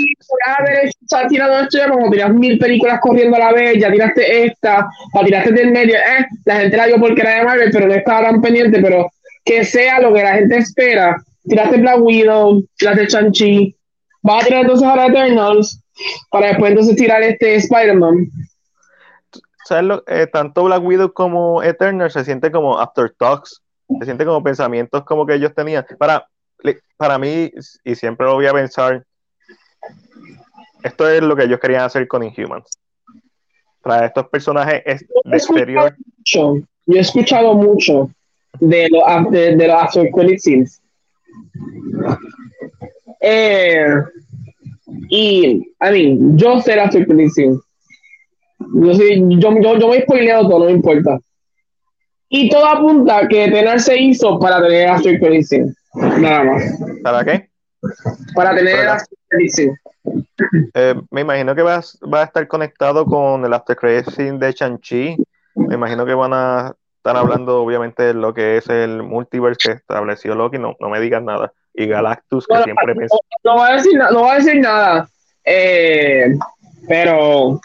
[0.59, 4.45] haber hecho, tirado esto ya como tiras mil películas corriendo a la vez, ya tiraste
[4.45, 7.87] esta, la tiraste del medio, eh, la gente la vio porque era de Marvel, pero
[7.87, 9.11] no estaba tan pendiente, pero
[9.45, 11.17] que sea lo que la gente espera.
[11.49, 13.75] Tiraste Black Widow, tiraste Chanchi,
[14.23, 15.81] vas a tirar entonces ahora Eternals,
[16.31, 18.29] para después entonces tirar este Spider-Man.
[19.67, 23.61] ¿Sabes eh, tanto Black Widow como Eternal se siente como afterthoughts,
[23.99, 25.85] se siente como pensamientos como que ellos tenían.
[25.99, 26.29] Para,
[26.97, 27.51] para mí,
[27.83, 29.05] y siempre lo voy a pensar,
[30.85, 32.79] esto es lo que ellos querían hacer con Inhumans.
[33.83, 34.85] Para estos personajes
[35.25, 35.97] de exterior.
[36.25, 38.09] yo he escuchado mucho
[38.61, 40.81] de los de, de after scenes.
[43.21, 43.97] Eh,
[45.09, 47.61] y, I mean, yo sé la predicción.
[48.75, 51.19] Yo, yo, yo, yo me he spoileado todo, no me importa.
[52.29, 55.75] Y todo apunta que Tener se hizo para tener Astro predicción.
[55.95, 56.63] Nada más.
[57.03, 57.49] ¿Para qué?
[58.35, 59.77] Para tener Astro predicción.
[60.75, 61.81] Eh, me imagino que va,
[62.13, 65.17] va, a estar conectado con el After Credit de Chanchi.
[65.55, 69.77] Me imagino que van a estar hablando, obviamente, de lo que es el multiverse que
[69.77, 70.59] estableció Loki.
[70.59, 73.07] No, no me digas nada y Galactus, que siempre no,
[73.45, 75.09] no, va a decir, no va a decir nada.
[75.45, 76.35] Eh,
[76.89, 77.61] pero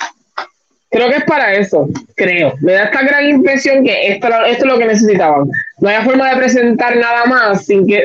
[0.91, 2.53] creo que es para eso, creo.
[2.61, 5.49] Me da esta gran impresión que esto, esto es lo que necesitaban.
[5.79, 8.03] No hay forma de presentar nada más sin que.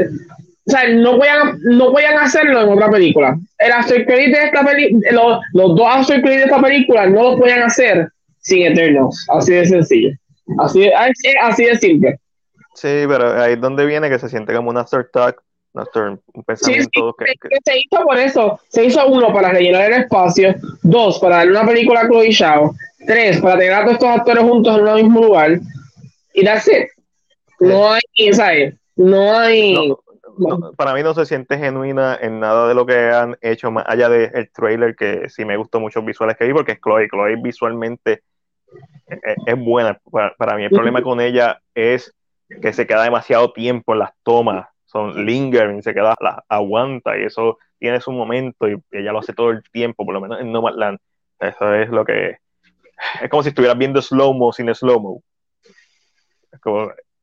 [0.68, 3.38] O sea, no puedan, no puedan hacerlo en otra película.
[3.58, 7.62] El after de esta película, los, los, dos after de esta película no lo pueden
[7.62, 8.08] hacer
[8.38, 9.26] sin Eternals.
[9.30, 10.10] Así de sencillo.
[10.58, 12.20] Así, así, así de simple.
[12.74, 15.08] Sí, pero ahí es donde viene que se siente como un after
[15.77, 17.32] un pensamiento que,
[17.65, 18.61] Se hizo por eso.
[18.69, 22.74] Se hizo uno para rellenar el espacio, dos para darle una película a Chloe Shao,
[23.07, 25.61] tres para tener a todos estos actores juntos en el mismo lugar.
[26.35, 26.89] Y that's it.
[27.61, 28.74] No hay, ¿sabes?
[28.97, 29.93] No hay.
[30.77, 34.09] para mí no se siente genuina en nada de lo que han hecho, más allá
[34.09, 37.09] del trailer, que sí me gustó muchos visuales que vi, porque es Chloe.
[37.09, 38.23] Chloe visualmente
[39.07, 39.98] es, buena.
[40.11, 42.15] Para, para, mí el problema con ella es
[42.62, 47.24] que se queda demasiado tiempo en las tomas son lingering, se queda, la aguanta y
[47.24, 50.52] eso tiene su momento y ella lo hace todo el tiempo, por lo menos en
[50.52, 50.98] Nomadland.
[51.38, 52.38] Eso es lo que.
[53.20, 55.22] Es como si estuvieras viendo slow-mo sin slow-mo.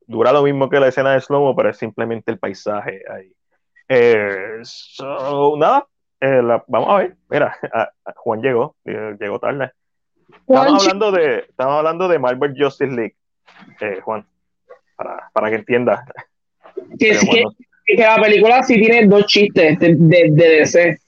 [0.05, 3.33] dura lo mismo que la escena de slow-mo, pero es simplemente el paisaje ahí.
[3.87, 4.61] Eh,
[5.57, 5.87] nada,
[6.19, 7.17] eh, vamos a ver.
[7.29, 7.57] Mira,
[8.17, 9.71] Juan llegó, eh, llegó tarde.
[10.47, 13.15] Estamos hablando de, estamos hablando de Marvel Justice League,
[14.01, 14.25] Juan,
[14.95, 16.01] para, para que entiendas.
[16.99, 17.17] Que,
[17.85, 20.99] que, la película sí tiene dos chistes de, de, DC.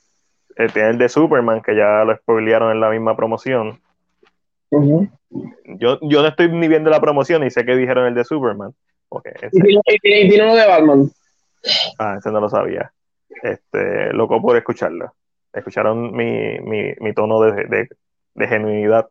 [0.57, 3.79] Eh, tiene el de Superman, que ya lo spoilearon en la misma promoción.
[4.71, 8.71] yo, yo no estoy ni viendo la promoción y sé que dijeron el de Superman.
[9.85, 11.11] y, tiene, uno de Batman.
[11.99, 12.91] Ah, ese no lo sabía.
[13.43, 15.13] Este, loco por escucharlo.
[15.53, 17.89] Escucharon mi, mi, mi tono de, de,
[18.33, 19.07] de genuinidad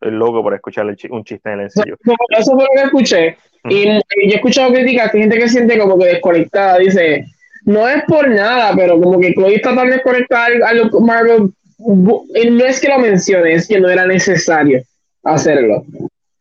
[0.00, 1.96] estoy loco por escuchar un chiste en el ensayo.
[2.30, 3.38] Eso fue lo que escuché.
[3.64, 6.78] Y, yo he escuchado críticas de gente que siente como que desconectada.
[6.78, 7.26] Dice,
[7.64, 11.52] no es por nada, pero como que Chloe está tan desconectada a lo Marvel.
[11.78, 14.82] No es que lo mencione, es que no era necesario
[15.22, 15.84] hacerlo.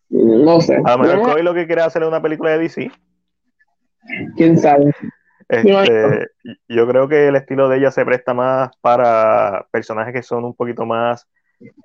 [0.10, 0.78] No sé.
[0.84, 2.92] A lo mejor Chloe lo que quiere hacer es una película de DC.
[4.36, 4.94] ¿Quién sabe?
[5.50, 6.28] Este,
[6.68, 10.54] yo creo que el estilo de ella se presta más para personajes que son un
[10.54, 11.28] poquito más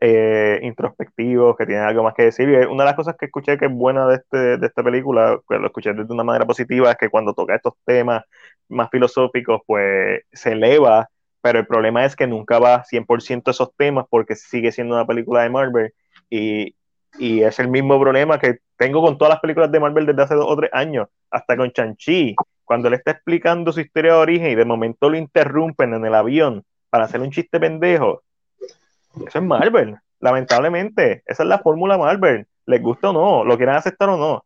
[0.01, 2.49] eh, introspectivos, que tienen algo más que decir.
[2.69, 5.59] Una de las cosas que escuché que es buena de, este, de esta película, que
[5.59, 8.24] lo escuché de una manera positiva, es que cuando toca estos temas
[8.69, 11.09] más filosóficos, pues se eleva,
[11.40, 15.43] pero el problema es que nunca va 100% esos temas porque sigue siendo una película
[15.43, 15.94] de Marvel
[16.31, 16.74] y,
[17.19, 20.35] y es el mismo problema que tengo con todas las películas de Marvel desde hace
[20.35, 22.35] dos o tres años, hasta con Chanchi,
[22.65, 26.15] cuando le está explicando su historia de origen y de momento lo interrumpen en el
[26.15, 28.23] avión para hacer un chiste pendejo,
[29.26, 31.22] eso es Marvel, lamentablemente.
[31.26, 32.47] Esa es la fórmula Marvel.
[32.66, 34.44] Les gusta o no, lo quieran aceptar o no.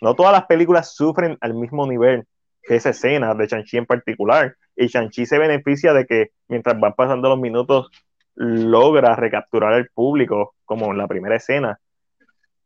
[0.00, 2.24] No todas las películas sufren al mismo nivel
[2.62, 4.56] que esa escena de Shang-Chi en particular.
[4.76, 7.90] Y Shang-Chi se beneficia de que mientras van pasando los minutos
[8.34, 11.80] logra recapturar al público, como en la primera escena.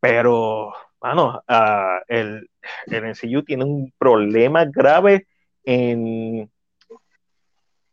[0.00, 2.50] Pero, bueno, uh, el,
[2.86, 5.26] el MCU tiene un problema grave
[5.64, 6.50] en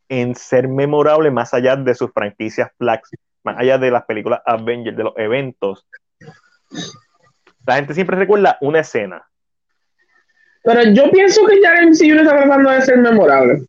[0.09, 3.11] en ser memorable más allá de sus franquicias flags,
[3.43, 5.87] más allá de las películas Avengers, de los eventos.
[7.65, 9.23] La gente siempre recuerda una escena.
[10.63, 13.61] Pero yo pienso que ya el MCU no está tratando de ser memorable.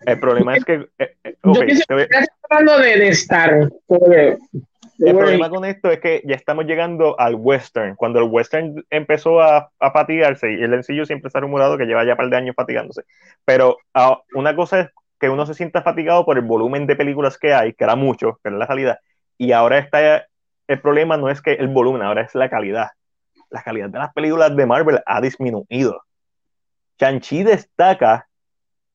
[0.00, 0.86] El problema es que.
[0.98, 3.68] Eh, eh, yo pienso que está tratando de, estar.
[3.90, 7.96] el problema con esto es que ya estamos llegando al western.
[7.96, 12.04] Cuando el western empezó a, a fatigarse, y el MCU siempre ha rumorado que lleva
[12.04, 13.02] ya un par de años fatigándose.
[13.44, 14.88] Pero ah, una cosa es
[15.18, 18.38] que uno se sienta fatigado por el volumen de películas que hay, que era mucho,
[18.42, 18.98] pero la calidad.
[19.36, 20.26] Y ahora está,
[20.66, 22.88] el problema no es que el volumen, ahora es la calidad.
[23.50, 26.02] La calidad de las películas de Marvel ha disminuido.
[26.98, 28.28] Shang-Chi destaca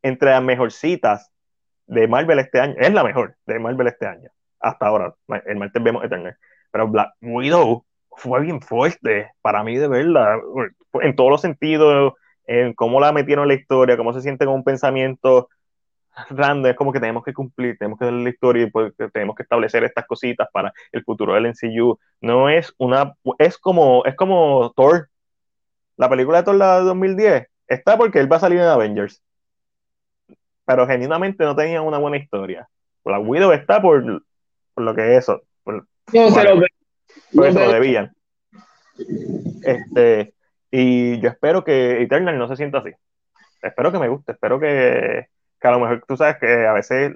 [0.02, 1.32] entre las mejorcitas
[1.88, 2.76] de Marvel este año.
[2.78, 4.30] Es la mejor de Marvel este año.
[4.60, 5.16] Hasta ahora.
[5.46, 6.38] El martes vemos Eternal.
[6.72, 10.40] Pero Black Widow fue bien fuerte para mí de verla.
[11.02, 12.14] En todos los sentidos.
[12.46, 13.98] En cómo la metieron en la historia.
[13.98, 15.50] Cómo se siente con un pensamiento
[16.30, 19.36] random, es como que tenemos que cumplir, tenemos que darle la historia y pues, tenemos
[19.36, 21.98] que establecer estas cositas para el futuro del NCU.
[22.22, 25.10] No es una, es como, es como Thor,
[25.98, 29.22] la película de Thor la de 2010, está porque él va a salir en Avengers,
[30.66, 32.68] pero genuinamente no tenía una buena historia.
[33.04, 34.24] La Widow está por,
[34.74, 35.42] por lo que es eso.
[35.64, 38.14] Por, no, lo, eso lo debían.
[39.64, 40.34] Este,
[40.72, 42.92] y yo espero que Eternal no se sienta así.
[43.62, 45.28] Espero que me guste, espero que
[45.64, 47.14] que a lo mejor tú sabes que a veces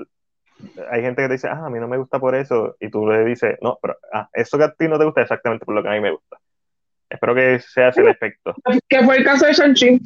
[0.90, 3.06] hay gente que te dice, ah, a mí no me gusta por eso, y tú
[3.06, 5.84] le dices, no, pero ah, eso que a ti no te gusta exactamente por lo
[5.84, 6.38] que a mí me gusta.
[7.10, 8.56] Espero que sea ese el efecto.
[8.88, 10.02] Que fue el caso de Shang-Chi.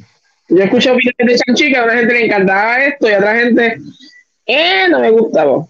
[0.48, 3.36] Yo escuché opiniones de Shang-Chi que a una gente le encantaba esto y a otra
[3.36, 3.76] gente,
[4.46, 5.64] eh, no me gustaba.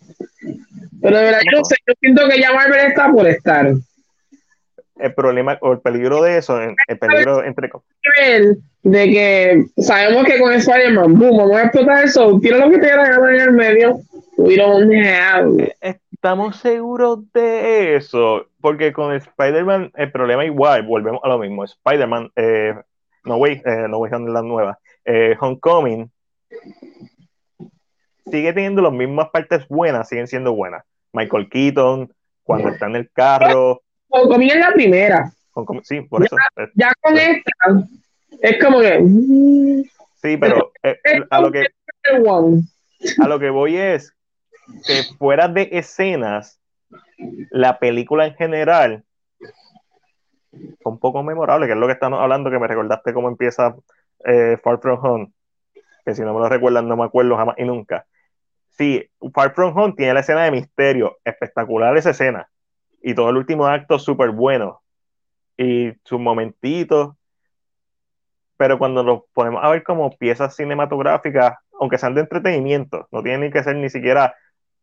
[1.02, 3.70] Pero de verdad, yo no sé, yo siento que ya Marvel está por estar.
[4.97, 7.70] El problema o el peligro de eso, el peligro entre
[8.82, 12.89] de que sabemos que con Spider-Man, boom, vamos a explotar eso, tira lo que te
[12.89, 14.01] ganar en el medio.
[14.36, 15.74] We don't have.
[15.81, 21.64] Estamos seguros de eso, porque con Spider-Man el problema igual, volvemos a lo mismo.
[21.64, 22.74] Spider-Man, eh,
[23.24, 26.10] No Way, eh, No Way la nueva, eh, Homecoming,
[28.27, 30.85] sigue teniendo las mismas partes buenas, siguen siendo buenas.
[31.12, 32.12] Michael Keaton,
[32.43, 33.82] cuando está en el carro.
[34.12, 35.32] Homecoming es la primera.
[35.82, 36.36] sí, por eso.
[36.74, 37.52] Ya con esta,
[38.40, 39.02] es como que.
[40.22, 40.98] Sí, pero eh,
[41.30, 41.66] a, lo que,
[43.20, 44.14] a lo que voy es
[44.86, 46.60] que fuera de escenas,
[47.51, 49.05] la película en general
[50.84, 53.74] un poco memorable, que es lo que estamos hablando, que me recordaste cómo empieza
[54.24, 55.32] eh, Far From Home,
[56.05, 58.06] que si no me lo recuerdan no me acuerdo jamás y nunca.
[58.70, 62.51] Sí, Far From Home tiene la escena de misterio, espectacular esa escena,
[63.02, 64.80] y todo el último acto súper bueno,
[65.56, 67.14] y sus momentitos,
[68.56, 73.50] pero cuando los ponemos a ver como piezas cinematográficas, aunque sean de entretenimiento, no tienen
[73.52, 74.34] que ser ni siquiera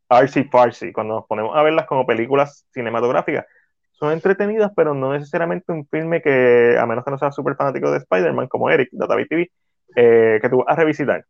[0.09, 3.45] artsy farsi, cuando nos ponemos a verlas como películas cinematográficas,
[3.91, 7.91] son entretenidas, pero no necesariamente un filme que, a menos que no sea súper fanático
[7.91, 9.51] de Spider-Man, como Eric, de TV,
[9.95, 11.25] eh, que tú vas a revisitar.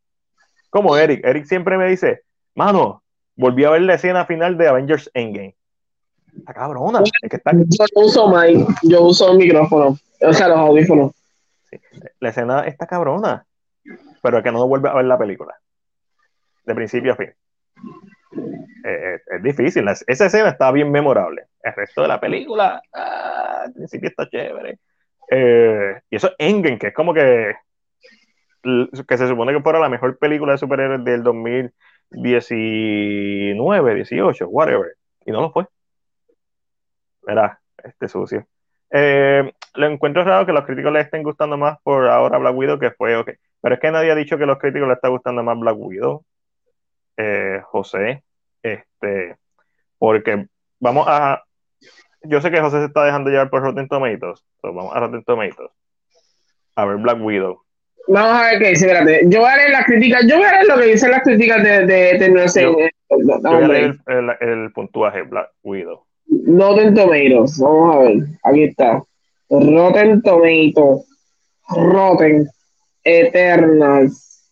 [0.70, 2.22] Como Eric, Eric siempre me dice,
[2.54, 3.04] mano,
[3.36, 5.56] volví a ver la escena final de Avengers Endgame.
[6.40, 7.04] Está cabrona.
[7.04, 11.12] Yo uso mic, yo uso el micrófono, o sea, los audífonos.
[12.20, 13.46] La escena está cabrona,
[14.22, 15.56] pero es que no vuelve a ver la película.
[16.66, 17.34] De principio a fin.
[18.86, 19.88] Eh, eh, es difícil.
[19.88, 21.48] Esa escena está bien memorable.
[21.62, 24.80] El resto de la película, ah, al principio está chévere.
[25.30, 27.54] Eh, y eso es Engen, que es como que
[28.62, 34.96] que se supone que fuera la mejor película de superhéroes del 2019, 18, whatever.
[35.26, 35.66] Y no lo fue.
[37.30, 38.48] Verá, este sucio.
[38.92, 42.92] lo encuentro raro que los críticos le estén gustando más por ahora Black Widow que
[42.92, 43.32] fue ok.
[43.62, 45.76] Pero es que nadie ha dicho que a los críticos le está gustando más Black
[45.78, 46.24] Widow.
[47.64, 48.24] José,
[48.64, 49.38] este,
[49.98, 50.48] porque
[50.80, 51.44] vamos a.
[52.22, 54.44] Yo sé que José se está dejando llevar por Rotten Tomatoes.
[54.62, 55.72] vamos a Rotten Tomatoes.
[56.76, 57.62] A ver, Black Widow.
[58.08, 59.22] Vamos a ver qué dice, espérate.
[59.28, 61.64] Yo voy a leer las críticas, yo voy a leer lo que dicen las críticas
[61.64, 62.64] de, de, de no sé.
[62.64, 62.74] Yo,
[63.10, 66.06] voy a leer el, el, puntuaje, Black Widow.
[66.30, 68.28] Rotten Tomatoes, vamos a ver.
[68.44, 69.04] Aquí está.
[69.50, 71.06] Rotten Tomatoes.
[71.70, 72.48] Rotten
[73.04, 74.52] Eternals.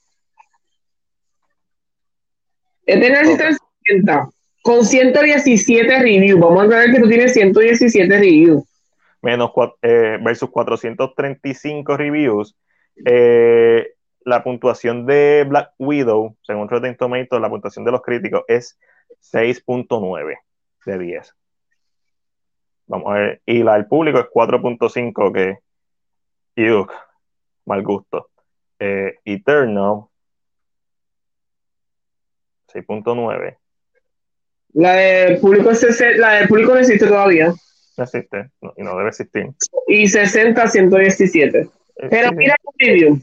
[2.86, 3.60] Eternals
[4.64, 6.40] con 117 reviews.
[6.40, 8.64] Vamos a ver que tú tienes 117 reviews.
[9.22, 9.52] Menos
[9.82, 12.56] eh, versus 435 reviews.
[13.06, 13.94] Eh,
[14.26, 18.78] la puntuación de Black Widow, según Rotten Tomatoes, la puntuación de los críticos es
[19.32, 20.36] 6.9
[20.86, 21.36] de 10.
[22.88, 23.42] Vamos a ver.
[23.46, 25.60] Y la del público es 4.5, que.
[26.56, 26.92] Yuck,
[27.66, 28.30] mal gusto.
[28.80, 30.06] Eh, Eternal,
[32.74, 33.58] 6.9.
[34.74, 35.72] La del público,
[36.18, 37.54] la del público no existe todavía.
[37.98, 39.50] No existe, y no debe existir.
[39.88, 41.60] Y 60 117.
[41.60, 41.70] Eh,
[42.10, 43.20] pero mira el review.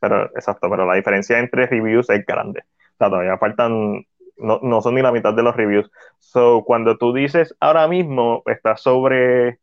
[0.00, 2.60] Pero, exacto, pero la diferencia entre reviews es grande.
[2.60, 4.06] O sea, todavía faltan,
[4.38, 5.90] no, no son ni la mitad de los reviews.
[6.18, 9.58] So, cuando tú dices ahora mismo está sobre.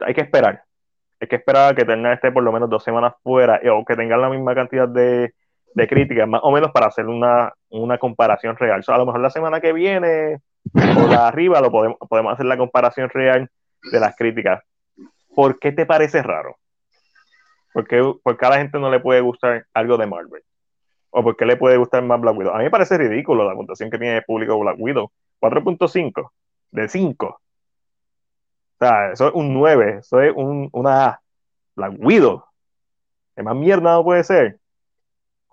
[0.00, 0.62] Hay que esperar.
[1.20, 3.96] Hay que esperar a que tenga este por lo menos dos semanas fuera o que
[3.96, 5.32] tengan la misma cantidad de,
[5.76, 7.52] de críticas, más o menos para hacer una,
[8.00, 8.82] comparación real.
[8.86, 10.40] a lo mejor la semana que viene
[10.74, 13.50] o la arriba lo podemos, podemos hacer la comparación real
[13.92, 14.62] de las críticas.
[15.34, 16.56] ¿Por qué te parece raro?
[17.74, 20.42] ¿Por qué, a la gente no le puede gustar algo de Marvel?
[21.18, 22.52] ¿O por qué le puede gustar más Black Widow?
[22.52, 25.10] A mí me parece ridículo la puntuación que tiene el público Black Widow.
[25.40, 26.30] 4.5
[26.72, 27.26] de 5.
[27.26, 27.40] O
[28.78, 31.20] sea, eso es un 9, eso es un, una A.
[31.74, 32.44] Black Widow.
[33.34, 34.58] ¿Qué más mierda no puede ser?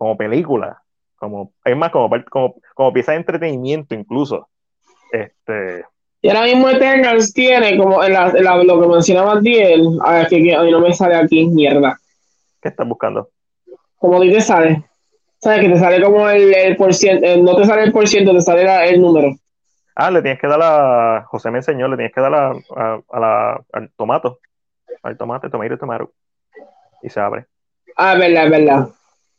[0.03, 0.81] como película,
[1.15, 4.49] como, es más, como, como, como pieza de entretenimiento incluso.
[5.13, 5.85] Este,
[6.21, 10.55] y ahora mismo Eternals tiene, como en la, lo que mencionaba Diel, a ver, que,
[10.55, 11.97] a mí no me sale aquí, mierda.
[12.61, 13.29] ¿Qué estás buscando?
[13.97, 14.83] Como te sale.
[15.43, 15.59] ¿Sabes?
[15.59, 18.31] Que te sale como el, el por ciento, eh, no te sale el por ciento,
[18.31, 19.35] te sale el número.
[19.93, 22.51] Ah, le tienes que dar a, José me enseñó, le tienes que dar a,
[23.09, 24.39] a, la, al tomato,
[25.03, 26.13] al tomate, tomato, tomato,
[27.01, 27.45] y se abre.
[27.97, 28.87] Ah, verdad, verdad.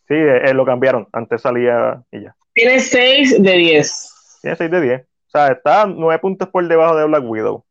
[0.06, 1.08] Sí, eh, eh, lo cambiaron.
[1.10, 2.36] Antes salía y ya.
[2.52, 4.38] Tiene 6 de 10.
[4.42, 5.00] Tiene 6 de 10.
[5.00, 7.64] O sea, está 9 puntos por debajo de Black Widow.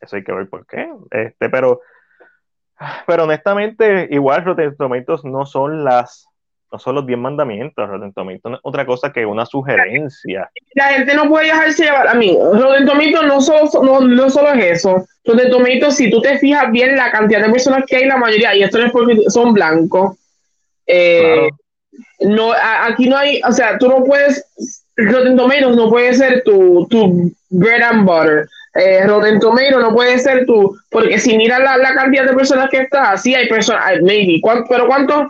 [0.00, 0.92] Eso hay que ver por qué.
[1.12, 1.80] Este, pero,
[3.06, 6.26] pero honestamente, igual Rotten Tomatoes no son las.
[6.76, 10.50] No son los 10 mandamientos, Rotten Tomatoes no es otra cosa que una sugerencia.
[10.74, 14.52] La gente no puede dejarse llevar, a mí, Rotten Tomatoes no solo, no, no solo
[14.52, 18.04] es eso, Rotten Tomatoes, si tú te fijas bien la cantidad de personas que hay,
[18.04, 20.18] la mayoría, y esto no es porque son blancos,
[20.86, 21.48] eh,
[22.20, 24.44] no, aquí no hay, o sea, tú no puedes,
[24.96, 30.18] Rotten Tomatoes no puede ser tu, tu bread and butter, eh, Rotten Tomatoes no puede
[30.18, 34.02] ser tu, porque si miras la, la, cantidad de personas que está, sí hay personas,
[34.02, 35.28] maybe, pero ¿cuántos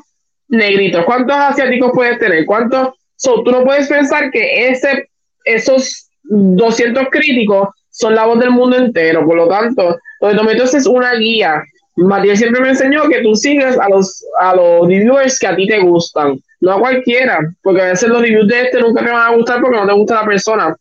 [0.49, 2.45] negritos, ¿cuántos asiáticos puedes tener?
[2.47, 2.91] ¿Cuántos?
[3.17, 5.09] So, tú no puedes pensar que ese,
[5.45, 11.15] esos 200 críticos son la voz del mundo entero, por lo tanto, Tomatoes es una
[11.15, 11.63] guía.
[11.97, 15.67] Matías siempre me enseñó que tú sigues a los, a los reviewers que a ti
[15.67, 19.33] te gustan, no a cualquiera, porque a veces los reviews de este nunca te van
[19.33, 20.77] a gustar porque no te gusta la persona.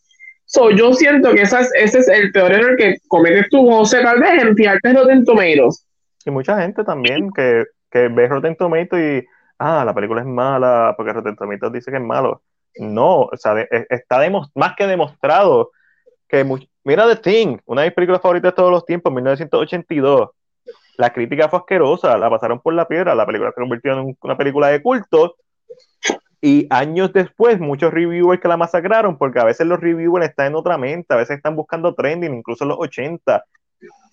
[0.46, 4.20] So, yo siento que esa ese es el peor error que cometes tú, José, tal
[4.20, 5.88] vez en fijarte en Rotten Tomatoes.
[6.26, 9.28] Y mucha gente también que, que ve Rotten Tomatoes y
[9.60, 11.36] ah, la película es mala porque Rotten
[11.72, 12.42] dice que es malo.
[12.78, 14.22] No, o sea, e, está
[14.54, 15.72] más que demostrado
[16.28, 16.46] que,
[16.84, 20.30] mira The Thing, una de mis películas favoritas de todos los tiempos, 1982.
[20.98, 24.38] La crítica fue asquerosa, la pasaron por la piedra, la película se convirtió en una
[24.38, 25.36] película de culto.
[26.42, 30.56] Y años después, muchos reviewers que la masacraron, porque a veces los reviewers están en
[30.56, 33.44] otra mente, a veces están buscando trending, incluso en los 80.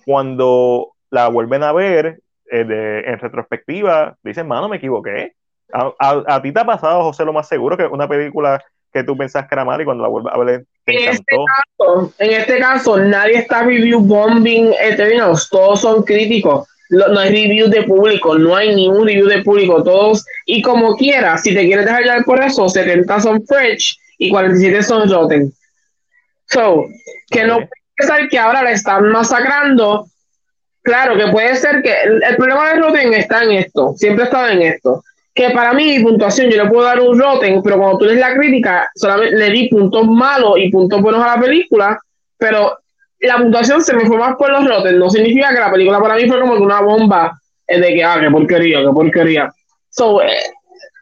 [0.07, 2.22] Cuando la vuelven a ver,
[2.53, 5.33] eh, en retrospectiva, dicen, mano, me equivoqué.
[5.73, 8.63] A, ti te ha pasado, José, lo más seguro, que una película
[8.93, 11.25] que tú pensás que era mala y cuando la vuelves a ver te en Este
[11.25, 16.69] caso, en este caso, nadie está review bombing eternos, todos son críticos.
[16.91, 21.43] No hay review de público, no hay ningún review de público, todos, y como quieras,
[21.43, 25.51] si te quieres dejar llevar por eso, 70 son fresh y 47 son rotten.
[26.51, 26.85] So,
[27.31, 27.61] que no
[27.97, 30.07] pensar que ahora la están masacrando
[30.83, 34.63] Claro, que puede ser que el, problema de Rotten está en esto, siempre estado en
[34.63, 35.05] esto.
[35.35, 38.35] Que para mí, puntuación, yo le puedo dar un Rotten, pero cuando tú lees la
[38.35, 41.99] crítica, solamente le di puntos malos y puntos buenos a la película,
[42.37, 42.79] pero
[43.21, 44.99] la puntuación se me fue más por los Rotten.
[44.99, 47.33] No significa que la película para mí fue como una bomba
[47.69, 49.53] de que, ah, qué porquería, qué porquería.
[49.89, 50.29] So, eh,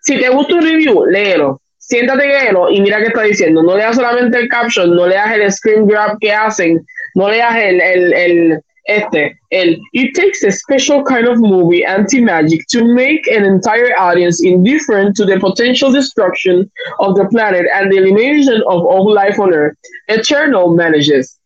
[0.02, 1.60] si te gusta un review, léelo.
[1.78, 3.62] Siéntate, léelo y mira qué está diciendo.
[3.62, 6.84] No leas solamente el caption, no leas el screen grab que hacen,
[7.14, 12.66] no leas el, el, el este, el It takes a special kind of movie, anti-magic,
[12.68, 17.98] to make an entire audience indifferent to the potential destruction of the planet and the
[17.98, 19.76] elimination of all life on Earth.
[20.08, 21.38] Eternal manages.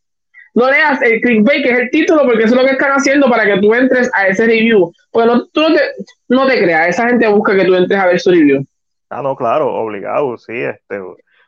[0.54, 3.44] No leas el clickbait, que es el título, porque es lo que están haciendo para
[3.44, 4.92] que tú entres a ese review.
[5.10, 5.80] Pues no, tú no te,
[6.28, 8.64] no te creas, esa gente busca que tú entres a ver su review.
[9.10, 11.00] Ah, no, claro, obligado, sí, este,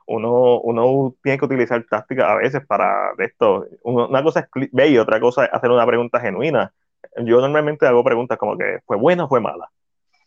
[0.06, 3.66] uno, uno tiene que utilizar tácticas a veces para esto.
[3.82, 6.72] Una cosa es clickbait y otra cosa es hacer una pregunta genuina.
[7.18, 9.68] Yo normalmente hago preguntas como que, ¿fue buena o fue mala?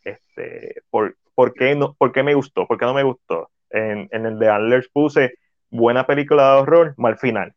[0.04, 2.66] Este, ¿por, por, qué no, ¿Por qué me gustó?
[2.66, 3.50] ¿Por qué no me gustó?
[3.70, 5.34] En, en el de Antlers puse
[5.70, 7.54] buena película de horror, mal final.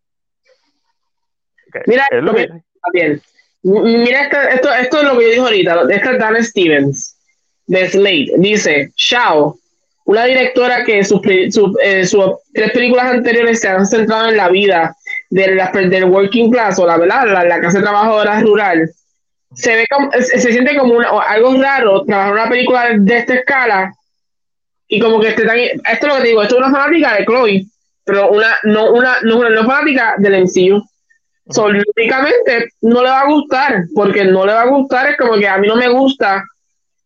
[1.88, 2.50] Mira, es lo que...
[2.94, 3.22] bien.
[3.64, 5.82] Mira, esto, esto, esto, es lo que yo dije ahorita.
[5.90, 7.18] Esta es Dan Stevens,
[7.66, 8.34] de Slate.
[8.38, 9.58] Dice, Shao,
[10.06, 12.02] una directora que sus, eh,
[12.54, 14.96] tres películas anteriores se han centrado en la vida
[15.30, 17.26] de la, del working class o la, ¿verdad?
[17.26, 18.90] la, la clase trabajadora rural.
[19.56, 23.94] Se, ve como, se, siente como algo raro trabajar una película de esta escala
[24.88, 27.26] y como que esté tan, esto es lo que digo, esto es una fanática de
[27.26, 27.66] Chloe,
[28.04, 30.84] pero una, no, una, no, una fanática del MCU.
[31.50, 35.48] So, no le va a gustar, porque no le va a gustar, es como que
[35.48, 36.44] a mí no me gusta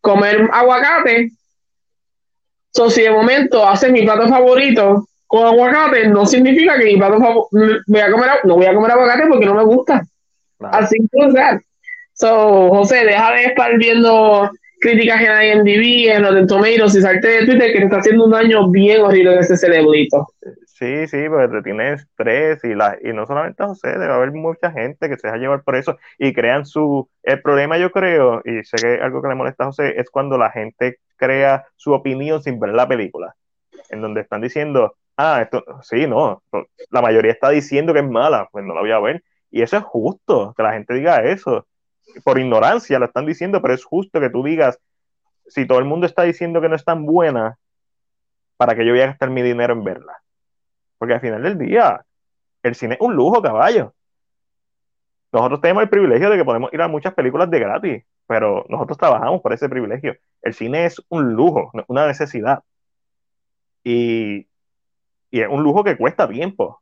[0.02, 1.32] comer aguacate
[2.72, 7.20] So, si de momento hace mi plato favorito con aguacate, no significa que mi plato
[7.20, 10.06] favorito voy a comer, no voy a comer aguacate porque no me gusta.
[10.60, 11.60] Así que, sea.
[12.14, 14.50] So, José, deja de estar viendo
[14.80, 18.26] críticas en IMDb, en los de Tomatoes y salte de Twitter que te está haciendo
[18.26, 20.28] un daño bien horrible en ese cerebrito.
[20.78, 24.72] Sí, sí, porque te tiene estrés y, la, y no solamente José, debe haber mucha
[24.72, 27.10] gente que se deja llevar por eso y crean su...
[27.24, 30.38] El problema yo creo, y sé que algo que le molesta a José, es cuando
[30.38, 33.36] la gente crea su opinión sin ver la película,
[33.90, 36.44] en donde están diciendo, ah, esto, sí, no,
[36.92, 39.24] la mayoría está diciendo que es mala, pues no la voy a ver.
[39.50, 41.66] Y eso es justo, que la gente diga eso.
[42.24, 44.80] Por ignorancia lo están diciendo, pero es justo que tú digas,
[45.48, 47.58] si todo el mundo está diciendo que no es tan buena,
[48.58, 50.22] ¿para que yo voy a gastar mi dinero en verla?
[50.98, 52.04] Porque al final del día,
[52.64, 53.94] el cine es un lujo, caballo.
[55.32, 58.98] Nosotros tenemos el privilegio de que podemos ir a muchas películas de gratis, pero nosotros
[58.98, 60.16] trabajamos por ese privilegio.
[60.42, 62.64] El cine es un lujo, una necesidad.
[63.84, 64.48] Y,
[65.32, 66.82] y es un lujo que cuesta tiempo,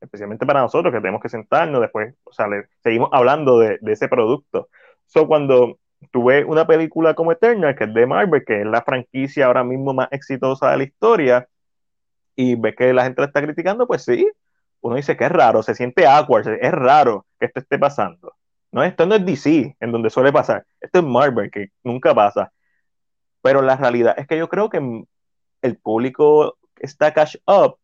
[0.00, 2.46] especialmente para nosotros que tenemos que sentarnos después, o sea,
[2.82, 4.68] seguimos hablando de, ese producto.
[5.06, 5.78] So, cuando
[6.10, 9.64] tú ves una película como Eternal, que es de Marvel, que es la franquicia ahora
[9.64, 11.48] mismo más exitosa de la historia,
[12.36, 14.28] y ves que la gente la está criticando, pues sí,
[14.80, 18.34] uno dice que es raro, se siente awkward, es raro que esto esté pasando.
[18.72, 22.52] No, esto no es DC, en donde suele pasar, esto es Marvel, que nunca pasa.
[23.42, 25.04] Pero la realidad es que yo creo que
[25.62, 27.76] el público está cash up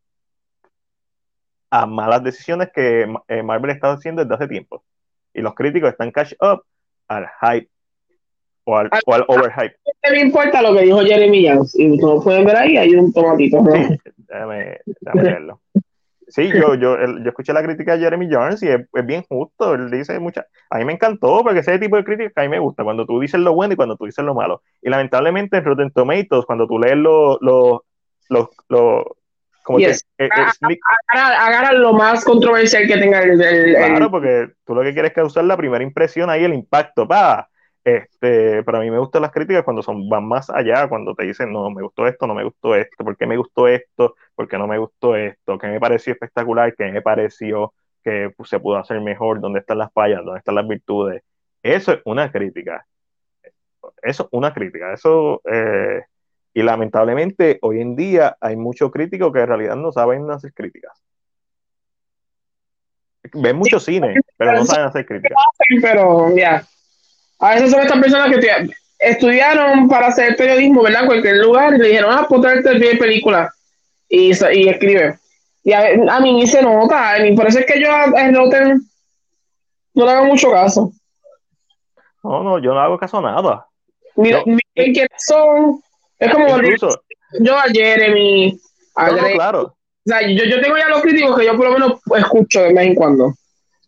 [1.71, 4.83] a malas decisiones que eh, Marvel está haciendo desde hace tiempo.
[5.35, 6.63] Y los críticos están cash up
[7.07, 7.69] al hype
[8.65, 9.77] o al, o al overhype.
[10.05, 11.79] No me importa lo que dijo Jeremy Jones.
[11.79, 13.63] Y como pueden ver ahí, hay un tomatito.
[13.73, 13.99] Sí,
[14.29, 15.61] déjame, déjame verlo.
[16.29, 19.75] Sí, yo, yo, yo escuché la crítica de Jeremy Jones y es, bien justo.
[19.75, 20.47] Él dice muchas.
[20.69, 22.85] A mí me encantó porque ese tipo de crítica a mí me gusta.
[22.85, 24.63] Cuando tú dices lo bueno y cuando tú dices lo malo.
[24.83, 27.39] Y lamentablemente en Rotten Tomatoes, cuando tú lees los.
[27.41, 27.85] Lo,
[28.29, 29.17] lo, lo,
[29.63, 30.07] como yes.
[31.09, 35.15] agarra, lo más controversial que tenga el, el, Claro, porque tú lo que quieres es
[35.15, 37.07] causar la primera impresión ahí, el impacto.
[37.07, 37.49] Pa,
[37.85, 41.53] este, para mí me gustan las críticas cuando son, van más allá, cuando te dicen,
[41.53, 44.15] no, me gustó esto, no me gustó esto, ¿por qué me gustó esto?
[44.35, 45.59] ¿Por qué no me gustó esto?
[45.59, 46.75] ¿Qué me pareció espectacular?
[46.75, 47.73] ¿Qué me pareció
[48.05, 49.41] que pues, se pudo hacer mejor?
[49.41, 50.25] ¿Dónde están las fallas?
[50.25, 51.23] ¿Dónde están las virtudes?
[51.63, 52.87] Eso es una crítica.
[54.03, 54.93] Eso es una crítica.
[54.93, 56.03] Eso, eh,
[56.55, 61.03] y lamentablemente hoy en día hay muchos críticos que en realidad no saben hacer críticas.
[63.35, 65.39] Ven mucho cine, pero no saben hacer críticas.
[65.83, 66.65] Pero ya.
[67.39, 71.03] A veces son estas personas que estudiaron para hacer periodismo, ¿verdad?
[71.03, 73.53] En cualquier lugar y le dijeron, ah, ponte bien película
[74.09, 75.19] y, y escribe.
[75.63, 78.81] Y a, mí ni se nota, y por eso es que yo a Rotten
[79.95, 80.93] no le hago mucho caso.
[82.25, 83.67] No, no, yo no hago caso a nada.
[84.17, 84.43] Mira,
[84.75, 85.81] quiénes son.
[86.19, 87.03] Es como incluso,
[87.41, 88.59] yo a Jeremy,
[88.97, 89.63] a no, claro.
[89.63, 92.73] O sea, yo, yo tengo ya los críticos que yo por lo menos escucho de
[92.73, 93.35] vez en cuando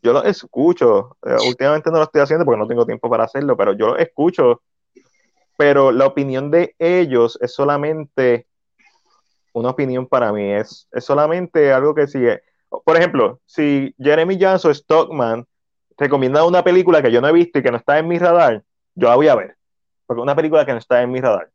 [0.03, 1.17] yo lo escucho.
[1.25, 3.97] Eh, últimamente no lo estoy haciendo porque no tengo tiempo para hacerlo, pero yo lo
[3.97, 4.63] escucho.
[5.57, 8.47] Pero la opinión de ellos es solamente
[9.53, 10.53] una opinión para mí.
[10.53, 12.41] Es, es solamente algo que sigue.
[12.85, 15.45] Por ejemplo, si Jeremy Jones o Stockman
[15.99, 18.63] recomiendan una película que yo no he visto y que no está en mi radar,
[18.95, 19.57] yo la voy a ver.
[20.07, 21.51] Porque es una película que no está en mi radar.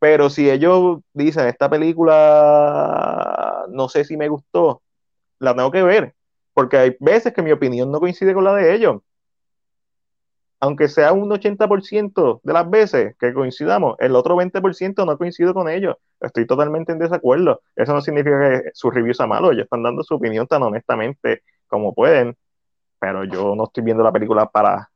[0.00, 4.82] Pero si ellos dicen, esta película no sé si me gustó,
[5.38, 6.14] la tengo que ver
[6.58, 9.00] porque hay veces que mi opinión no coincide con la de ellos.
[10.58, 15.68] Aunque sea un 80% de las veces que coincidamos, el otro 20% no coincido con
[15.68, 15.94] ellos.
[16.20, 17.60] Estoy totalmente en desacuerdo.
[17.76, 19.52] Eso no significa que su review sea malo.
[19.52, 22.36] Ellos están dando su opinión tan honestamente como pueden.
[22.98, 24.90] Pero yo no estoy viendo la película para,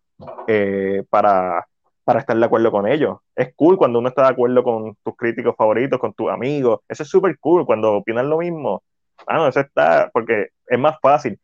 [0.48, 1.64] eh, para,
[2.02, 3.18] para estar de acuerdo con ellos.
[3.36, 6.80] Es cool cuando uno está de acuerdo con tus críticos favoritos, con tus amigos.
[6.88, 8.82] Eso es súper cool cuando opinan lo mismo.
[9.28, 11.38] Ah, no, eso está, porque es más fácil.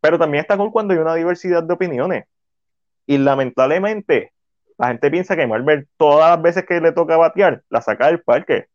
[0.00, 2.24] Pero también está cool cuando hay una diversidad de opiniones.
[3.06, 4.32] Y lamentablemente,
[4.78, 8.22] la gente piensa que Marvel, todas las veces que le toca batear, la saca del
[8.22, 8.66] parque.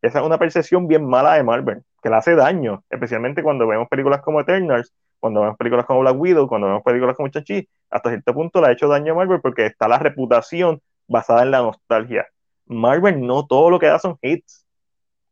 [0.00, 3.88] Esa es una percepción bien mala de Marvel, que le hace daño, especialmente cuando vemos
[3.88, 8.10] películas como Eternals, cuando vemos películas como Black Widow, cuando vemos películas como Chachi, hasta
[8.10, 11.58] cierto punto le ha hecho daño a Marvel porque está la reputación basada en la
[11.58, 12.26] nostalgia.
[12.66, 14.64] Marvel no todo lo que da son hits.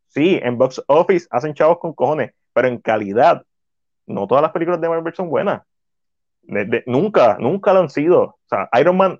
[0.07, 3.43] Sí, en box office hacen chavos con cojones, pero en calidad
[4.07, 5.63] no todas las películas de Marvel son buenas.
[6.85, 8.21] nunca, nunca lo han sido.
[8.21, 9.19] O sea, Iron Man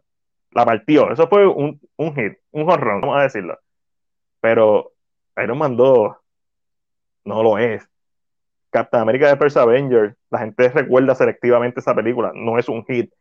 [0.52, 1.12] la partió.
[1.12, 3.60] Eso fue un, un hit, un horror, vamos a decirlo.
[4.42, 4.94] Pero
[5.38, 6.16] Iron Man 2
[7.26, 7.88] no lo es.
[8.70, 13.12] Captain America de First Avenger, la gente recuerda selectivamente esa película, no es un hit.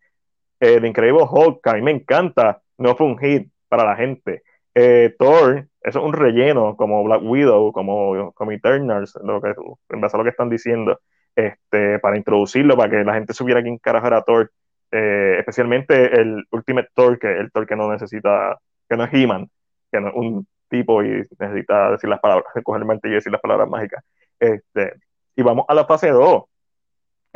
[0.59, 4.43] El Increíble Hulk, a mí me encanta, no fue un hit para la gente.
[4.74, 9.55] Eh, Thor, eso es un relleno, como Black Widow, como, como Eternals, lo que,
[9.91, 10.99] en base a lo que están diciendo
[11.36, 14.52] este, para introducirlo, para que la gente supiera quién carajo era Thor,
[14.90, 18.59] eh, especialmente el Ultimate Thor, que el Thor que no necesita,
[18.89, 19.51] que no es He-Man,
[19.90, 23.32] que no es un tipo y necesita decir las palabras, coger el martillo y decir
[23.32, 24.05] las palabras mágicas.
[24.39, 24.94] Este,
[25.36, 26.44] y vamos a la fase 2.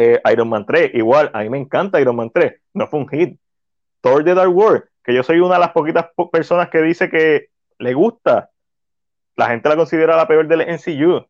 [0.01, 3.09] Eh, Iron Man 3, igual, a mí me encanta Iron Man 3, no fue un
[3.09, 3.39] hit.
[4.01, 7.49] Thor de Dark World, que yo soy una de las poquitas personas que dice que
[7.79, 8.51] le gusta.
[9.37, 11.27] La gente la considera la peor del NCU.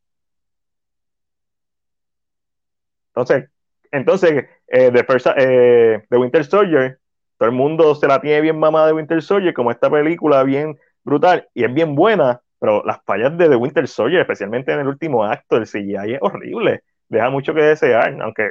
[3.19, 3.51] Entonces,
[3.90, 6.99] entonces eh, de, eh, Winter Soldier,
[7.36, 10.78] todo el mundo se la tiene bien mamada de Winter Soldier, como esta película bien
[11.05, 14.89] brutal y es bien buena, pero las fallas de The Winter Soldier, especialmente en el
[14.89, 18.51] último acto, el CGI es horrible, deja mucho que desear, aunque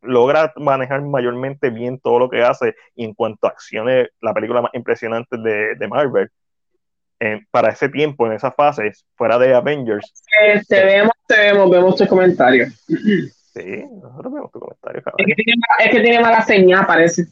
[0.00, 4.62] logra manejar mayormente bien todo lo que hace y en cuanto a acciones, la película
[4.62, 6.30] más impresionante de, de Marvel.
[7.50, 10.12] para ese tiempo, en esas fases, fuera de Avengers.
[10.40, 12.72] Eh, te vemos, te vemos, vemos tus comentarios.
[13.58, 15.02] Sí, nosotros vemos tu comentario.
[15.16, 17.24] Es que, tiene, es que tiene mala señal, parece.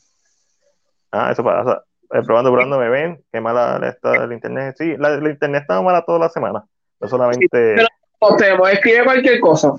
[1.13, 1.85] Ah, eso pasa.
[2.13, 3.23] Eh, probando, probando, me ven.
[3.33, 4.75] Qué mala está el internet.
[4.77, 6.65] Sí, la, el internet está mala toda la semana.
[6.99, 7.49] No solamente.
[7.51, 9.73] pero te escribe cualquier cosa.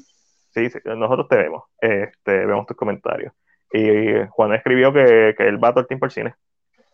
[0.53, 1.63] Sí, sí, nosotros te vemos.
[1.81, 3.33] Este, vemos tus comentarios.
[3.73, 6.35] Y Juan escribió que, que él va todo el tiempo al cine.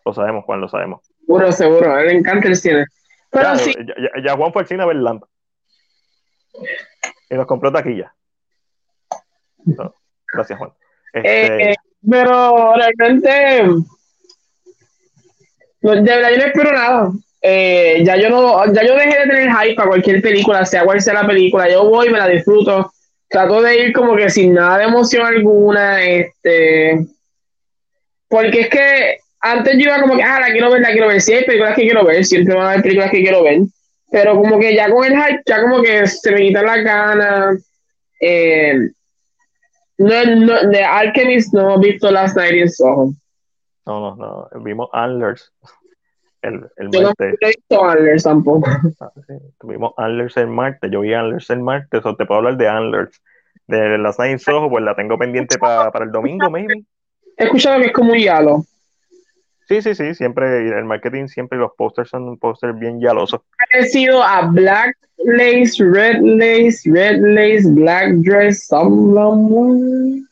[0.04, 1.06] Lo sabemos, Juan, lo sabemos.
[1.20, 1.94] Seguro, seguro.
[1.94, 2.86] A él le encanta el cine.
[3.30, 3.72] Pero ya, sí.
[3.72, 5.24] ya, ya Juan fue al cine a ver Lamp.
[7.30, 8.12] Y nos compró taquilla.
[9.64, 9.94] No,
[10.32, 10.70] gracias, Juan.
[11.12, 11.74] Este, Eh,
[12.08, 13.28] pero realmente,
[15.80, 17.10] de verdad yo no espero nada.
[17.46, 21.00] Eh, ya yo no, ya yo dejé de tener hype para cualquier película, sea cual
[21.00, 21.70] sea la película.
[21.70, 22.90] Yo voy, me la disfruto.
[23.28, 27.06] Trato de ir como que sin nada de emoción alguna, este,
[28.28, 31.20] porque es que antes yo iba como que, ah, la quiero ver, la quiero ver.
[31.20, 33.58] Sí, hay películas que quiero ver, siempre van a haber películas que quiero ver.
[34.10, 37.70] Pero como que ya con el hype, ya como que se me quitan las ganas.
[38.20, 38.90] Eh,
[39.98, 43.12] no, no, de Alchemist no hemos visto Last Night in Soho.
[43.86, 44.16] no, no,
[44.52, 44.60] no.
[44.62, 45.52] Vimos Antlers.
[46.42, 48.68] El, el Yo no he visto Antlers tampoco.
[49.00, 49.34] Ah, sí.
[49.58, 50.90] Tuvimos Antlers el martes.
[50.90, 52.04] Yo vi Antlers el martes.
[52.04, 53.22] O te puedo hablar de Antlers.
[53.66, 56.84] De las Nine Soho, pues la tengo pendiente pa- para el domingo, maybe.
[57.38, 58.64] He escuchado que es como un yalo.
[59.66, 60.14] Sí, sí, sí.
[60.14, 63.40] Siempre, el marketing, siempre los posters son posters bien yalosos.
[63.70, 70.22] Parecido a Black Lace, Red Lace, Red Lace, Black Dress, someone.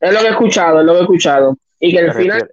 [0.00, 1.56] Es lo que he escuchado, es lo que he escuchado.
[1.78, 2.50] Y que el final,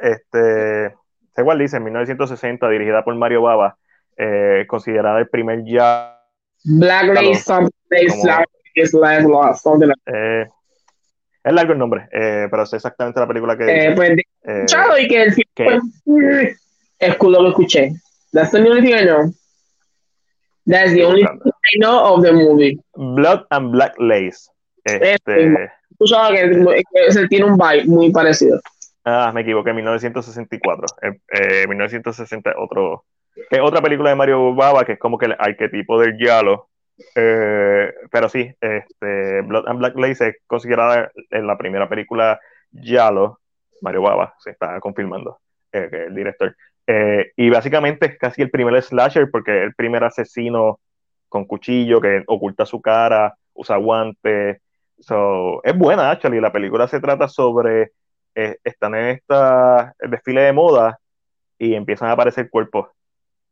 [0.00, 0.94] Este,
[1.36, 3.76] igual dice, en 1960, dirigida por Mario Baba,
[4.16, 6.14] eh, considerada el primer ya.
[6.64, 10.48] Black Lace, some Lace, Black Lace, Last something like
[11.48, 13.64] es largo el nombre, eh, pero es exactamente la película que.
[13.88, 16.46] Eh, pues Eh, escuchado y que el que- pues, mm,
[17.00, 17.92] es cool lo que escuché.
[18.32, 19.32] That's the only thing I know.
[20.66, 21.40] That's the only thing
[21.74, 22.78] I know of the movie.
[22.94, 24.50] Blood and Black Lace.
[24.84, 25.54] Este,
[25.90, 28.60] Escuchaba que, que tiene un vibe muy parecido.
[29.04, 30.86] ah, me equivoqué, 1964.
[31.02, 33.04] Eh, eh, 1960, otro.
[33.50, 36.68] Que otra película de Mario Baba, que es como que el arquetipo del Yalo.
[37.14, 43.40] Eh, pero sí, este, Blood and Black Lace es considerada en la primera película Yalo,
[43.82, 45.38] Mario Baba, se está confirmando,
[45.72, 46.56] eh, que es el director.
[46.86, 50.80] Eh, y básicamente es casi el primer slasher porque es el primer asesino
[51.28, 54.60] con cuchillo que oculta su cara, usa guantes.
[54.98, 56.40] So, es buena, actually.
[56.40, 57.92] La película se trata sobre,
[58.34, 60.98] están en esta desfile de moda
[61.58, 62.88] y empiezan a aparecer cuerpos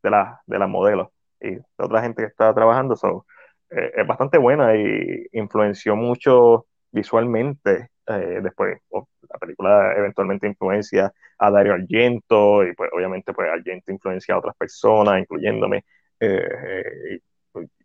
[0.03, 1.09] de, la, de las modelos
[1.39, 2.95] y de otra gente que está trabajando.
[2.95, 3.25] So,
[3.71, 7.89] eh, es bastante buena y influenció mucho visualmente.
[8.07, 13.91] eh, después, oh, la película eventualmente influencia a Dario Argento y pues obviamente pues Argento
[13.91, 15.83] influencia a otras personas, incluyéndome.
[16.19, 17.19] eh, eh,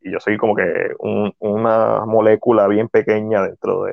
[0.02, 0.64] y, yo soy como que
[0.98, 3.84] un- una molécula bien pequeña dentro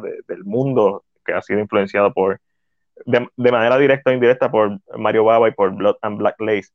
[0.00, 2.40] de- del mundo que ha sido influenciado por,
[3.06, 6.70] de, de manera directa o indirecta por Mario Baba y por Blood and Black Lace.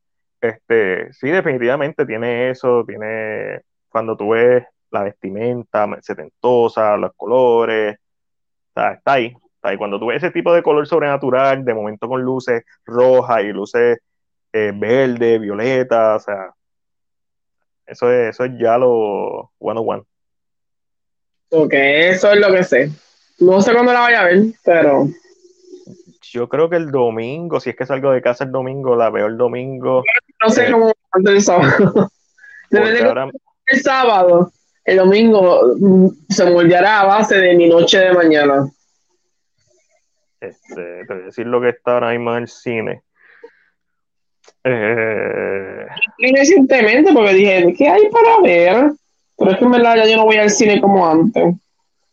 [0.48, 7.96] Este, sí, definitivamente tiene eso, tiene cuando tú ves la vestimenta setentosa, los colores,
[8.68, 9.76] está ahí, está ahí.
[9.76, 13.98] Cuando tú ves ese tipo de color sobrenatural, de momento con luces rojas y luces
[14.52, 16.50] eh, verde, violeta, o sea,
[17.86, 20.06] eso es, eso es ya lo 101.
[21.50, 22.90] Ok, eso es lo que sé.
[23.38, 25.08] No sé cuándo la vaya a ver, pero
[26.22, 29.26] Yo creo que el domingo, si es que salgo de casa el domingo, la veo
[29.26, 30.02] el domingo.
[30.42, 30.72] No sé Eh.
[30.72, 32.10] cómo antes del sábado.
[32.70, 33.28] Depende ahora,
[33.66, 34.52] el sábado,
[34.84, 38.68] el domingo mm, se moldeará a base de mi noche de mañana.
[40.40, 43.02] este, te voy a decir lo que está ahora mismo en el cine.
[44.64, 45.86] Eh,
[46.18, 48.92] recientemente, porque dije, ¿qué hay para ver?
[49.38, 51.54] Pero es que en verdad ya yo no voy al cine como antes.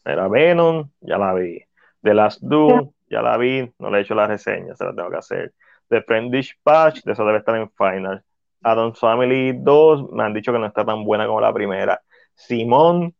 [0.05, 1.63] era Venom, ya la vi.
[2.01, 5.09] The Last Doom, ya la vi, no le he hecho la reseña, se la tengo
[5.09, 5.53] que hacer.
[5.93, 8.23] The Friendish Patch, de eso debe estar en Final.
[8.63, 12.01] Adam's Family 2, me han dicho que no está tan buena como la primera.
[12.33, 13.13] Simón,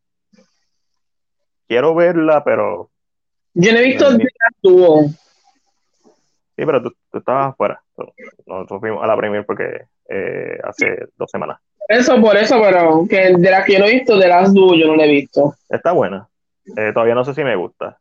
[1.68, 2.90] quiero verla, pero
[3.54, 4.18] Yo no he visto No,
[4.62, 5.04] Duo.
[5.10, 7.82] sí, pero tú, tú estabas afuera.
[8.48, 11.60] Nosotros fuimos a la premier porque eh, hace dos semanas.
[11.88, 14.74] Eso, por eso, pero que de las que yo no he visto, de las Duo
[14.76, 15.56] yo no la he visto.
[15.70, 16.28] Está buena.
[16.78, 18.00] Eh, todavía no sé si me gusta.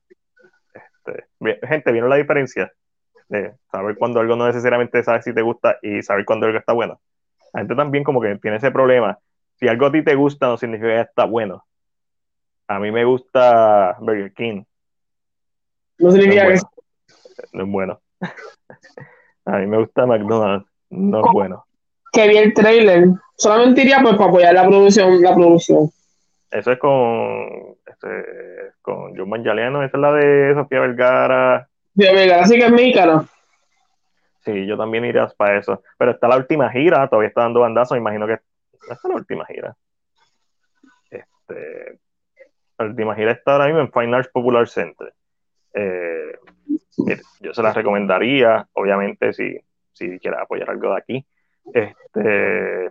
[0.73, 2.73] Este, gente, ¿vieron la diferencia?
[3.33, 6.75] De saber cuando algo no necesariamente sabes si te gusta y saber cuando algo está
[6.75, 7.01] bueno.
[7.55, 9.19] La gente también como que tiene ese problema.
[9.59, 11.65] Si algo a ti te gusta no significa que está bueno.
[12.69, 14.65] A mí me gusta Burger King,
[15.99, 16.71] No no es significa que bueno.
[17.55, 18.01] No es bueno.
[19.47, 21.65] A mí me gusta McDonald's, no es bueno.
[22.13, 23.09] que vi el trailer.
[23.37, 25.91] Solamente iría pues para apoyar la producción, la producción.
[26.51, 32.65] Eso es con, este, con John Manganiello, esa es la de Sofía Vergara, Así que
[32.65, 33.27] es mexicano.
[34.45, 35.83] Sí, yo también iría para eso.
[35.99, 38.35] Pero está la última gira, todavía está dando bandazos, imagino que
[38.73, 39.77] esta es la última gira.
[41.11, 41.99] Este,
[42.79, 45.15] la última gira está ahora mismo en Fine Arts Popular Center.
[45.75, 46.39] Eh,
[47.41, 49.57] yo se las recomendaría, obviamente, si,
[49.93, 51.27] si quieres apoyar algo de aquí.
[51.73, 52.91] Este,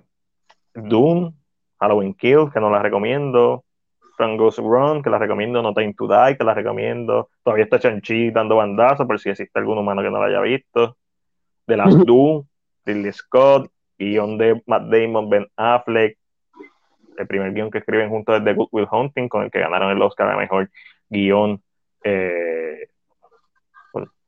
[0.73, 1.34] Doom,
[1.80, 3.65] Halloween Kills, que no la recomiendo.
[4.22, 5.64] Frank Goes Run, que la recomiendo.
[5.64, 7.30] No Time to Die, que la recomiendo.
[7.43, 10.95] Todavía está Chanchi dando bandazos, por si existe algún humano que no la haya visto.
[11.65, 12.45] The Last Doom,
[12.85, 16.19] Ridley Scott, guion de Matt Damon, Ben Affleck.
[17.18, 19.89] El primer guion que escriben juntos es The Good Will Hunting, con el que ganaron
[19.89, 20.69] el Oscar a mejor
[21.10, 21.60] guion.
[22.03, 22.88] Eh,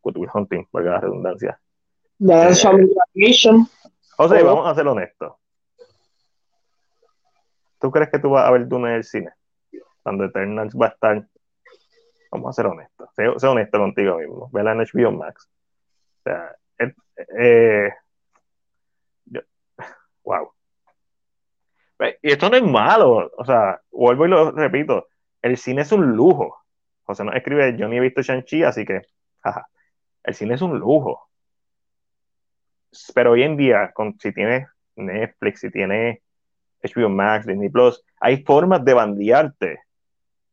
[0.02, 1.60] Good Will Hunting, valga la redundancia.
[2.20, 2.56] Eh,
[4.18, 5.34] José, vamos a ser honestos.
[7.80, 9.30] ¿Tú crees que tú vas a ver Dune en el cine?
[10.04, 11.28] Cuando Eternals va a estar.
[12.32, 13.10] Vamos a ser honestos.
[13.16, 14.50] Sé, honesto contigo mismo.
[14.52, 15.50] Vela en HBO Max.
[16.20, 16.56] O sea,
[17.40, 17.92] eh,
[20.24, 20.52] wow.
[22.22, 23.32] Y esto no es malo.
[23.38, 25.08] O sea, vuelvo y lo repito.
[25.42, 26.64] El cine es un lujo.
[27.04, 29.02] José nos escribe, yo ni he visto Shang-Chi, así que,
[29.42, 29.68] jaja.
[30.24, 31.30] El cine es un lujo.
[33.14, 36.20] Pero hoy en día, con, si tienes Netflix, si tienes
[36.82, 39.83] HBO Max, Disney Plus, hay formas de bandearte.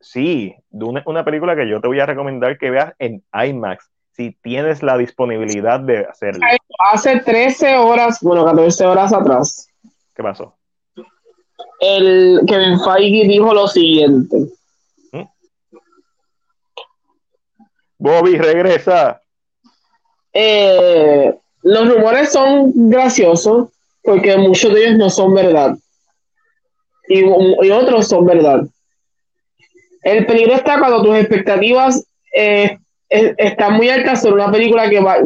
[0.00, 4.32] Sí, una, una película que yo te voy a recomendar que veas en IMAX, si
[4.42, 6.40] tienes la disponibilidad de hacerlo.
[6.92, 9.68] Hace 13 horas, bueno, 14 horas atrás.
[10.14, 10.56] ¿Qué pasó?
[11.80, 14.36] El Kevin Feige dijo lo siguiente.
[15.12, 15.22] ¿Mm?
[17.98, 19.20] Bobby, regresa.
[20.32, 23.68] Eh, los rumores son graciosos
[24.02, 25.76] porque muchos de ellos no son verdad
[27.10, 28.62] y, otros son verdad.
[30.02, 32.78] El peligro está cuando tus expectativas eh,
[33.08, 35.16] están muy altas sobre una película que va,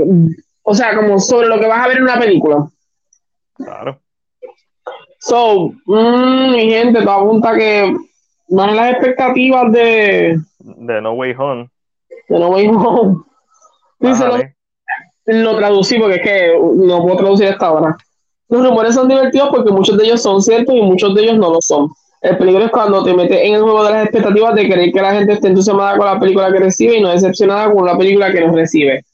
[0.63, 2.67] o sea, como sobre lo que vas a ver en una película.
[3.55, 4.01] Claro.
[5.19, 7.95] So, mm, mi gente, te apunta que
[8.49, 10.39] van las expectativas de.
[10.59, 11.71] De No Way Home.
[12.29, 13.23] De No Way Home.
[14.01, 17.97] Dice, lo, lo, traducí porque es que no puedo traducir esta hora.
[18.49, 21.51] Los rumores son divertidos porque muchos de ellos son ciertos y muchos de ellos no
[21.51, 21.89] lo son.
[22.25, 25.03] El peligro es cuando te metes en el juego de las expectativas de querer que
[25.03, 28.33] la gente esté entusiasmada con la película que recibe y no decepcionada con la película
[28.33, 29.05] que no recibe.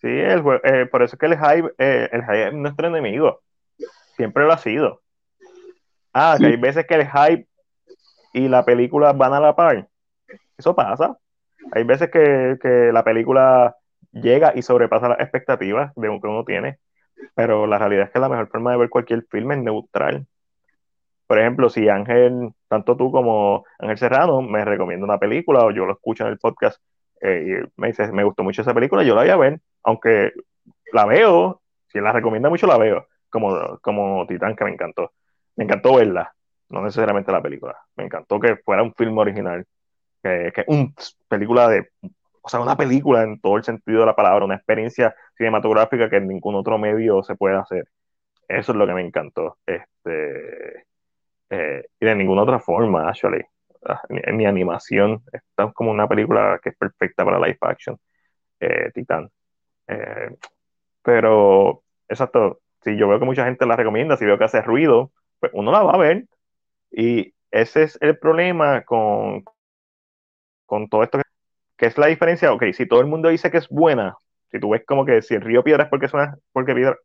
[0.00, 3.40] Sí, el, eh, por eso es que el hype, eh, el hype es nuestro enemigo.
[4.16, 5.02] Siempre lo ha sido.
[6.14, 7.46] Ah, que hay veces que el hype
[8.32, 9.86] y la película van a la par.
[10.56, 11.18] Eso pasa.
[11.72, 13.76] Hay veces que, que la película
[14.12, 16.78] llega y sobrepasa las expectativas de que uno tiene
[17.34, 20.26] pero la realidad es que la mejor forma de ver cualquier filme es neutral.
[21.30, 25.86] Por ejemplo, si Ángel, tanto tú como Ángel Serrano, me recomienda una película o yo
[25.86, 26.82] lo escucho en el podcast
[27.20, 30.32] eh, y me dice, me gustó mucho esa película, yo la voy a ver, aunque
[30.92, 35.12] la veo, si él la recomienda mucho, la veo, como, como Titán, que me encantó.
[35.54, 36.34] Me encantó verla,
[36.68, 37.78] no necesariamente la película.
[37.94, 39.64] Me encantó que fuera un film original,
[40.24, 40.92] que, que una
[41.28, 41.90] película de
[42.42, 46.16] o sea, una película en todo el sentido de la palabra, una experiencia cinematográfica que
[46.16, 47.88] en ningún otro medio se puede hacer.
[48.48, 49.58] Eso es lo que me encantó.
[49.64, 50.89] Este,
[51.50, 53.42] eh, y de ninguna otra forma, actually.
[53.86, 57.98] Ah, mi, animación está como una película que es perfecta para live action,
[58.60, 58.90] eh.
[59.88, 60.30] Eh,
[61.02, 65.12] pero, exacto, si yo veo que mucha gente la recomienda, si veo que hace ruido,
[65.40, 66.26] pues uno la va a ver.
[66.92, 69.44] Y ese es el problema con,
[70.66, 71.24] con todo esto que
[71.80, 72.52] ¿Qué es la diferencia?
[72.52, 74.16] Ok, si todo el mundo dice que es buena,
[74.50, 76.96] si tú ves como que si el río piedra es porque suena, porque piedra,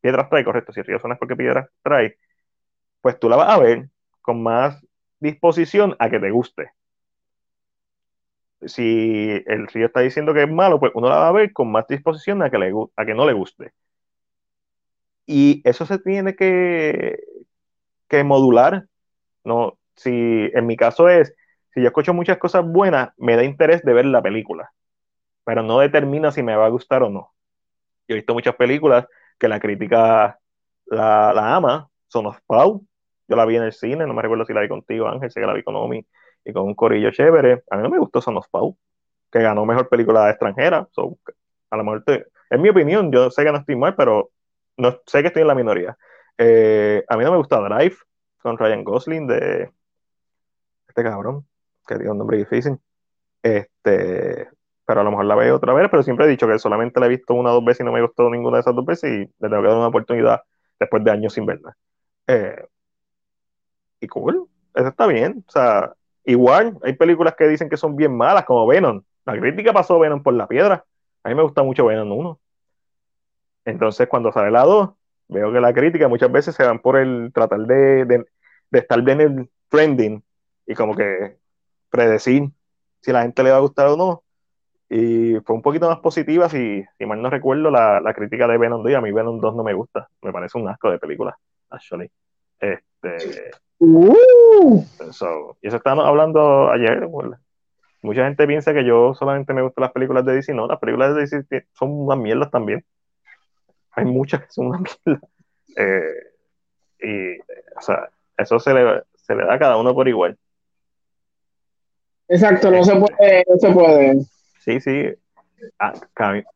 [0.00, 2.16] piedras trae, correcto, si el río suena es porque piedras trae,
[3.00, 3.88] pues tú la vas a ver
[4.22, 4.84] con más
[5.20, 6.70] disposición a que te guste.
[8.66, 11.70] Si el río está diciendo que es malo, pues uno la va a ver con
[11.70, 13.72] más disposición a que, le, a que no le guste.
[15.26, 17.18] Y eso se tiene que,
[18.08, 18.86] que modular.
[19.44, 20.10] No, si
[20.54, 21.34] en mi caso es,
[21.74, 24.72] si yo escucho muchas cosas buenas, me da interés de ver la película,
[25.44, 27.34] pero no determina si me va a gustar o no.
[28.08, 29.06] Yo he visto muchas películas
[29.38, 30.38] que la crítica
[30.86, 32.84] la, ama, Son of Pau,
[33.28, 35.40] yo la vi en el cine, no me recuerdo si la vi contigo, Ángel, sé
[35.40, 36.04] que la vi con Omi
[36.44, 37.64] y con un corillo chévere.
[37.70, 38.76] A mí no me gustó Son of Pau,
[39.30, 40.88] que ganó mejor película extranjera.
[41.70, 42.04] a lo mejor,
[42.50, 44.30] en mi opinión, yo sé que no estoy mal, pero
[44.76, 45.96] no sé que estoy en la minoría.
[46.38, 47.96] Eh, a mí no me gusta Drive
[48.38, 49.70] con Ryan Gosling de
[50.88, 51.46] este cabrón
[51.86, 52.78] que tiene un nombre difícil.
[53.42, 54.48] Este,
[54.84, 57.06] pero a lo mejor la veo otra vez, pero siempre he dicho que solamente la
[57.06, 59.10] he visto una o dos veces y no me gustó ninguna de esas dos veces
[59.10, 60.42] y le tengo que dar una oportunidad
[60.78, 61.76] después de años sin verla.
[62.26, 62.66] Eh,
[64.00, 65.44] y cool, eso está bien.
[65.46, 65.94] O sea,
[66.24, 69.02] igual hay películas que dicen que son bien malas, como Venom.
[69.24, 70.84] La crítica pasó Venom por la piedra.
[71.24, 72.40] A mí me gusta mucho Venom 1.
[73.64, 74.90] Entonces, cuando sale la 2,
[75.28, 78.24] veo que la crítica muchas veces se van por el tratar de, de,
[78.72, 80.22] estar bien el trending
[80.66, 81.36] y como que
[81.90, 82.50] predecir
[83.00, 84.22] si la gente le va a gustar o no.
[84.88, 88.58] Y fue un poquito más positiva, si, si mal no recuerdo, la, la, crítica de
[88.58, 88.94] Venom 2.
[88.94, 91.36] A mí Venom 2 no me gusta, me parece un asco de película,
[91.76, 92.10] actually.
[92.60, 94.84] Este, uh.
[95.62, 97.08] y eso estábamos hablando ayer.
[98.02, 100.54] mucha gente piensa que yo solamente me gustan las películas de DC.
[100.54, 102.84] No, las películas de DC son unas mierdas también.
[103.92, 105.26] Hay muchas que son una mierda.
[105.78, 106.32] Eh,
[107.00, 108.08] y, o sea,
[108.38, 110.38] eso se le, se le da a cada uno por igual.
[112.28, 114.20] Exacto, no se puede, no se puede.
[114.60, 115.14] Sí, sí.
[115.78, 115.92] Ah,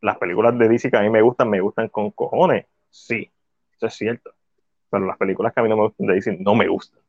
[0.01, 2.67] las películas de DC que a mí me gustan, me gustan con cojones.
[2.91, 3.31] Sí,
[3.77, 4.33] eso es cierto.
[4.91, 7.01] Pero las películas que a mí no me gustan de DC no me gustan.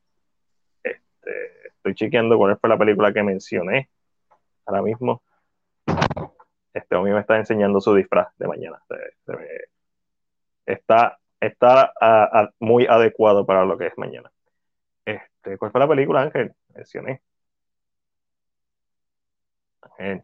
[0.82, 3.88] Este, estoy chequeando cuál fue la película que mencioné
[4.66, 5.22] ahora mismo.
[6.72, 8.80] Este hombre me está enseñando su disfraz de mañana.
[10.64, 11.92] está está
[12.60, 14.30] muy adecuado para lo que es mañana.
[15.04, 16.52] Este, ¿Cuál fue la película, Ángel?
[16.74, 17.20] Mencioné.
[19.98, 20.22] ¿Qué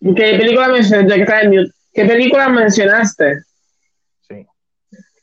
[0.00, 1.72] película mencionaste?
[1.94, 3.44] ¿Qué película mencionaste?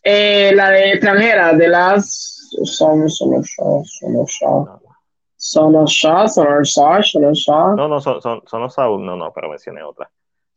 [0.03, 7.99] Eh, la de extranjera, de las son son son son son son son No, no,
[7.99, 10.09] son son son no, no, pero mencioné otra.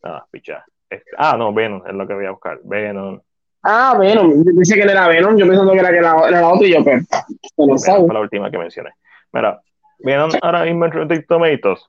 [0.02, 0.64] Ah, picha.
[0.88, 2.58] Este, ah, no, Venom es lo que voy a buscar.
[2.64, 3.20] Venom.
[3.62, 4.44] Ah, Venom.
[4.44, 5.36] Pensé que era Venom.
[5.36, 7.00] Yo pensando que era, que era, la otra y yo, pero.
[7.56, 8.90] No fue la última que mencioné.
[9.32, 9.60] Mira,
[9.98, 11.88] Venom ahora mismo en Tomatoes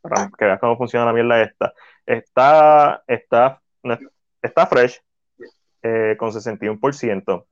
[0.00, 1.72] para que veas cómo funciona la mierda esta.
[2.06, 3.60] Está, está,
[4.42, 5.00] está fresh
[5.82, 7.46] eh, con 61%.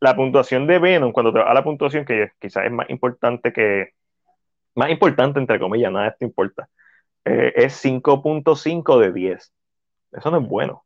[0.00, 3.52] La puntuación de Venom, cuando te va a la puntuación, que quizás es más importante
[3.52, 3.90] que,
[4.74, 6.68] más importante entre comillas, nada de esto importa,
[7.24, 9.52] eh, es 5.5 de 10.
[10.12, 10.84] Eso no es bueno.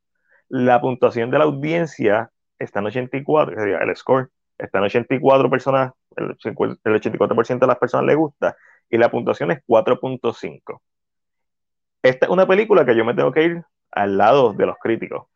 [0.49, 5.93] La puntuación de la audiencia está en 84, sería el score, está en 84 personas,
[6.17, 8.57] el 84% de las personas le gusta
[8.89, 10.81] y la puntuación es 4.5.
[12.03, 15.27] Esta es una película que yo me tengo que ir al lado de los críticos,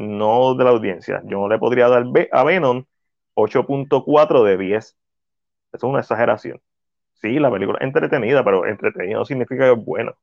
[0.00, 1.22] no de la audiencia.
[1.24, 2.84] Yo no le podría dar a Venom
[3.34, 4.84] 8.4 de 10.
[4.84, 4.96] Eso
[5.72, 6.60] es una exageración.
[7.14, 10.14] Sí, la película es entretenida, pero entretenida no significa que es bueno.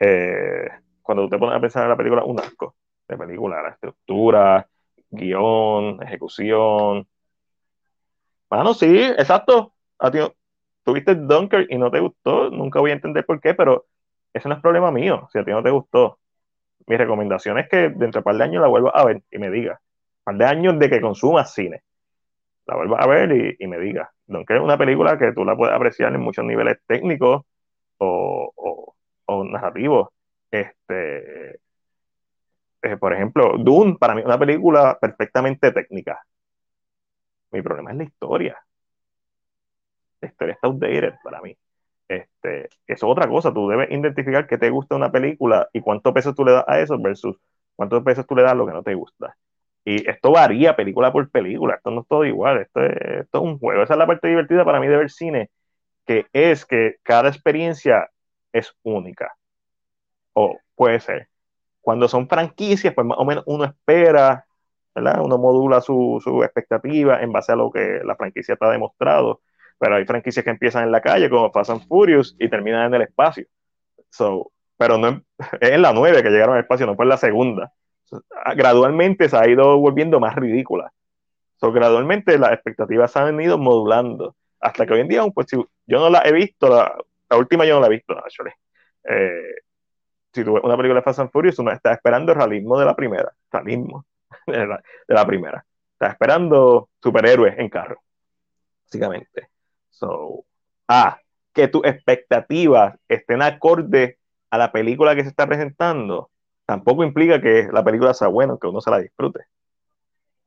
[0.00, 0.68] Eh,
[1.02, 2.76] cuando tú te pones a pensar en la película, un asco
[3.08, 4.68] de película, la estructura,
[5.10, 7.06] guion, ejecución.
[8.48, 9.74] Bueno, sí, exacto.
[9.98, 10.18] A ti,
[10.84, 13.86] tuviste Dunker y no te gustó, nunca voy a entender por qué, pero
[14.32, 16.18] ese no es problema mío, si a ti no te gustó.
[16.86, 19.38] Mi recomendación es que dentro de un par de años la vuelvas a ver y
[19.38, 19.78] me digas.
[19.80, 21.82] Un par de años de que consumas cine.
[22.66, 24.08] La vuelvas a ver y, me digas.
[24.26, 27.42] Dunker es una película que tú la puedes apreciar en muchos niveles técnicos
[27.98, 28.94] o,
[29.28, 30.08] narrativos.
[30.50, 31.60] Este,
[32.82, 36.20] eh, por ejemplo, Dune, para mí una película perfectamente técnica.
[37.50, 38.66] Mi problema es la historia
[40.20, 41.56] la historia está outdated para mí.
[42.08, 46.14] Este, eso es otra cosa, tú debes identificar que te gusta una película y cuánto
[46.14, 47.36] peso tú le das a eso versus
[47.74, 49.36] cuántos pesos tú le das a lo que no te gusta.
[49.84, 53.44] Y esto varía película por película, esto no es todo igual, esto es, esto es
[53.44, 53.82] un juego.
[53.82, 55.50] Esa es la parte divertida para mí de ver cine,
[56.06, 58.10] que es que cada experiencia
[58.52, 59.36] es única.
[60.34, 61.28] O puede ser.
[61.80, 64.46] Cuando son franquicias, pues más o menos uno espera,
[64.94, 65.20] ¿verdad?
[65.24, 69.40] Uno modula su, su expectativa en base a lo que la franquicia está demostrado
[69.78, 72.94] pero hay franquicias que empiezan en la calle, como Fast and Furious, y terminan en
[72.94, 73.46] el espacio.
[74.10, 75.22] So, pero no
[75.60, 77.72] es en la 9 que llegaron al espacio, no fue en la segunda.
[78.56, 80.92] gradualmente se ha ido volviendo más ridícula.
[81.56, 84.36] So, gradualmente las expectativas se han ido modulando.
[84.60, 86.96] Hasta que hoy en día, pues si, yo no la he visto, la,
[87.36, 88.52] última yo no la he visto, actually.
[89.04, 89.54] Eh,
[90.32, 92.84] si tú ves una película de Fast and Furious, uno está esperando el realismo de
[92.84, 94.04] la primera, realismo
[94.46, 95.64] de la, de la primera.
[95.92, 98.02] Está esperando superhéroes en carro,
[98.84, 99.48] básicamente.
[99.98, 100.44] So,
[100.88, 101.18] ah,
[101.54, 104.18] que tus expectativas estén acorde
[104.50, 106.30] a la película que se está presentando,
[106.66, 109.40] tampoco implica que la película sea buena, que uno se la disfrute.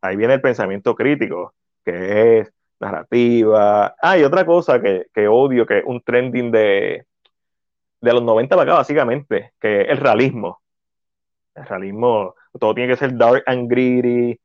[0.02, 1.54] Ahí viene el pensamiento crítico,
[1.84, 3.96] que es narrativa.
[4.00, 7.06] Ah, y otra cosa que, que odio, que es un trending de,
[8.02, 10.62] de los 90 para acá, básicamente, que es el realismo.
[11.56, 14.40] El realismo, todo tiene que ser dark and gritty.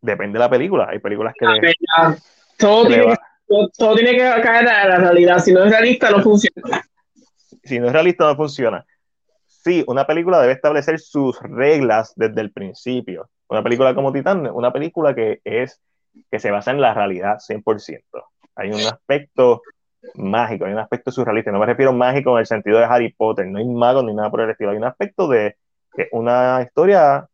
[0.00, 0.86] Depende de la película.
[0.88, 1.74] Hay películas que.
[2.56, 3.16] todo tiene
[3.48, 5.38] todo, tiene que caer a la realidad.
[5.38, 6.82] Si no es realista, no funciona.
[7.64, 8.84] Si no es realista, no funciona.
[9.46, 13.28] Sí, una película debe establecer sus reglas desde el principio.
[13.48, 15.80] Una película como Titán, una película que es
[16.30, 18.02] que se basa en la realidad 100%.
[18.56, 19.62] Hay un aspecto
[20.14, 21.50] mágico, hay un aspecto surrealista.
[21.50, 24.30] No me refiero mágico en el sentido de Harry Potter, no hay magos ni nada
[24.30, 24.70] por el estilo.
[24.70, 25.56] Hay un aspecto de
[26.12, 27.26] una historia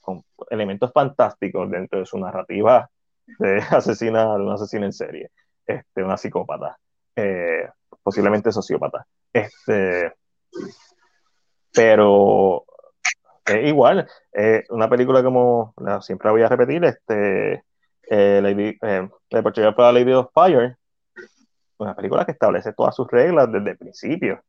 [0.00, 2.88] con elementos fantásticos dentro de su narrativa
[3.38, 5.30] de asesina, de un asesino en serie,
[5.66, 6.78] este, una psicópata,
[7.16, 7.68] eh,
[8.02, 9.06] posiblemente sociópata.
[9.32, 10.12] Este,
[11.72, 12.64] pero
[13.64, 17.64] igual, eh, una película como siempre voy a repetir, este,
[18.08, 19.08] eh, Lady, eh,
[19.76, 20.76] para Lady of Fire,
[21.78, 24.42] una película que establece todas sus reglas desde el principio,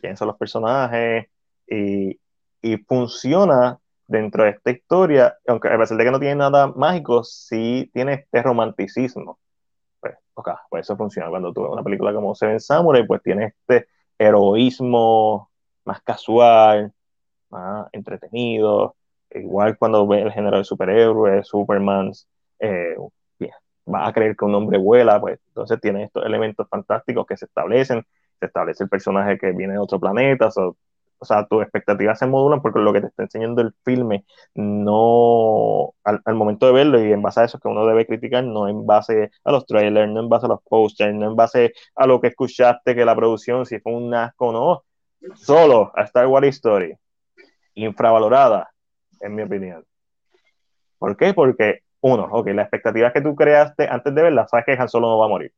[0.00, 1.26] quiénes son los personajes
[1.66, 2.18] y,
[2.62, 3.78] y funciona
[4.08, 8.14] dentro de esta historia, aunque a pesar de que no tiene nada mágico, sí tiene
[8.14, 9.38] este romanticismo.
[10.00, 11.30] Pues, okay, pues eso funciona.
[11.30, 15.50] Cuando tú ves una película como Seven Samurai, pues tiene este heroísmo
[15.84, 16.92] más casual,
[17.50, 18.96] más entretenido.
[19.30, 22.12] Igual cuando ves el género de superhéroes, Superman,
[22.60, 22.96] eh,
[23.92, 27.46] va a creer que un hombre vuela, pues entonces tiene estos elementos fantásticos que se
[27.46, 28.06] establecen.
[28.40, 30.50] Se establece el personaje que viene de otro planeta,
[31.18, 34.24] o sea, tus expectativas se modulan porque lo que te está enseñando el filme
[34.54, 38.68] no, al, momento de verlo y en base a eso que uno debe criticar, no
[38.68, 42.06] en base a los trailers, no en base a los posters, no en base a
[42.06, 46.26] lo que escuchaste que la producción, si fue un asco o no, solo a Star
[46.28, 46.96] Wars Story,
[47.74, 48.70] infravalorada,
[49.20, 49.84] en mi opinión.
[50.98, 51.34] ¿Por qué?
[51.34, 55.08] Porque, uno, ok, las expectativas que tú creaste antes de verla, sabes que Han Solo
[55.08, 55.52] no va a morir.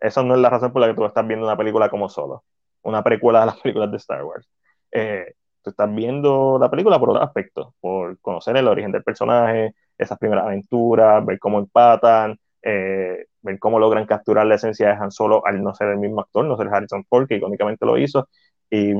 [0.00, 2.44] Eso no es la razón por la que tú estás viendo una película como Solo,
[2.82, 4.48] una precuela de las películas de Star Wars
[4.92, 9.74] eh, tú estás viendo la película por otro aspecto, por conocer el origen del personaje,
[9.98, 15.10] esas primeras aventuras, ver cómo empatan, eh, ver cómo logran capturar la esencia de Han
[15.10, 18.28] Solo al no ser el mismo actor, no ser Harrison Ford, que icónicamente lo hizo.
[18.70, 18.94] Y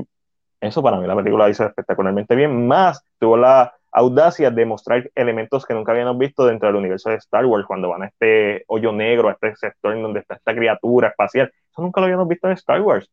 [0.60, 5.66] eso para mí la película hizo espectacularmente bien, más tuvo la audacia de mostrar elementos
[5.66, 8.92] que nunca habíamos visto dentro del universo de Star Wars, cuando van a este hoyo
[8.92, 11.52] negro, a este sector en donde está esta criatura espacial.
[11.70, 13.10] Eso nunca lo habíamos visto en Star Wars.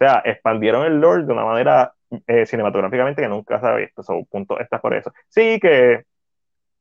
[0.00, 1.92] O sea, expandieron el lore de una manera
[2.28, 4.04] eh, cinematográficamente que nunca se había visto.
[4.04, 5.12] So, punto, está por eso.
[5.28, 6.04] Sí, que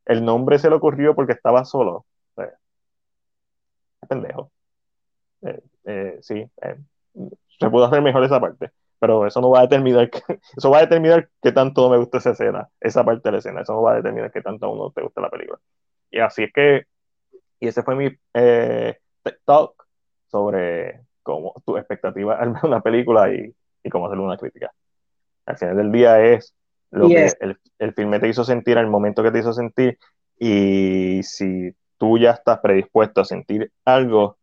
[0.06, 2.06] el nombre se le ocurrió porque estaba solo.
[2.38, 2.52] Eh,
[4.08, 4.52] pendejo.
[5.42, 6.46] Eh, eh sí,
[7.60, 10.20] se pudo hacer mejor esa parte, pero eso no va a determinar que,
[10.56, 13.62] eso va a determinar qué tanto me gusta esa escena, esa parte de la escena,
[13.62, 15.60] eso no va a determinar qué tanto a uno te gusta la película.
[16.12, 16.86] Y así es que,
[17.60, 18.16] y ese fue mi
[19.46, 19.88] talk
[20.28, 24.72] sobre cómo tu expectativa al ver una película y, y cómo hacerle una crítica
[25.48, 26.54] al final del día es
[26.92, 29.98] lo que el, el, filme te hizo sentir, al momento que te hizo sentir,
[30.38, 34.38] y si tú ya estás predispuesto a sentir algo,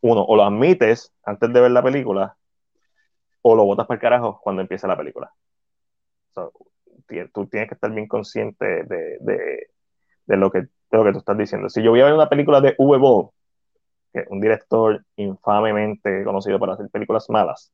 [0.00, 2.36] uno, o lo admites antes de ver la película,
[3.42, 5.32] o lo botas para el carajo cuando empieza la película.
[7.32, 9.70] tú tienes que estar bien consciente de, de,
[10.26, 11.68] de, lo que, de lo que tú estás diciendo.
[11.68, 13.34] Si yo voy a ver una película de es
[14.30, 17.72] un director infamemente conocido para hacer películas malas,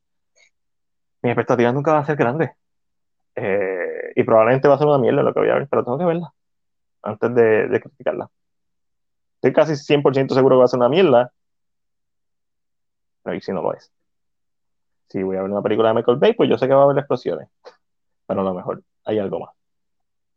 [1.22, 2.50] mis expectativas nunca van a ser grandes.
[3.34, 5.98] Eh, y probablemente va a ser una mierda lo que voy a ver, pero tengo
[5.98, 6.32] que verla
[7.02, 8.30] antes de, criticarla.
[9.36, 11.32] Estoy casi 100% seguro que va a ser una mierda,
[13.22, 13.92] pero y si no lo es.
[15.08, 16.84] Si voy a ver una película de Michael Bay, pues yo sé que va a
[16.84, 17.48] haber explosiones,
[18.26, 19.54] pero a lo mejor hay algo más.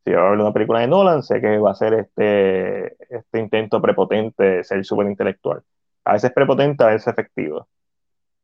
[0.03, 3.39] Si voy a ver una película de Nolan, sé que va a ser este, este
[3.39, 5.63] intento prepotente de ser súper intelectual.
[6.07, 7.67] A veces prepotente, a veces efectivo.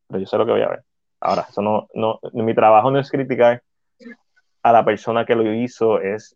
[0.08, 0.84] Pero yo sé lo que voy a ver.
[1.22, 3.64] Ahora, eso no, no, mi trabajo no es criticar
[4.62, 6.36] a la persona que lo hizo, es,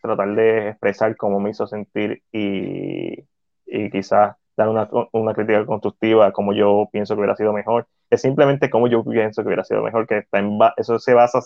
[0.00, 3.24] tratar de expresar cómo me hizo sentir y,
[3.66, 7.88] y quizás dar una, una, crítica constructiva, como yo pienso que hubiera sido mejor.
[8.08, 11.40] Es simplemente como yo pienso que hubiera sido mejor, que está en eso se basa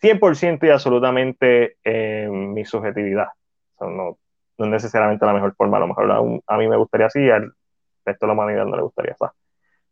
[0.00, 3.28] 100% y absolutamente en mi subjetividad.
[3.80, 4.18] no,
[4.58, 6.10] no necesariamente la mejor forma, a lo mejor
[6.46, 7.52] a, mí me gustaría así, al
[8.04, 9.24] resto de la humanidad no le gustaría así.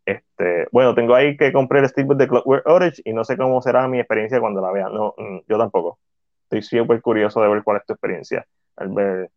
[0.04, 3.60] Este, bueno, tengo ahí que comprar el Steelbook de Clockwork Orange y no sé cómo
[3.60, 4.88] será mi experiencia cuando la vea.
[4.88, 5.98] No, mm, yo tampoco.
[6.44, 9.30] Estoy súper curioso de ver cuál es tu experiencia al ver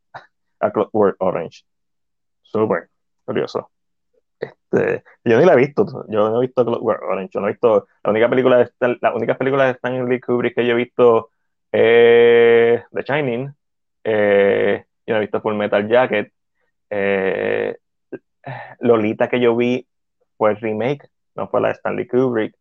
[0.60, 1.64] a Clockwork Orange.
[2.43, 2.89] Súper
[3.26, 3.72] curioso.
[4.39, 7.51] Este, yo ni la he visto, yo no he visto Clockwork Orange, yo no he
[7.51, 11.31] visto, la única película de, la única película de Stanley Kubrick que yo he visto
[11.72, 13.53] es The Shining,
[14.03, 16.31] eh, yo no he visto Full Metal Jacket,
[16.91, 17.76] eh,
[18.80, 19.88] Lolita que yo vi
[20.38, 22.56] fue el remake, no fue la de Stanley Kubrick.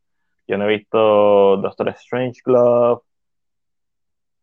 [0.46, 3.02] Yo no he visto Doctor Strange Glove.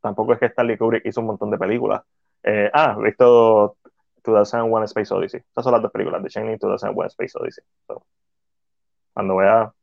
[0.02, 2.04] Tampoco es que Stanley Kubrick hizo un montón de películas.
[2.44, 3.78] Eh, ah, he visto
[4.24, 5.40] 2001 Space Odyssey.
[5.40, 7.64] Esas son las dos películas, The Shining y 2001 Space Odyssey.
[9.14, 9.74] cuando vea,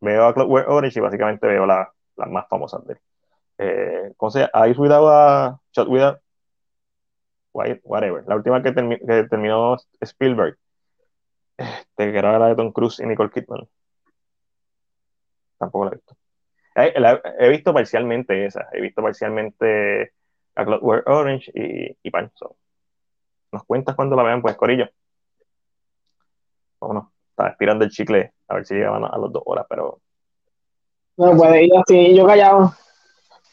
[0.00, 1.86] veo a Clockwork Orange y básicamente veo las
[2.16, 3.00] más famosas de él.
[3.58, 4.12] Eh.
[4.52, 6.23] Eyes a Shot Without
[7.54, 8.24] whatever.
[8.26, 10.58] La última que, que terminó Spielberg
[11.56, 13.68] Este, que era la de Tom Cruise y Nicole Kidman.
[15.58, 16.16] Tampoco la he visto.
[17.38, 18.68] He, visto parcialmente esa.
[18.72, 20.12] He visto parcialmente
[20.56, 22.12] A Clockwork Orange y, y.
[23.52, 24.42] ¿Nos cuentas cuando la vean?
[24.42, 24.88] Pues, Corillo.
[26.80, 27.06] Vámonos.
[27.30, 30.00] Estaba estirando el chicle a ver si llegaban a, las dos horas, pero.
[31.16, 32.74] No puede ir así, yo callado.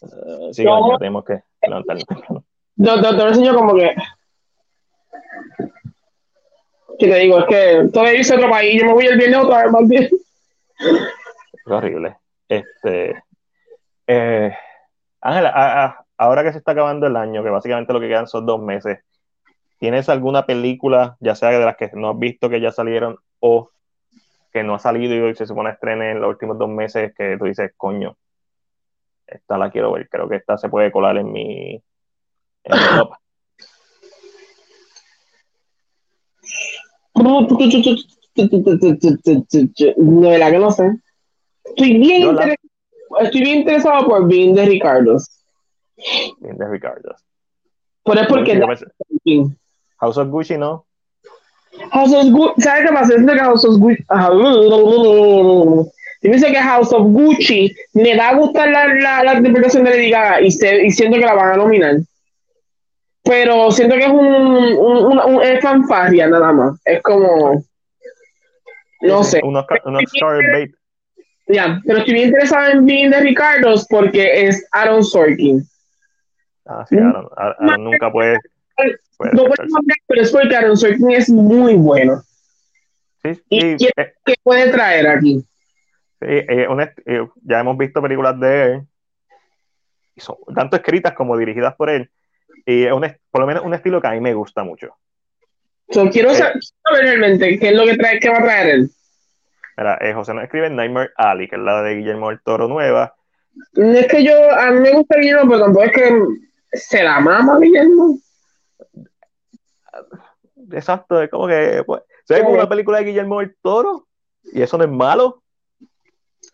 [0.01, 2.43] Uh, sí, no, ya tenemos que levantarnos.
[2.81, 3.95] Lo enseño como que.
[6.97, 7.39] ¿Qué te digo?
[7.39, 10.03] Es que todavía hice otro país, yo me voy el viernes otra vez más bien.
[10.03, 12.17] Es horrible.
[12.47, 13.23] Este.
[14.07, 14.51] Eh,
[15.21, 18.59] Ángela, ahora que se está acabando el año, que básicamente lo que quedan son dos
[18.59, 18.99] meses,
[19.77, 23.69] ¿tienes alguna película, ya sea de las que no has visto que ya salieron o
[24.51, 27.45] que no ha salido y se supone estrene en los últimos dos meses que tú
[27.45, 28.17] dices, coño,
[29.27, 31.81] esta la quiero ver, creo que esta se puede colar en mi,
[32.63, 33.13] en top.
[38.35, 40.91] De verdad que no sé.
[41.63, 42.55] Estoy bien, interesado,
[43.21, 45.29] estoy bien interesado por Being de Ricardos.
[46.39, 47.21] Being de Ricardos.
[48.03, 48.59] Pero es porque.
[49.99, 50.85] House of Gucci, ¿no?
[51.91, 53.15] House of Gucci, ¿sabes qué pasa?
[53.15, 54.03] Que House of Gucci.
[56.23, 59.89] Yo pienso que House of Gucci me va a gustar la, la, la interpretación de
[59.89, 61.95] Lady Gaga y, y, siento que la van a nominar.
[63.23, 66.79] Pero siento que es un, un, un, es fanfarria nada más.
[66.85, 67.63] Es como.
[69.01, 69.41] No sé.
[70.13, 70.71] Star bait.
[71.47, 75.61] Ya, pero estoy bien interesado en Being de Ricardos porque es Aaron Sorkin.
[76.65, 78.37] Ah, sí, Aaron, Aaron nunca puede
[79.33, 82.21] no puedo hablar, pero es porque Aaron Sorkin es muy bueno.
[83.23, 85.39] Sí, sí, ¿Y qué, eh, qué, puede traer aquí?
[86.19, 86.67] Sí, eh,
[87.05, 88.81] eh, ya hemos visto películas de él,
[90.17, 92.09] son tanto escritas como dirigidas por él,
[92.65, 94.95] y es un, por lo menos un estilo que a mí me gusta mucho.
[95.89, 98.89] So, quiero saber realmente qué es lo que, trae, qué va a traer él.
[99.77, 103.15] Mira, José nos escribe Nightmare Alley, que es la de Guillermo del Toro nueva.
[103.73, 106.17] Es que yo, a mí me gusta Guillermo, pero tampoco es que
[106.73, 108.17] se la mama Guillermo
[110.71, 114.07] exacto, es como que, pues, se ve como una película de Guillermo del Toro
[114.43, 115.43] y eso no es malo.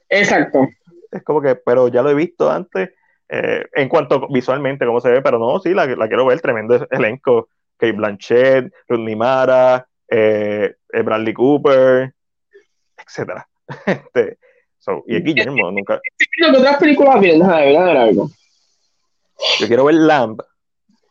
[0.09, 0.67] Exacto.
[1.11, 2.89] Es como que, pero ya lo he visto antes,
[3.29, 6.87] eh, en cuanto visualmente cómo se ve, pero no, sí, la, la quiero ver, tremendo
[6.91, 7.49] elenco.
[7.77, 12.13] Kate Blanchett, Rodney Mara, eh, eh, Bradley Cooper,
[12.97, 13.47] etcétera.
[13.85, 14.37] Este,
[14.79, 15.99] so, y es Guillermo, nunca.
[16.17, 17.47] ¿Qué otras películas vienes?
[17.47, 18.29] A ver, algo.
[19.59, 20.41] Yo quiero ver Lamb.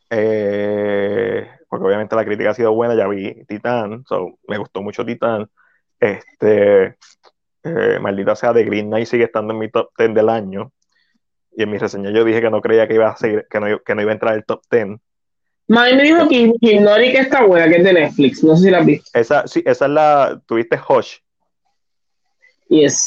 [0.09, 5.05] Eh, porque obviamente la crítica ha sido buena, ya vi Titán, so, me gustó mucho
[5.05, 5.51] Titán.
[6.01, 6.97] Este,
[7.65, 10.73] eh, maldita sea, de Green Knight sigue estando en mi top 10 del año.
[11.57, 13.83] Y en mi reseña yo dije que no creía que iba a seguir, que no,
[13.83, 14.99] que no iba a entrar el top 10.
[15.69, 18.45] Mike me dijo que que está buena, que es de Netflix.
[18.45, 19.11] No sé si la has visto.
[19.15, 20.41] Esa, sí, esa es la.
[20.47, 21.17] Tuviste Hush.
[22.69, 23.01] Yes.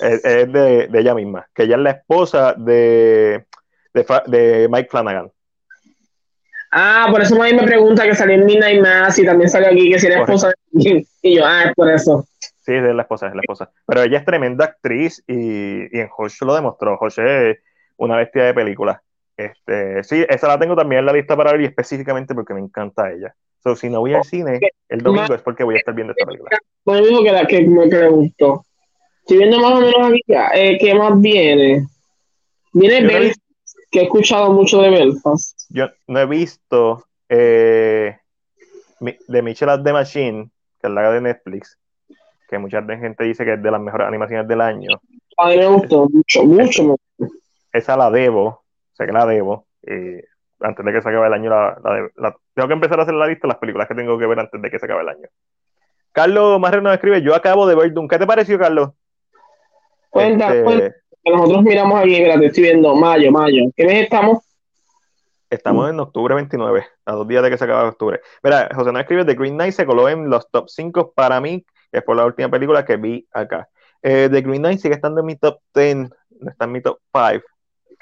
[0.00, 1.46] Es, es de, de, ella misma.
[1.52, 3.44] Que ella es la esposa de,
[3.92, 5.30] de, de Mike Flanagan.
[6.70, 9.90] Ah, por eso mí me pregunta que salió en Midnight Mass y también salió aquí
[9.90, 12.26] que si era esposa de Y yo, ah, es por eso.
[12.60, 13.70] Sí, es la esposa, es la esposa.
[13.86, 16.96] Pero ella es tremenda actriz y, y en Josh lo demostró.
[16.96, 17.58] Josh es
[18.02, 19.02] una bestia de película.
[19.36, 22.60] Este, sí, esa la tengo también en la lista para ver y específicamente porque me
[22.60, 23.34] encanta ella.
[23.62, 24.58] So, si no voy al cine
[24.88, 26.58] el domingo es porque voy a estar viendo esta película.
[26.82, 28.64] Pues dijo que, la, que, me, que gustó.
[29.20, 30.20] Estoy viendo más o menos aquí,
[30.54, 31.86] eh, ¿qué más viene?
[32.72, 33.40] Viene Belfast,
[33.90, 35.60] que he escuchado mucho de Belfast.
[35.68, 38.16] Yo no he visto eh,
[39.00, 40.50] de Michelle the Machine,
[40.80, 41.78] que es la de Netflix,
[42.48, 44.90] que mucha gente dice que es de las mejores animaciones del año.
[45.38, 46.96] A mí me gustó mucho, mucho.
[47.72, 49.66] Esa, la debo, sé que la debo.
[49.82, 50.20] Y
[50.60, 53.46] antes de que se acabe el año, la, tengo que empezar a hacer la lista
[53.46, 55.28] de las películas que tengo que ver antes de que se acabe el año.
[56.12, 58.06] Carlos Marrero nos escribe, yo acabo de ver Doom.
[58.06, 58.90] ¿Qué te pareció, Carlos?
[60.10, 60.94] Cuenta, este...
[61.24, 63.62] Nosotros miramos aquí, te estoy viendo, mayo, mayo.
[63.76, 64.38] ¿Qué mes estamos?
[65.48, 68.20] Estamos en octubre 29, a dos días de que se acabe octubre.
[68.42, 71.64] Mira, José no escribe, The Green Knight se coló en los top 5 para mí,
[71.92, 73.68] que es por la última película que vi acá.
[74.02, 76.98] Eh, The Green Knight sigue estando en mi top 10, no está en mi top
[77.12, 77.44] 5,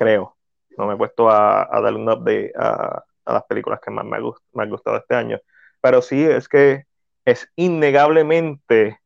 [0.01, 0.37] creo.
[0.79, 4.21] No me he puesto a, a un update a, a, las películas que más me,
[4.21, 5.39] gust, me han gustado este año.
[5.81, 6.85] Pero sí, es que
[7.25, 8.99] es innegablemente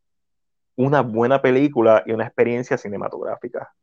[0.77, 3.75] una buena película y una experiencia cinematográfica.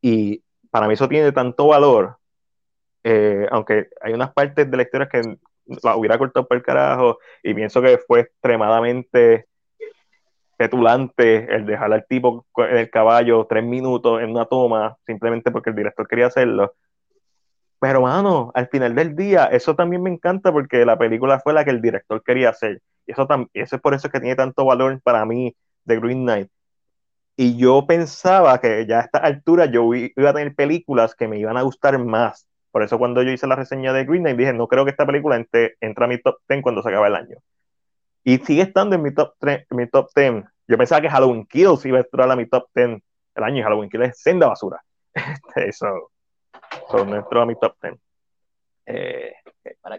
[0.00, 2.18] Y para mí eso tiene tanto valor
[3.04, 5.38] eh, aunque hay unas partes de la historia que
[5.82, 9.47] la hubiera cortado por el carajo, y pienso que fue extremadamente
[10.58, 15.70] petulante el dejar al tipo en el caballo tres minutos en una toma, simplemente porque
[15.70, 16.74] el director quería hacerlo.
[17.80, 21.64] Pero, mano, al final del día, eso también me encanta porque la película fue la
[21.64, 22.82] que el director quería hacer.
[23.06, 25.54] Y eso, eso es por eso que tiene tanto valor para mí
[25.84, 26.48] de Green Knight.
[27.36, 31.38] Y yo pensaba que ya a esta altura yo iba a tener películas que me
[31.38, 32.48] iban a gustar más.
[32.72, 35.06] Por eso cuando yo hice la reseña de Green Knight dije, no creo que esta
[35.06, 37.36] película entre, entre a mi top 10 cuando se acabe el año.
[38.28, 39.32] Y sigue estando en mi top,
[39.70, 40.44] mi top 10.
[40.66, 43.00] Yo pensaba que Halloween Kills iba a entrar a mi top 10
[43.36, 44.84] el año y Halloween Kills es senda basura.
[45.56, 46.10] eso,
[46.86, 47.94] eso no entró a mi top 10.
[48.84, 49.32] Eh,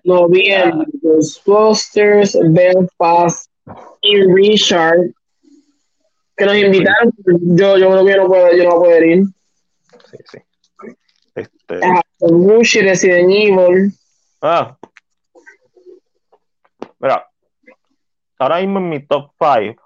[0.03, 3.51] no, bien, los Ghostbusters, Belfast
[4.03, 5.11] y Richard
[6.37, 7.11] que nos invitaron.
[7.25, 9.23] Yo, yo creo que no puedo, yo no voy a poder ir.
[10.11, 10.37] Sí, sí.
[11.33, 11.79] Este...
[11.83, 13.91] Ah, Resident Evil.
[14.39, 14.77] Ah.
[16.99, 17.28] Mira,
[18.39, 19.83] ahora mismo en mi top 5.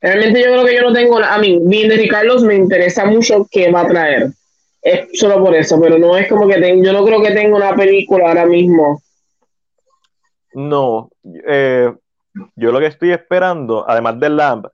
[0.00, 3.46] Realmente yo creo que yo no tengo, a mí, bien de Carlos me interesa mucho
[3.48, 4.30] qué va a traer.
[4.82, 7.56] Es solo por eso, pero no es como que tengo, yo no creo que tenga
[7.56, 9.00] una película ahora mismo.
[10.54, 11.08] No,
[11.46, 11.92] eh,
[12.56, 14.66] yo lo que estoy esperando, además del Lamb,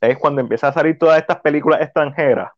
[0.00, 2.50] es cuando empiezan a salir todas estas películas extranjeras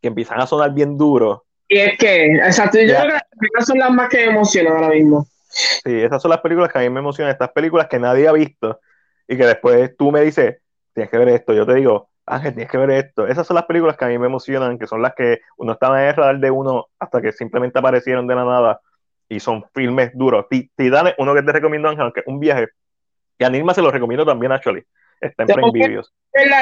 [0.00, 1.44] que empiezan a sonar bien duro.
[1.68, 4.88] Y es que, exacto, yo creo que esas son las más que me emocionan ahora
[4.88, 5.26] mismo.
[5.48, 8.32] Sí, esas son las películas que a mí me emocionan, estas películas que nadie ha
[8.32, 8.80] visto
[9.28, 10.56] y que después tú me dices,
[10.92, 13.26] tienes que ver esto, yo te digo, Ángel, tienes que ver esto.
[13.26, 16.02] Esas son las películas que a mí me emocionan, que son las que uno estaba
[16.02, 18.80] en el radar de uno hasta que simplemente aparecieron de la nada
[19.28, 20.46] y son filmes duros.
[20.48, 22.68] Titanes, uno que te recomiendo, Ángel, que es un viaje,
[23.38, 24.82] y a Nirma se lo recomiendo también, actually.
[25.20, 26.12] Está en Prime Videos.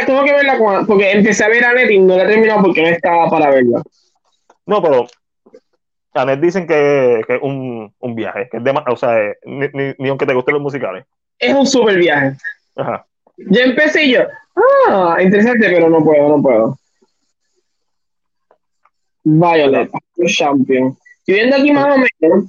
[0.06, 2.82] tengo que verla porque empecé a ver a Net y no la he terminado porque
[2.82, 3.82] no estaba para verla.
[4.66, 5.06] No, pero
[6.14, 9.68] a Net dicen que, es un, un, viaje, que es de, o sea, ni,
[9.98, 11.04] ni, aunque te gusten los musicales.
[11.38, 12.36] Es un super viaje.
[12.76, 13.04] Ajá.
[13.36, 14.22] Ya empecé yo,
[14.88, 16.78] ah, interesante, pero no puedo, no puedo.
[19.24, 19.90] Violet,
[20.26, 20.96] Champion.
[21.18, 22.44] Estoy viendo aquí más o menos.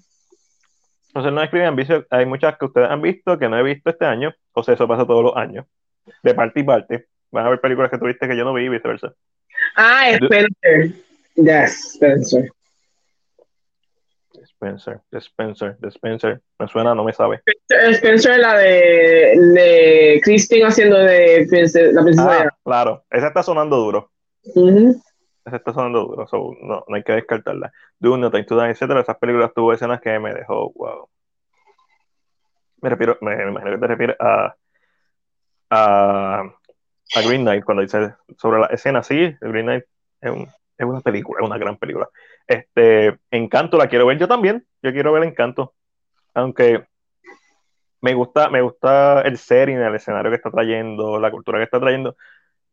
[1.07, 4.33] Entonces no escriben hay muchas que ustedes han visto que no he visto este año,
[4.51, 5.65] o sea, eso pasa todos los años
[6.23, 7.05] de parte y parte.
[7.31, 9.13] Van a ver películas que tuviste que yo no vi y viceversa.
[9.75, 10.91] Ah, Spencer.
[11.35, 12.49] Yes, Spencer.
[14.65, 16.41] Spencer, Spencer, Spencer.
[16.59, 17.41] Me suena, no me sabe.
[17.67, 21.47] Spencer, la de, de Christine haciendo de
[21.93, 22.43] la princesa.
[22.43, 24.11] Ah, claro, esa está sonando duro.
[24.43, 26.27] Esa está sonando duro,
[26.61, 27.71] no, no hay que descartarla.
[27.99, 29.01] Dune, No Time to Die, etcétera.
[29.01, 31.07] Esas películas tuvo escenas que me dejó, wow.
[32.81, 34.55] Me, refiero, me imagino que te refieres a
[35.69, 36.43] a,
[37.25, 39.03] Green Knight cuando dice sobre la escena.
[39.03, 39.85] Sí, Green Knight
[40.21, 40.31] es,
[40.83, 42.09] una película, es una gran película.
[42.47, 44.65] Este, Encanto la quiero ver yo también.
[44.81, 45.73] Yo quiero ver Encanto.
[46.33, 46.85] Aunque
[48.01, 51.79] me gusta, me gusta el setting, el escenario que está trayendo, la cultura que está
[51.79, 52.15] trayendo.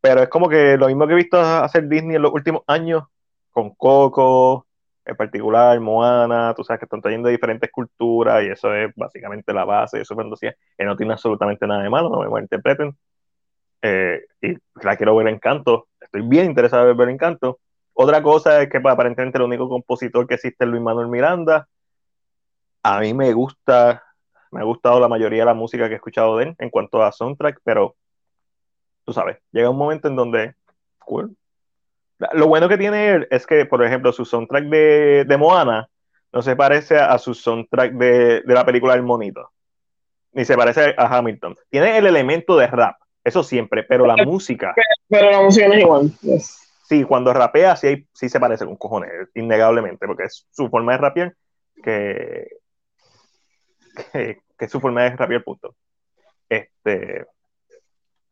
[0.00, 3.04] Pero es como que lo mismo que he visto hacer Disney en los últimos años,
[3.50, 4.66] con Coco,
[5.04, 9.64] en particular, Moana, tú sabes que están trayendo diferentes culturas y eso es básicamente la
[9.64, 12.96] base de su fantasía, que no tiene absolutamente nada de malo, no me malinterpreten.
[13.82, 17.58] Eh, y la quiero ver en canto, estoy bien interesado en ver en canto.
[17.94, 21.68] Otra cosa es que pues, aparentemente el único compositor que existe es Luis Manuel Miranda.
[22.82, 24.02] A mí me gusta,
[24.50, 27.02] me ha gustado la mayoría de la música que he escuchado de él en cuanto
[27.02, 27.96] a soundtrack, pero
[29.04, 30.54] tú sabes, llega un momento en donde,
[30.98, 31.36] cool,
[32.32, 35.88] lo bueno que tiene él es que, por ejemplo, su soundtrack de, de Moana
[36.32, 39.50] no se parece a su soundtrack de, de, la película El Monito,
[40.32, 41.56] ni se parece a Hamilton.
[41.68, 44.74] Tiene el elemento de rap, eso siempre, pero la música.
[45.08, 46.12] Pero la música no es igual.
[46.92, 50.98] Sí, cuando rapea sí, sí se parece con cojones, innegablemente, porque es su forma de
[50.98, 51.34] rapear
[51.82, 52.46] que,
[54.12, 55.74] que, que es su forma de rapear, punto.
[56.50, 57.24] Este,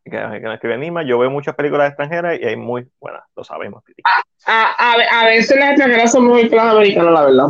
[0.05, 1.03] que, que no escribe Nima.
[1.05, 3.83] Yo veo muchas películas extranjeras y hay muy buenas, lo sabemos.
[4.45, 7.47] A, a, a, veces las extranjeras son muy claras americanas, la verdad.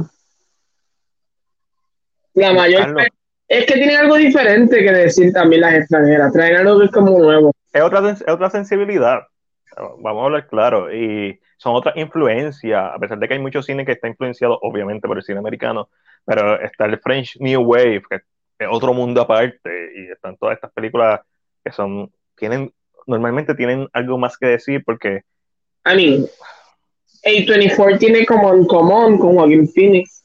[2.34, 2.94] La mayor
[3.48, 6.32] es que tienen algo diferente que decir también las extranjeras.
[6.32, 7.52] Traen algo que es como nuevo.
[7.72, 9.22] Es otra, es otra sensibilidad.
[9.98, 10.92] Vamos a hablar claro.
[10.92, 12.92] Y son otras influencias.
[12.94, 15.88] A pesar de que hay mucho cine que está influenciado, obviamente, por el cine americano.
[16.24, 18.16] Pero está el French New Wave, que
[18.58, 19.92] es otro mundo aparte.
[19.96, 21.20] Y están todas estas películas
[21.64, 22.72] que son tienen,
[23.06, 25.22] normalmente tienen algo más que decir porque...
[25.86, 26.26] I mean,
[27.24, 30.24] A24 tiene como en común con Joaquin Phoenix.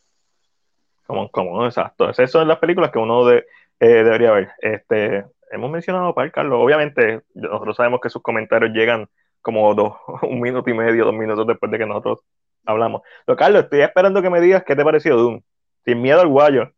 [1.05, 2.09] Como en común, exacto.
[2.09, 3.45] Es eso en las películas que uno de,
[3.79, 4.49] eh, debería ver.
[4.59, 6.59] Este, hemos mencionado a Carlos.
[6.61, 9.07] Obviamente, nosotros sabemos que sus comentarios llegan
[9.45, 9.93] como dos,
[10.23, 12.21] un minuto y medio, dos minutos después de que nosotros
[12.65, 13.03] hablamos.
[13.25, 15.41] Pero Carlos, estoy esperando que me digas qué te pareció Doom.
[15.85, 16.71] Sin miedo al guayo.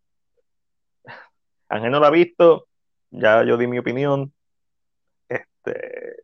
[1.69, 2.67] Ángel no lo ha visto,
[3.09, 4.33] ya yo di mi opinión.
[5.29, 6.17] Este,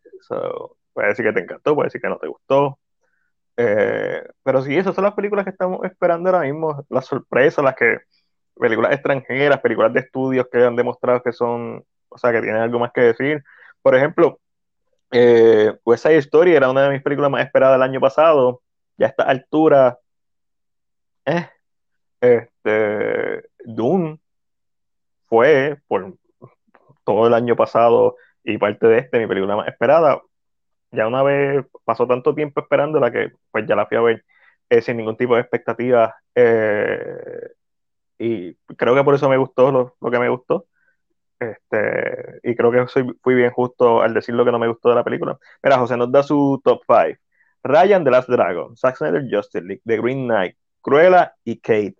[0.91, 2.77] puede decir que te encantó, puede decir que no te gustó.
[3.55, 7.75] Eh, pero sí, esas son las películas que estamos esperando ahora mismo, las sorpresas, las
[7.75, 7.99] que,
[8.59, 12.79] películas extranjeras, películas de estudios que han demostrado que son, o sea, que tienen algo
[12.79, 13.43] más que decir.
[13.81, 14.39] Por ejemplo,
[15.13, 18.61] eh, West Side Story era una de mis películas más esperadas del año pasado,
[18.97, 19.99] ya a esta altura,
[21.25, 21.49] eh,
[22.21, 24.19] este, Dune
[25.27, 26.15] fue por
[27.03, 30.21] todo el año pasado y parte de este mi película más esperada.
[30.91, 34.25] Ya una vez pasó tanto tiempo esperándola que pues ya la fui a ver
[34.69, 37.51] eh, sin ningún tipo de expectativa eh,
[38.17, 40.65] y creo que por eso me gustó lo, lo, que me gustó.
[41.39, 42.85] Este, y creo que
[43.21, 45.37] fui bien justo al decir lo que no me gustó de la película.
[45.61, 47.19] Mira, José nos da su top 5.
[47.63, 51.95] Ryan The Last Dragon, Zack Snyder Justice League, The Green Knight, Cruella y Kate.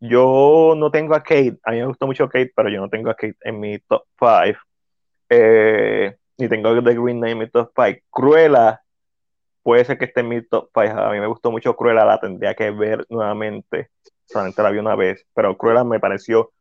[0.00, 3.10] Yo no tengo a Kate, a mí me gustó mucho Kate, pero yo no tengo
[3.10, 4.58] a Kate en mi top 5.
[5.28, 8.00] Eh, ni tengo The Green Knight en mi top 5.
[8.10, 8.82] Cruella
[9.62, 10.98] puede ser que esté en mi top 5.
[10.98, 13.90] A mí me gustó mucho Cruella, la tendría que ver nuevamente.
[14.24, 16.52] Solamente la vi una vez, pero Cruella me pareció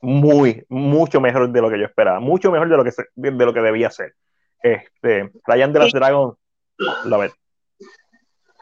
[0.00, 2.20] muy, mucho mejor de lo que yo esperaba.
[2.20, 4.14] Mucho mejor de lo que, de lo que debía ser.
[4.62, 6.34] Este, Ryan de las Dragon,
[7.04, 7.32] la ves.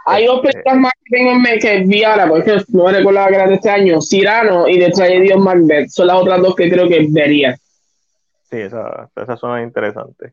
[0.08, 2.92] Hay dos este, películas más que tengo en mente que vi ahora, porque no me
[2.92, 5.88] recuerdo que eran de este año, Cyrano y The Tragedy of Macbeth.
[5.88, 7.56] Son las otras dos que creo que vería.
[8.48, 10.32] Sí, esas esa son interesantes.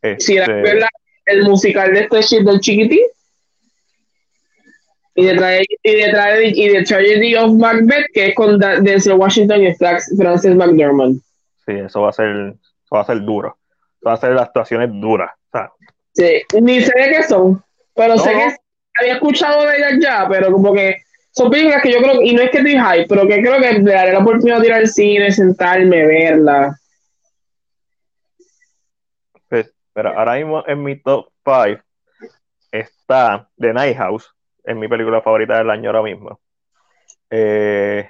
[0.00, 0.24] Este...
[0.24, 0.86] Cyrano es
[1.26, 3.04] el musical de este shit del chiquitín.
[5.14, 9.62] Y de, Tragedy, y, de y de Tragedy of Macbeth, que es con Denzel Washington
[9.62, 11.16] y Francis McDermott.
[11.66, 13.56] Sí, eso va a ser, eso va a ser duro.
[14.00, 15.30] Eso va a ser las actuaciones duras.
[16.14, 17.62] Sí, ni sé de qué son,
[17.94, 18.56] pero sé que
[19.00, 20.96] había escuchado de ellas ya, pero como que
[21.30, 23.72] son películas que yo creo, y no es que estoy hype, pero que creo que
[23.78, 26.76] le daré la oportunidad de ir al cine, sentarme, verla.
[29.48, 31.82] Pues, pero ahora mismo en mi top 5
[32.70, 34.30] está The Night House,
[34.64, 36.40] es mi película favorita del año ahora mismo.
[37.30, 38.08] Eh,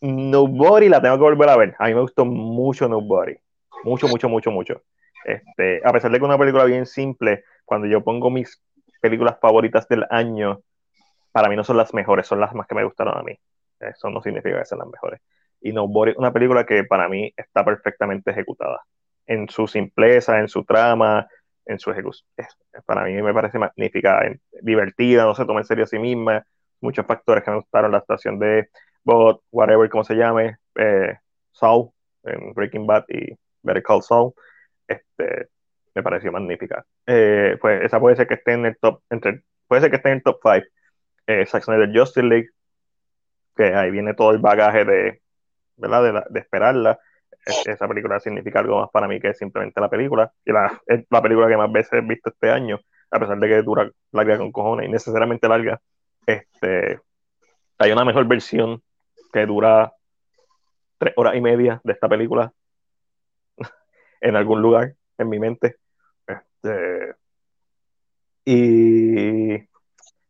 [0.00, 1.74] Nobody la tengo que volver a ver.
[1.78, 3.36] A mí me gustó mucho Nobody.
[3.84, 4.82] Mucho, mucho, mucho, mucho.
[5.24, 8.60] Este, a pesar de que es una película bien simple, cuando yo pongo mis
[9.00, 10.60] películas favoritas del año,
[11.30, 13.38] para mí no son las mejores, son las más que me gustaron a mí.
[13.78, 15.20] Eso no significa que sean las mejores.
[15.60, 18.80] Y Nobody es una película que para mí está perfectamente ejecutada.
[19.26, 21.28] En su simpleza, en su trama,
[21.66, 22.28] en su ejecución.
[22.86, 24.20] Para mí me parece magnífica,
[24.62, 26.44] divertida, no se toma en serio a sí misma.
[26.80, 28.68] Muchos factores que me gustaron, la actuación de
[29.04, 31.16] Bot, whatever, como se llame, eh,
[32.24, 34.32] en Breaking Bad y Better Call Saul.
[34.86, 35.48] Este,
[35.94, 36.84] me pareció magnífica.
[37.06, 40.10] Eh, pues esa puede ser que esté en el top, entre, puede ser que esté
[40.10, 40.66] en el top 5.
[41.26, 42.48] Eh, Zack Snyder Justice League,
[43.56, 45.22] que ahí viene todo el bagaje de,
[45.76, 46.24] ¿verdad?
[46.28, 46.98] de, esperarla.
[47.44, 50.32] Esa película significa algo más para mí que simplemente la película.
[50.44, 52.80] Y la, es la película que más veces he visto este año,
[53.10, 55.80] a pesar de que dura larga con cojones y necesariamente larga.
[56.26, 57.00] Este,
[57.78, 58.82] hay una mejor versión
[59.32, 59.92] que dura
[60.98, 62.52] tres horas y media de esta película
[64.20, 65.76] en algún lugar en mi mente.
[66.26, 67.14] Este,
[68.44, 69.68] y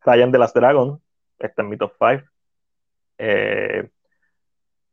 [0.05, 1.01] Ryan de las Dragon
[1.39, 2.23] está en mi top 5.
[3.19, 3.91] Eh,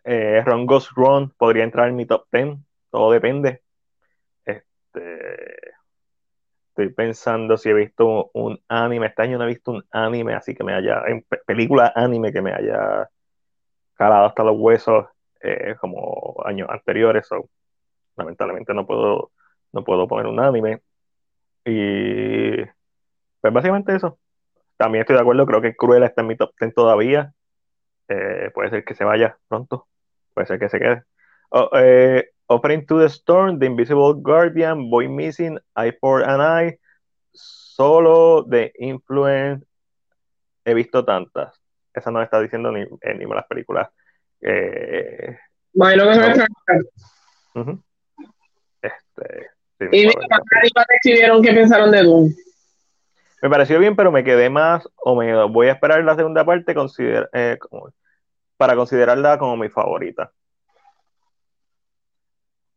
[0.03, 2.57] eh, Ron podría entrar en mi top 10.
[2.89, 3.61] Todo depende.
[4.45, 5.73] Este,
[6.69, 9.07] estoy pensando si he visto un anime.
[9.07, 11.03] Este año no he visto un anime, así que me haya.
[11.07, 13.09] En película anime que me haya
[13.95, 15.07] calado hasta los huesos
[15.41, 17.27] eh, como años anteriores.
[18.15, 19.31] lamentablemente no puedo
[19.71, 20.81] no puedo poner un anime.
[21.65, 22.63] Y
[23.41, 24.19] pues básicamente eso.
[24.77, 27.33] También estoy de acuerdo, creo que Cruella está en mi top 10 todavía.
[28.09, 29.87] Eh, puede ser que se vaya pronto,
[30.33, 31.03] puede ser que se quede.
[31.51, 36.79] Oh, eh, Offering to the Storm, The Invisible Guardian, Boy Missing, I for an Eye,
[37.31, 39.65] solo de Influence.
[40.65, 41.61] He visto tantas.
[41.93, 43.89] Esa no está diciendo ni, eh, ni las películas.
[44.41, 45.37] Eh,
[45.73, 47.83] bueno, no.
[48.81, 49.49] Este,
[49.91, 50.07] y
[51.03, 52.29] decidieron qué pensaron de Doom.
[53.41, 56.75] Me pareció bien, pero me quedé más, o me voy a esperar la segunda parte
[57.33, 57.57] eh,
[58.57, 60.31] para considerarla como mi favorita.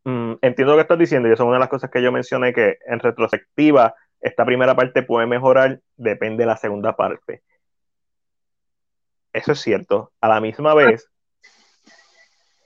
[0.05, 2.11] Mm, entiendo lo que estás diciendo, y eso es una de las cosas que yo
[2.11, 7.43] mencioné, que en retrospectiva, esta primera parte puede mejorar, depende de la segunda parte.
[9.33, 10.13] Eso es cierto.
[10.21, 11.09] A la misma vez,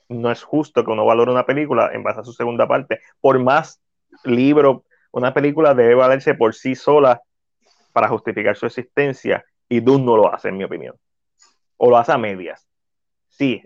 [0.10, 3.40] no es justo que uno valore una película en base a su segunda parte, por
[3.40, 3.82] más
[4.24, 7.22] libro, una película debe valerse por sí sola
[7.98, 10.94] para justificar su existencia y Dune no lo hace, en mi opinión.
[11.78, 12.68] O lo hace a medias.
[13.28, 13.64] Sí,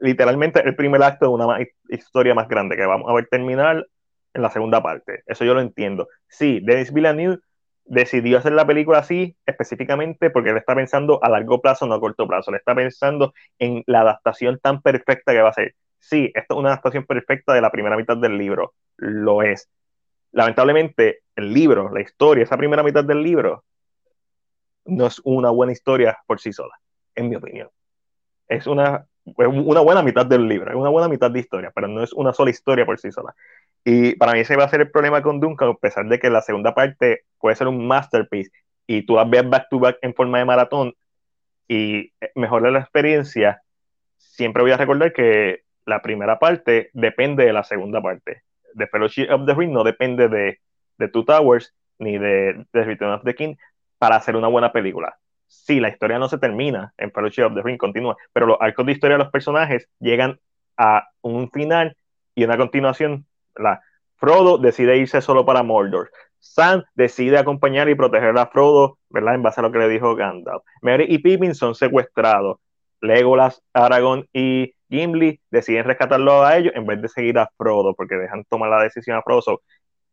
[0.00, 1.58] literalmente el primer acto de una
[1.88, 3.86] historia más grande que vamos a ver terminar
[4.34, 5.22] en la segunda parte.
[5.26, 6.08] Eso yo lo entiendo.
[6.26, 7.38] Sí, Denis Villeneuve
[7.84, 12.00] decidió hacer la película así específicamente porque él está pensando a largo plazo, no a
[12.00, 12.50] corto plazo.
[12.50, 15.76] Le está pensando en la adaptación tan perfecta que va a ser.
[16.00, 18.74] Sí, esto es una adaptación perfecta de la primera mitad del libro.
[18.96, 19.68] Lo es.
[20.32, 23.64] Lamentablemente, el libro, la historia, esa primera mitad del libro,
[24.84, 26.74] no es una buena historia por sí sola,
[27.14, 27.68] en mi opinión.
[28.48, 32.02] Es una, una buena mitad del libro, es una buena mitad de historia, pero no
[32.02, 33.34] es una sola historia por sí sola.
[33.84, 36.30] Y para mí ese va a ser el problema con Duncan, a pesar de que
[36.30, 38.52] la segunda parte puede ser un masterpiece
[38.86, 40.94] y tú las veas back to back en forma de maratón
[41.68, 43.62] y mejora la experiencia,
[44.18, 48.42] siempre voy a recordar que la primera parte depende de la segunda parte.
[48.76, 50.60] The Fellowship of the Ring no depende de,
[50.98, 53.56] de Two Towers ni de The Return of the King
[53.98, 55.16] para hacer una buena película.
[55.46, 58.86] Sí, la historia no se termina en Fellowship of the Ring, continúa, pero los arcos
[58.86, 60.40] de historia de los personajes llegan
[60.76, 61.96] a un final
[62.34, 63.80] y una continuación la,
[64.22, 66.12] Frodo decide irse solo para Mordor.
[66.38, 69.34] Sam decide acompañar y proteger a Frodo, ¿verdad?
[69.34, 70.62] En base a lo que le dijo Gandalf.
[70.80, 72.58] Merry y Pippin son secuestrados.
[73.02, 78.14] Legolas, Aragorn y Gimli deciden rescatarlo a ellos en vez de seguir a Frodo, porque
[78.14, 79.60] dejan tomar la decisión a Frodo.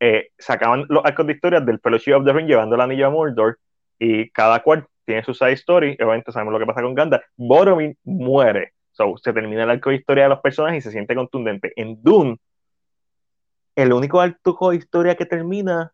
[0.01, 3.09] Eh, sacaban los arcos de historia del Fellowship of the Ring llevando el anillo a
[3.09, 3.59] Mordor
[3.97, 5.97] y cada cual tiene su side story.
[5.99, 7.23] Obviamente sabemos lo que pasa con Gandalf.
[7.37, 8.73] Boromir muere.
[8.91, 11.71] So, se termina el arco de historia de los personajes y se siente contundente.
[11.75, 12.37] En Dune
[13.75, 15.93] el único arco de historia que termina,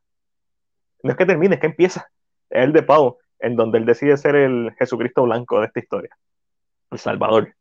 [1.03, 2.07] no es que termine, es que empieza,
[2.49, 6.09] es el de Pau, en donde él decide ser el Jesucristo blanco de esta historia,
[6.91, 7.53] el Salvador,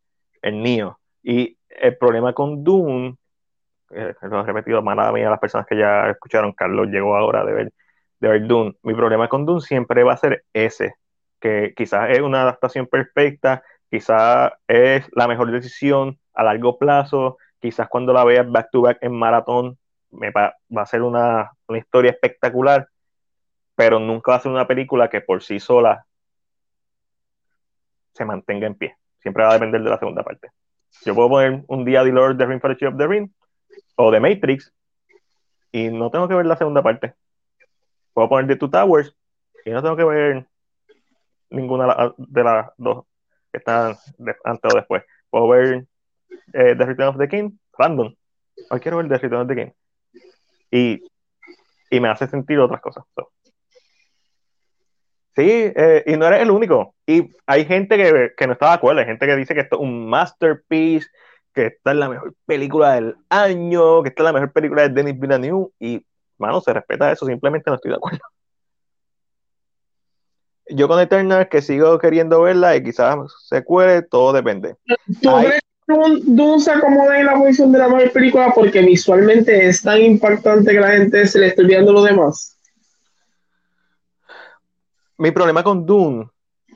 [0.43, 0.99] el Neo.
[1.23, 3.17] Y el problema con Dune,
[3.91, 7.53] eh, lo he repetido nada mía las personas que ya escucharon, Carlos llegó ahora de
[7.53, 7.73] ver,
[8.21, 8.77] de ver Dune.
[8.83, 10.95] Mi problema con Dune siempre va a ser ese,
[11.41, 17.89] que quizás es una adaptación perfecta, quizás es la mejor decisión a largo plazo, quizás
[17.89, 19.79] cuando la veas back to back en maratón
[20.11, 22.89] me va, a ser una, historia espectacular,
[23.75, 26.07] pero nunca va a ser una película que por sí sola
[28.15, 28.97] se mantenga en pie.
[29.25, 30.51] Siempre va a depender de la segunda parte.
[31.07, 33.31] Yo puedo poner un día The Lord the Ring Fellowship of the Ring
[33.97, 34.71] o The Matrix
[35.73, 37.15] y no tengo que ver la segunda parte.
[38.13, 39.17] Puedo poner The Two Towers
[39.65, 40.47] y no tengo que ver
[41.49, 43.07] ninguna de las dos
[43.51, 43.97] que están
[44.45, 45.05] antes o después.
[45.31, 45.87] Puedo ver
[46.53, 48.15] eh, The Return of the King, random.
[48.69, 49.73] Hoy quiero ver The Return of the King
[50.71, 51.03] y,
[51.89, 53.05] y me hace sentir otras cosas.
[55.37, 56.95] Sí, eh, y no eres el único.
[57.07, 59.77] Y hay gente que, que, no está de acuerdo, hay gente que dice que esto
[59.77, 61.09] es un masterpiece,
[61.53, 64.91] que esta es la mejor película del año, que esta es la mejor película de
[64.91, 66.07] Denis Villeneuve, y,
[66.39, 68.21] mano, se respeta eso, simplemente no estoy de acuerdo.
[70.69, 74.77] Yo con Eternal, que sigo queriendo verla y quizás se cuele, todo depende.
[75.87, 80.73] Dune se acomoda en la posición de la mejor película porque visualmente es tan impactante
[80.73, 82.54] que la gente se le esté viendo lo demás.
[85.19, 86.27] Mi problema con Dune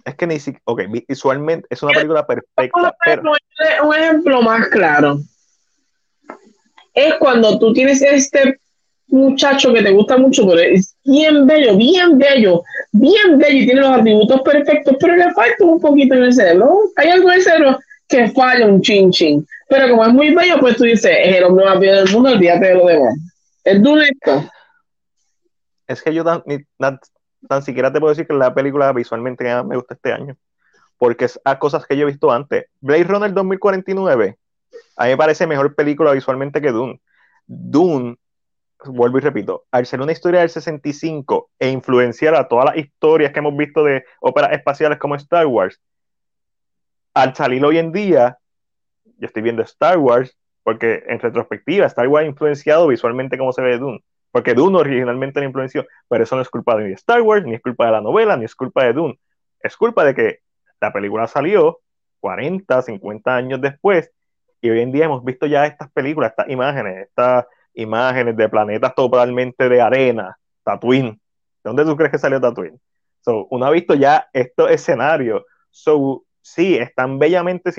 [0.04, 2.94] es que ni siquiera, ok, visualmente es una película perfecta.
[3.82, 5.20] Un ejemplo más claro
[6.98, 8.58] es cuando tú tienes este
[9.06, 12.62] muchacho que te gusta mucho, pero es bien bello, bien bello,
[12.92, 16.90] bien bello y tiene los atributos perfectos, pero le falta un poquito en el cerebro.
[16.96, 17.78] Hay algo en el cerebro
[18.08, 19.46] que falla un chin chin.
[19.68, 22.30] Pero como es muy bello, pues tú dices, es el hombre más bello del mundo,
[22.30, 23.14] olvídate de lo demás.
[23.64, 24.50] Es dulito.
[25.86, 26.42] Es que yo tan,
[26.78, 26.98] tan,
[27.62, 30.36] siquiera te puedo decir que la película visualmente me gusta este año.
[30.96, 32.66] Porque es a cosas que yo he visto antes.
[32.80, 34.36] Blade Runner 2049,
[34.96, 37.00] a mí me parece mejor película visualmente que Dune.
[37.46, 38.16] Dune,
[38.84, 43.32] vuelvo y repito, al ser una historia del 65 e influenciar a todas las historias
[43.32, 45.80] que hemos visto de óperas espaciales como Star Wars,
[47.14, 48.38] al salir hoy en día,
[49.04, 53.62] yo estoy viendo Star Wars, porque en retrospectiva, Star Wars ha influenciado visualmente cómo se
[53.62, 54.04] ve Dune.
[54.30, 57.62] Porque Dune originalmente la influenció, pero eso no es culpa de Star Wars, ni es
[57.62, 59.18] culpa de la novela, ni es culpa de Dune.
[59.60, 60.38] Es culpa de que
[60.80, 61.80] la película salió
[62.20, 64.10] 40, 50 años después,
[64.60, 68.94] y hoy en día hemos visto ya estas películas, estas imágenes, estas imágenes de planetas
[68.94, 71.12] totalmente de arena, Tatooine.
[71.12, 71.20] ¿De
[71.62, 72.80] dónde tú crees que salió Tatooine?
[73.20, 75.44] So, uno ha visto ya estos escenarios.
[75.70, 77.70] So, sí, es tan bellamente,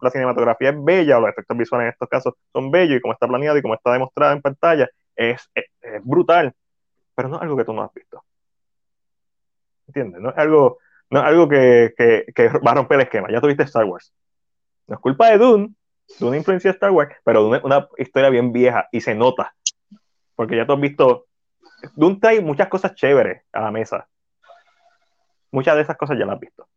[0.00, 3.28] la cinematografía es bella, los efectos visuales en estos casos son bellos, y como está
[3.28, 4.88] planeado y como está demostrado en pantalla,
[5.18, 5.50] es,
[6.02, 6.54] brutal,
[7.14, 8.22] pero no es algo que tú no has visto.
[9.86, 10.20] ¿Entiendes?
[10.20, 10.78] No es algo,
[11.10, 11.94] no es algo que,
[12.66, 13.28] va a romper el esquema.
[13.30, 14.12] Ya tuviste Star Wars.
[14.86, 15.74] No es culpa de Dune,
[16.18, 19.54] Dune influencia Star Wars, pero Dune es una historia bien vieja y se nota.
[20.34, 21.26] Porque ya tú has visto.
[21.94, 24.08] Dune trae muchas cosas chéveres a la mesa.
[25.50, 26.68] Muchas de esas cosas ya las has visto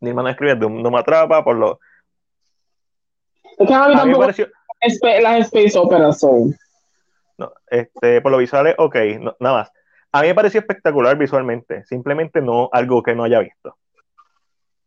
[0.00, 1.80] mi hermano escribe no me atrapa por lo.
[3.58, 4.48] a mí me pareció...
[5.22, 6.56] las Space Operas son.
[7.38, 8.96] No, este, por lo visual, ok,
[9.40, 9.72] nada más.
[10.12, 13.76] a mí me pareció espectacular visualmente, simplemente no algo que no haya visto.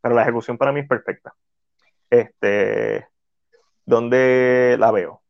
[0.01, 1.33] Pero la ejecución para mí es perfecta.
[2.09, 3.07] Este,
[3.85, 5.21] ¿dónde la veo?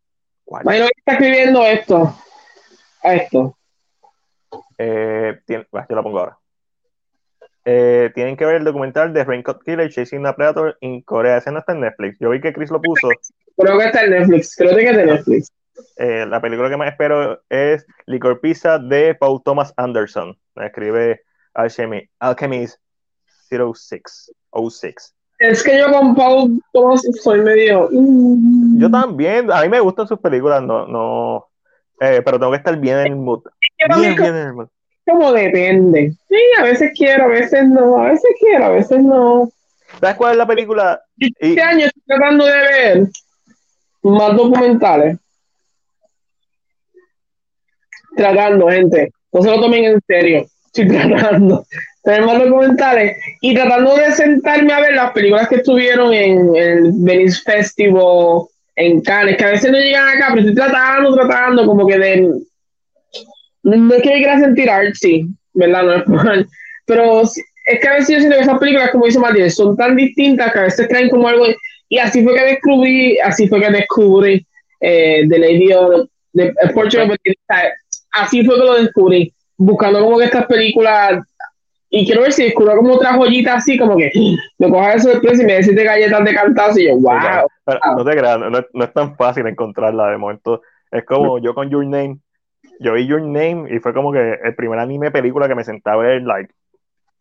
[0.46, 0.64] ¿Cuál?
[0.64, 2.16] Bueno, está escribiendo esto.
[3.04, 3.58] Esto.
[4.78, 6.39] Eh, yo la pongo ahora.
[7.72, 11.38] Eh, tienen que ver el documental de Raincoat Killer Chasing a Predator en Corea.
[11.38, 12.18] Ese no está en Netflix.
[12.20, 13.10] Yo vi que Chris lo puso.
[13.58, 14.56] Creo que está en Netflix.
[14.56, 15.54] Creo que está en Netflix.
[15.98, 20.36] Eh, la película que más espero es Licor Pizza de Paul Thomas Anderson.
[20.56, 21.22] escribe
[21.54, 22.80] Alchemy, Alchemist
[23.52, 24.32] 06.
[24.52, 25.16] 06.
[25.38, 27.88] Es que yo con Paul Thomas soy medio.
[27.92, 28.82] Mm.
[28.82, 29.52] Yo también.
[29.52, 31.50] A mí me gustan sus películas, no, no.
[32.02, 33.44] Eh, pero tengo que estar bien en el mood.
[33.96, 34.70] Bien, bien en el mood.
[35.10, 36.14] Como depende.
[36.28, 37.98] Sí, a veces quiero, a veces no.
[37.98, 39.52] A veces quiero, a veces no.
[40.00, 41.02] ¿Sabes cuál es la película?
[41.18, 43.08] Este año estoy tratando de ver
[44.04, 45.18] más documentales
[48.20, 49.12] tratando, gente.
[49.32, 50.46] No se lo tomen en serio.
[50.66, 51.66] Estoy tratando.
[52.04, 57.42] Tenemos documentales y tratando de sentarme a ver las películas que estuvieron en el Venice
[57.44, 58.44] Festival
[58.76, 62.34] en Cannes, que a veces no llegan acá, pero estoy tratando, tratando, como que de.
[63.64, 65.84] No es que me quiera sentir artsy, ¿verdad?
[65.84, 66.48] No es mal.
[66.86, 69.96] Pero es que a veces yo siento que esas películas, como dice Martín, son tan
[69.96, 71.46] distintas que a veces traen como algo.
[71.88, 74.46] Y así fue que descubrí, así fue que descubrí
[74.80, 77.18] eh, The Lady of the Portrait of
[78.12, 81.24] así fue que lo descubrí, buscando como que estas películas,
[81.90, 84.12] y quiero ver si descubro como otra joyita así, como que
[84.58, 87.48] me coja de sorpresa y me decís galletas de cantazo y yo, wow.
[87.98, 90.62] no te creas, no, es tan fácil encontrarla de momento.
[90.92, 92.18] Es como yo con Your Name,
[92.80, 96.04] yo vi Your Name y fue como que el primer anime película que me sentaba
[96.04, 96.54] a ver, like,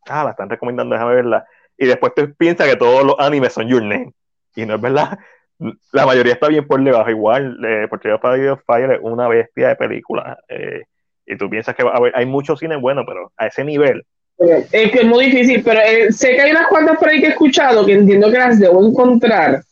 [0.09, 1.47] ah, la están recomendando, déjame verla.
[1.77, 4.13] Y después tú piensas que todos los animes son Your Name.
[4.55, 5.19] Y no es verdad
[5.93, 7.11] la mayoría está bien por debajo.
[7.11, 10.39] Igual, eh, porque Fire es una bestia de película.
[10.49, 10.83] Eh,
[11.27, 14.03] y tú piensas que hay muchos cines buenos, pero a ese nivel.
[14.39, 17.27] Es que es muy difícil, pero eh, sé que hay unas cuantas por ahí que
[17.27, 19.63] he escuchado que entiendo que las debo encontrar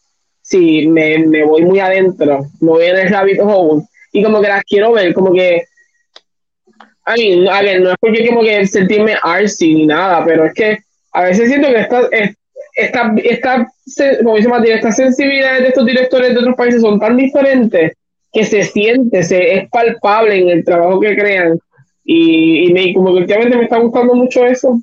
[0.42, 4.48] si me, me voy muy adentro, no voy en el Rabbit Hole, y como que
[4.48, 5.64] las quiero ver, como que.
[7.06, 10.54] A mí, a ver, no es porque como que sentirme artsy ni nada, pero es
[10.54, 10.78] que
[11.12, 12.00] a veces siento que esta,
[12.74, 13.66] esta, esta,
[14.22, 17.92] como dice Matías, estas sensibilidades de estos directores de otros países son tan diferentes
[18.32, 21.58] que se siente, se, es palpable en el trabajo que crean.
[22.04, 24.78] Y, y me, como que últimamente me está gustando mucho eso.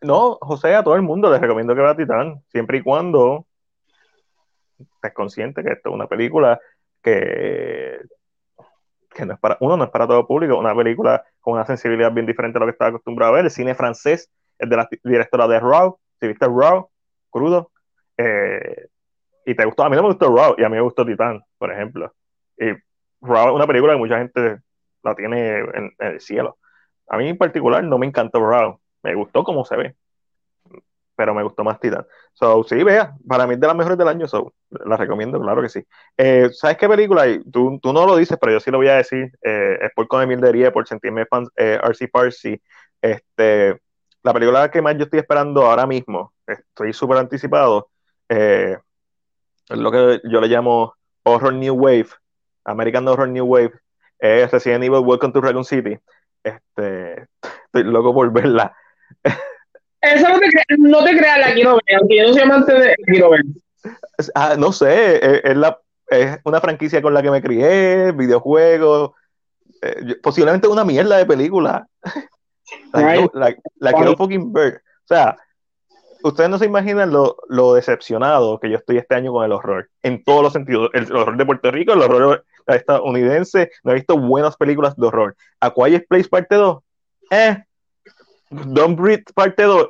[0.00, 3.46] No, José, a todo el mundo les recomiendo que vea Titán, siempre y cuando
[4.78, 6.58] estés consciente que esto es una película
[7.02, 7.98] que,
[9.18, 12.12] que no es para, uno no es para todo público, una película con una sensibilidad
[12.12, 13.46] bien diferente a lo que estaba acostumbrado a ver.
[13.46, 16.88] El cine francés es de la directora de Raw, si viste Raw,
[17.28, 17.72] crudo,
[18.16, 18.86] eh,
[19.44, 21.42] y te gustó, a mí no me gustó Raw, y a mí me gustó Titan,
[21.58, 22.14] por ejemplo.
[22.56, 22.70] Y
[23.20, 24.60] Raw es una película que mucha gente
[25.02, 26.56] la tiene en, el cielo.
[27.08, 29.96] A mí en particular no me encantó Raw, me gustó cómo se ve,
[31.18, 32.06] pero me gustó más Titan.
[32.32, 35.60] So, sí, vea, para mí es de las mejores del año, so, la recomiendo, claro
[35.60, 35.82] que sí.
[36.16, 37.24] Eh, ¿Sabes qué película?
[37.52, 40.06] Tú, tú no lo dices, pero yo sí lo voy a decir, eh, es por
[40.06, 42.62] con de por sentirme fan, eh, RC Parsi,
[43.02, 43.80] este,
[44.22, 47.88] la película que más yo estoy esperando ahora mismo, estoy súper anticipado,
[48.28, 48.78] eh,
[49.68, 52.10] es lo que yo le llamo Horror New Wave,
[52.64, 53.72] American Horror New Wave,
[54.20, 55.98] es Resident Evil Welcome to Dragon City.
[56.44, 57.26] Este,
[57.66, 58.72] estoy loco por verla.
[60.00, 62.94] Eso no te, no te creas, la quiero ver, aunque yo no soy amante de
[63.06, 63.42] quiero ver.
[64.34, 69.12] Ah, no sé, es, la, es una franquicia con la que me crié, videojuegos,
[69.82, 71.86] eh, posiblemente una mierda de película.
[72.92, 74.82] La, quiero fucking ver.
[75.04, 75.38] O sea,
[76.22, 79.88] ustedes no se imaginan lo, lo, decepcionado que yo estoy este año con el horror,
[80.02, 80.90] en todos los sentidos.
[80.92, 85.36] El, horror de Puerto Rico, el horror estadounidense, no he visto buenas películas de horror.
[85.60, 86.78] A Quiet Place parte 2,
[87.30, 87.64] eh.
[88.50, 89.88] Don't Breathe parte 2,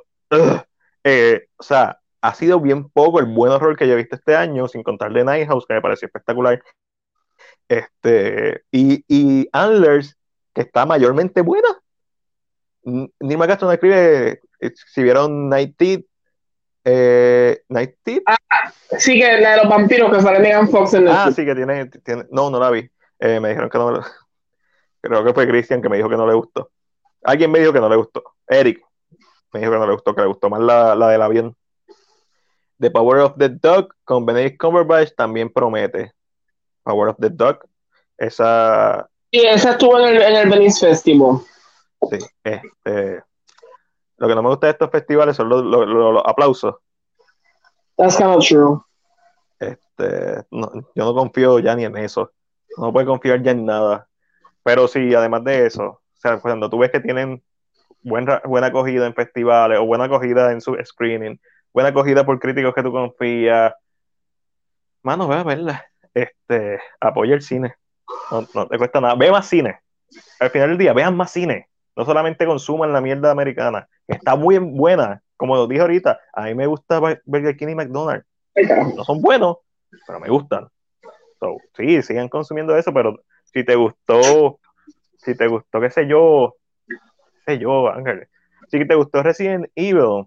[1.04, 4.34] eh, o sea, ha sido bien poco el buen horror que yo he visto este
[4.36, 6.62] año, sin contar de Night House, que me pareció espectacular.
[7.68, 10.16] Este, y, y Antlers,
[10.54, 11.68] que está mayormente buena,
[13.20, 16.06] Nima Castro escribe eh, si vieron Night Teeth.
[16.84, 18.22] Eh, Night Teeth.
[18.26, 21.08] Ah, sí, que la de los vampiros que sale Megan Fox en.
[21.08, 22.24] Ah, sí, que tiene, tiene.
[22.30, 22.90] No, no la vi.
[23.18, 24.00] Eh, me dijeron que no.
[25.00, 26.70] Creo que fue Christian que me dijo que no le gustó.
[27.24, 28.22] Alguien me dijo que no le gustó.
[28.48, 28.84] Eric
[29.52, 31.56] me dijo que no le gustó, que le gustó más la, la del avión.
[32.78, 36.12] The Power of the Dog con Benedict Cumberbatch también promete.
[36.84, 37.60] Power of the Dog.
[38.16, 39.08] Esa.
[39.30, 41.38] Y esa estuvo en el, en el Venice Festival.
[42.10, 43.22] Sí, este,
[44.16, 46.76] lo que no me gusta de estos festivales son los, los, aplausos.
[47.96, 48.78] That's kind of true.
[49.58, 52.32] Este, yo no confío ya ni en eso.
[52.76, 54.08] No puedo confiar ya en nada.
[54.62, 57.42] pero sí, además de eso, o sea, cuando tú ves que tienen
[58.02, 61.40] buena, buena acogida en festivales o buena acogida en su screening,
[61.72, 63.74] buena acogida por críticos que tú confías,
[65.02, 65.84] mano, ve a verla.
[66.14, 67.74] Este, apoya el cine.
[68.30, 69.14] No, te cuesta nada.
[69.14, 69.80] Ve más cine.
[70.40, 71.68] Al final del día, vean más cine.
[71.96, 73.88] No solamente consuman la mierda americana.
[74.06, 75.22] Está muy buena.
[75.36, 78.26] Como lo dije ahorita, a mí me gusta Burger King y McDonald's.
[78.96, 79.58] No son buenos,
[80.06, 80.68] pero me gustan.
[81.38, 84.58] So, sí, sigan consumiendo eso, pero si te gustó,
[85.18, 86.56] si te gustó, qué sé yo,
[87.48, 88.28] sé yo, Ángel,
[88.68, 90.26] si te gustó Resident Evil,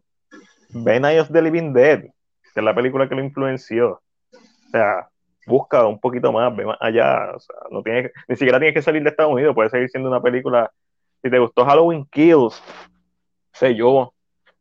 [0.70, 4.02] ve Night of the Living Dead, que es la película que lo influenció.
[4.34, 5.08] O sea,
[5.46, 7.32] busca un poquito más, ve más allá.
[7.36, 10.10] O sea, no tiene, ni siquiera tienes que salir de Estados Unidos, puede seguir siendo
[10.10, 10.72] una película.
[11.22, 12.62] Si te gustó Halloween Kills,
[13.54, 14.14] sé yo,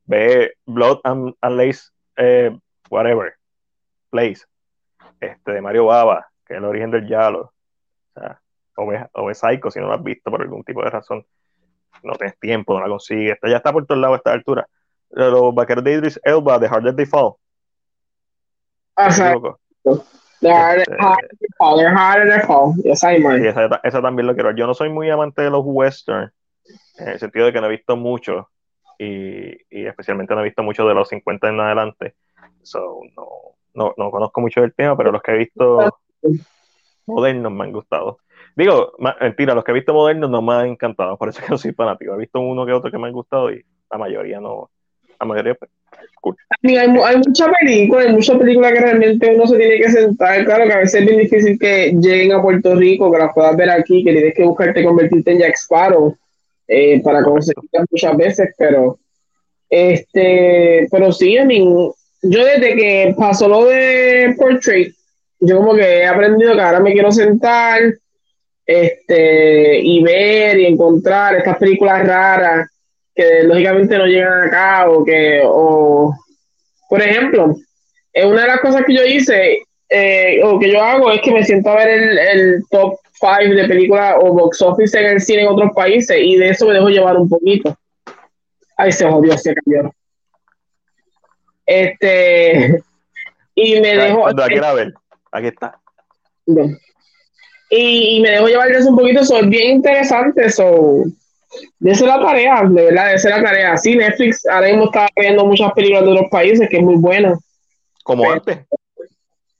[0.05, 2.55] ve Blood and, Lace, eh,
[2.91, 3.33] whatever,
[4.11, 4.45] Place,
[5.21, 7.41] este, de Mario Baba, que es el origen del Yalo.
[8.15, 8.43] O sea,
[8.77, 11.25] o ve, o ve Psycho si no lo has visto por algún tipo de razón.
[12.02, 13.39] No tienes tiempo, no la consigues.
[13.43, 14.67] ya está por todos lados a esta altura.
[15.10, 17.35] Los vaqueros de Idris Elba, The Harder They Fall.
[18.97, 19.35] Ajá.
[22.85, 24.55] Este, esa, también lo quiero.
[24.55, 26.33] Yo no soy muy amante de los western,
[26.99, 28.49] en el sentido de que no he visto mucho,
[28.99, 32.15] y, especialmente no he visto mucho de los 50 en adelante.
[32.62, 33.01] So,
[33.75, 35.99] no, no, conozco mucho del tema, pero los que he visto
[37.07, 38.19] modernos me han gustado.
[38.57, 41.59] Digo, mentira, los que he visto modernos no me han encantado, por eso que no
[41.59, 42.15] soy fanático.
[42.15, 44.70] He visto uno que otro que me han gustado y la mayoría no,
[45.19, 45.70] la mayoría pues,
[46.62, 50.45] hay, hay mucha película, hay muchas películas que realmente uno se tiene que sentar.
[50.45, 53.57] Claro que a veces es bien difícil que lleguen a Puerto Rico, que las puedas
[53.57, 56.17] ver aquí, que tienes que buscarte convertirte en Jack Sparrow
[56.69, 58.99] eh, para conseguirlas muchas veces, pero
[59.70, 61.59] este, pero sí, a mí,
[62.23, 64.95] yo desde que pasó lo de Portrait,
[65.39, 67.81] yo como que he aprendido que ahora me quiero sentar
[68.73, 72.70] este, y ver y encontrar estas películas raras
[73.12, 76.15] que lógicamente no llegan acá o que, o,
[76.89, 77.57] por ejemplo,
[78.12, 79.58] eh, una de las cosas que yo hice
[79.89, 83.57] eh, o que yo hago es que me siento a ver el, el top 5
[83.57, 86.74] de películas o box office en el cine en otros países y de eso me
[86.74, 87.76] dejo llevar un poquito.
[88.76, 89.92] Ay, se jodió, se cambió.
[91.66, 92.81] Este,
[93.57, 94.28] y me dejo.
[95.32, 95.76] Aquí, está.
[97.70, 101.05] Y, me dejo llevar de eso un poquito, eso es bien interesante, eso
[101.78, 103.76] de ser la tarea, de verdad, de ser la tarea.
[103.76, 107.39] Sí, Netflix ahora mismo está viendo muchas películas de otros países, que es muy buena.
[108.02, 108.58] Como antes.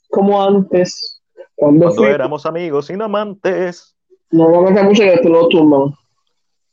[0.09, 1.21] Como antes.
[1.55, 3.95] Cuando, éramos amigos sin amantes.
[4.31, 5.95] No vamos a cantar mucho que esto lo tumban.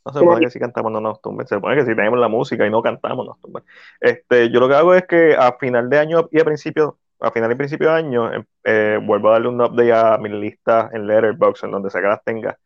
[0.05, 2.29] No se supone que si cantamos no nos tumben, se supone que si tenemos la
[2.29, 3.63] música y no cantamos nos tumben.
[3.99, 7.29] Este, yo lo que hago es que a final de año y a principio, a
[7.31, 10.89] final y principio de año, em, eh, vuelvo a darle un update a mi lista
[10.91, 12.57] en Letterboxd, en donde sea que las tenga,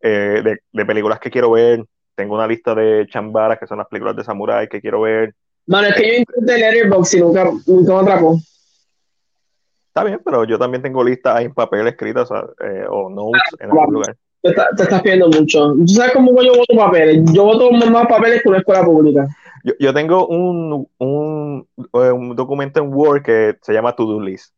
[0.00, 3.88] eh, de, de, películas que quiero ver, tengo una lista de chambaras, que son las
[3.88, 5.34] películas de samurai que quiero ver.
[5.66, 8.38] Bueno, es que yo intenté Letterboxd y nunca, nunca me atrapó.
[9.88, 13.94] Está bien, pero yo también tengo listas en papel escritas eh, o notes en algún
[13.94, 14.16] lugar.
[14.40, 15.74] Te, estás pidiendo mucho.
[15.74, 17.32] ¿Tú sabes cómo yo voto papeles?
[17.32, 19.26] Yo voto más papeles que una escuela pública.
[19.64, 24.54] Yo, yo tengo un, un, eh, un, documento en Word que se llama To-Do List.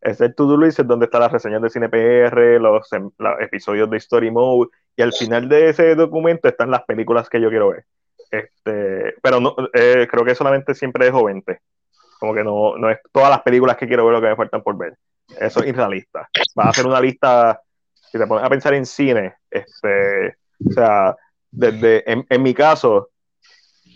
[0.00, 3.98] Es el To-Do es donde están las reseñas de CinePR, los, em, los episodios de
[3.98, 7.84] Story Mode, y al final de ese documento están las películas que yo quiero ver.
[8.30, 11.60] Este, pero no, eh, creo que solamente siempre dejo 20.
[12.18, 14.62] Como que no, no es todas las películas que quiero ver lo que me faltan
[14.62, 14.96] por ver.
[15.38, 16.28] Eso es irrealista.
[16.54, 17.60] Vas a hacer una lista,
[17.94, 20.36] si te pones a pensar en cine, este,
[20.68, 21.16] o sea,
[21.50, 23.10] desde, en, mi caso,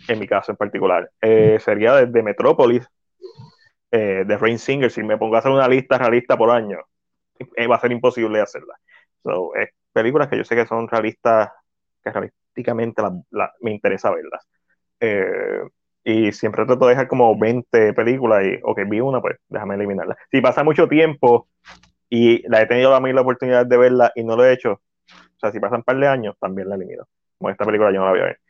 [0.09, 2.87] en mi caso en particular, eh, sería desde Metrópolis,
[3.97, 6.81] eh, de Rain Singer, si me pongo a hacer una lista realista por año,
[7.71, 8.75] va a ser imposible hacerla.
[9.23, 9.53] So,
[9.93, 11.51] películas que yo sé que son realistas,
[12.03, 13.01] que realísticamente
[13.61, 14.45] me interesa verlas.
[14.99, 15.63] Eh,
[16.03, 20.17] y siempre trato de dejar como 20 películas y, ok, vi una, pues déjame eliminarla.
[20.29, 21.47] Si pasa mucho tiempo
[22.11, 24.73] y la he tenido a mí la oportunidad de verla y no lo he hecho,
[24.73, 27.05] o sea, si pasan un par de años, también la elimino.
[27.39, 28.41] Como esta película yo no la voy a ver.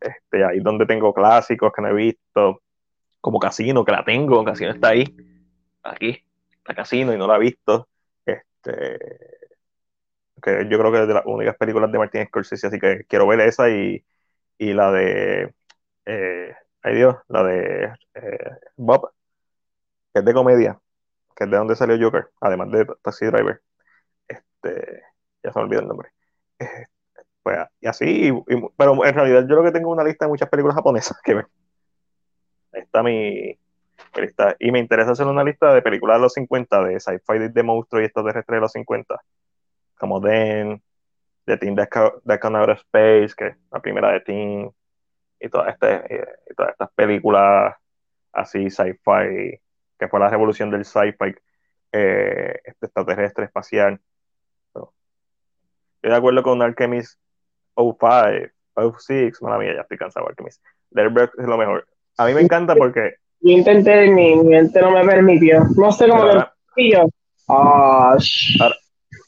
[0.00, 2.62] Este, ahí donde tengo clásicos que no he visto,
[3.24, 5.16] como Casino, que la tengo, Casino está ahí,
[5.82, 6.22] aquí,
[6.58, 7.88] está Casino y no la he visto.
[8.26, 8.98] Este,
[10.42, 13.26] que yo creo que es de las únicas películas de Martin Scorsese, así que quiero
[13.26, 14.04] ver esa y,
[14.58, 15.54] y la de,
[16.04, 19.10] eh, ay Dios, la de eh, Bob,
[20.12, 20.78] que es de comedia,
[21.34, 23.62] que es de donde salió Joker, además de Taxi Driver.
[24.28, 25.02] Este,
[25.42, 26.10] ya se me olvidó el nombre.
[26.58, 26.88] Eh,
[27.42, 28.32] pues, y así,
[28.76, 31.46] pero en realidad yo lo que tengo una lista de muchas películas japonesas que ver.
[32.74, 33.58] Está mi,
[34.16, 34.56] lista.
[34.58, 38.02] Y me interesa hacer una lista de películas de los 50, de sci-fi de monstruos
[38.02, 39.20] y extraterrestres de los 50
[39.98, 40.82] como Den,
[41.46, 44.70] de Team Death Outer Space, que es la primera de Team,
[45.40, 47.74] y, todas este, y todas estas películas
[48.32, 49.60] así sci-fi,
[49.98, 51.34] que fue la revolución del sci-fi
[51.92, 54.00] eh, este extraterrestre espacial.
[54.74, 57.18] estoy de acuerdo con Alchemist
[57.76, 58.50] 05,
[58.98, 60.62] 06, mala mía, ya estoy cansado de Alchemist.
[60.90, 61.86] Letterboxd es lo mejor.
[62.16, 63.14] A mí me encanta porque...
[63.40, 65.64] Yo intenté, mi mente no me permitió.
[65.76, 67.06] No sé cómo lo yo.
[67.48, 68.16] Ah,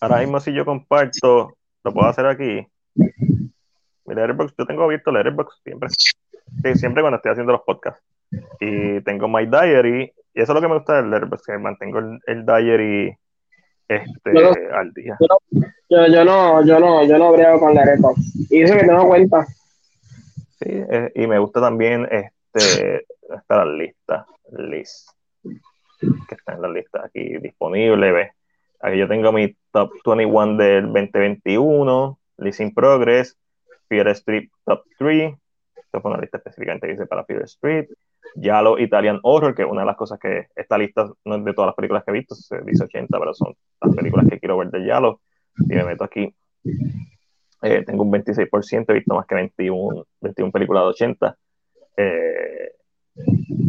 [0.01, 2.67] ahora, mismo si yo comparto, lo puedo hacer aquí.
[2.95, 5.89] Mi Letterboxd, yo tengo abierto Letterboxd siempre.
[5.91, 8.03] Sí, siempre cuando estoy haciendo los podcasts.
[8.61, 11.99] Y tengo My Diary, y eso es lo que me gusta del Letterboxd, que mantengo
[11.99, 13.17] el, Diary
[13.89, 14.31] este,
[14.75, 15.17] al día.
[15.91, 18.51] Yo, yo, no, yo no, yo no brego con Letterboxd.
[18.51, 19.45] Y eso que tengo cuenta.
[20.59, 24.27] Sí, eh, y me gusta también este, está la lista,
[24.59, 25.11] list,
[26.01, 28.33] que está en la lista aquí disponible, ve.
[28.81, 33.37] Aquí yo tengo mi top 21 del 2021, list in progress,
[33.89, 35.35] Fear Street top 3,
[35.77, 37.89] esto fue una lista específicamente que hice para Fear Street,
[38.35, 41.69] Yalo Italian Horror, que una de las cosas que esta lista no es de todas
[41.69, 44.71] las películas que he visto, se dice 80, pero son las películas que quiero ver
[44.71, 45.21] de Yalo.
[45.59, 46.35] Y me meto aquí,
[47.63, 51.37] eh, tengo un 26%, he visto más que 21, 21 películas de 80.
[51.97, 52.73] Eh,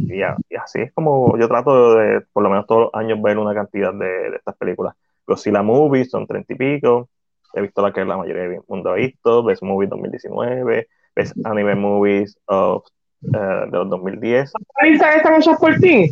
[0.09, 3.53] y, así es como yo trato de, por lo menos todos los años, ver una
[3.53, 4.95] cantidad de, estas películas.
[5.25, 7.09] Godzilla Movies son 30 y pico.
[7.53, 9.43] He visto la que la mayoría del mundo ha visto.
[9.43, 10.87] Best Movie 2019.
[11.15, 12.85] Best Anime Movies of
[13.23, 14.53] eh, de los 2010.
[14.83, 16.11] ¿Lista están hechas por ti?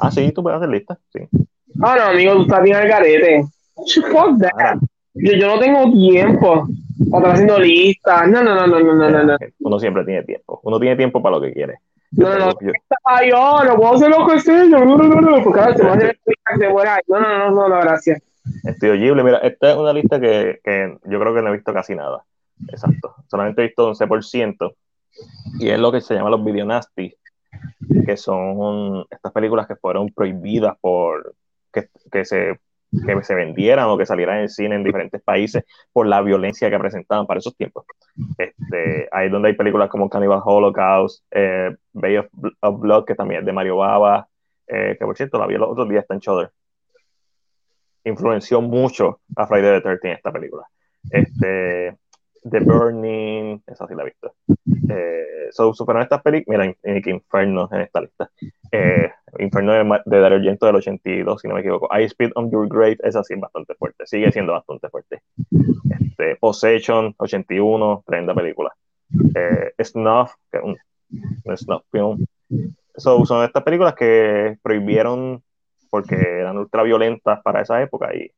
[0.00, 1.20] Ah, sí, tú puedes hacer lista, sí.
[1.82, 3.44] Ah, no, amigo, tú estás bien al.
[3.76, 4.78] Fuck that.
[5.14, 6.66] Yo, yo no tengo tiempo
[6.98, 8.28] estar haciendo listas.
[8.28, 9.36] No, no, no, no, no, no, no.
[9.60, 10.60] Uno siempre tiene tiempo.
[10.62, 11.78] Uno tiene tiempo para lo que quiere.
[12.12, 12.72] No, no, no.
[13.04, 14.64] Ay, yo no puedo hacer lo que sea.
[14.64, 15.42] No, no, no, no.
[15.42, 16.18] Porque ahora a hacer.
[17.08, 18.22] No, no, no, no, no, gracias.
[18.64, 19.24] Estoy oyible.
[19.24, 22.24] Mira, esta es una lista que, que yo creo que no he visto casi nada.
[22.68, 23.14] Exacto.
[23.28, 24.74] Solamente he visto 11%
[25.58, 27.14] y es lo que se llama los video nasty,
[28.04, 31.34] que son estas películas que fueron prohibidas por
[31.72, 32.58] que, que se
[33.06, 36.78] que se vendieran o que salieran en cine en diferentes países por la violencia que
[36.78, 37.84] presentaban para esos tiempos.
[38.38, 43.40] Este, ahí es donde hay películas como Cannibal Holocaust, eh, Bay of, Blood, que también
[43.40, 44.28] es de Mario Baba,
[44.66, 46.50] eh, que por cierto la vi los otros días, está en Shudder.
[48.04, 50.66] Influenció mucho a Friday the 13 esta película.
[51.10, 51.96] Este,
[52.48, 54.34] The Burning, esa sí la he visto.
[54.88, 58.30] Eh, so, superan estas películas, mira, que Inferno en esta lista.
[58.70, 61.88] Eh, Inferno de, de Dario Argento del 82, si no me equivoco.
[61.96, 65.22] I Speed on Your Grave, esa sí es bastante fuerte, sigue siendo bastante fuerte.
[66.00, 68.72] Este, Possession, 81, tremenda película.
[69.34, 72.26] Eh, Snuff, que es un, Snuff film.
[72.96, 75.42] So, son estas películas que prohibieron
[75.90, 78.30] porque eran ultra violentas para esa época y,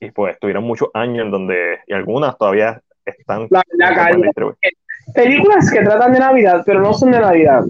[0.00, 3.46] y pues estuvieron muchos años en donde, y algunas todavía están.
[3.50, 3.62] La,
[5.14, 7.64] películas que tratan de Navidad, pero no son de Navidad.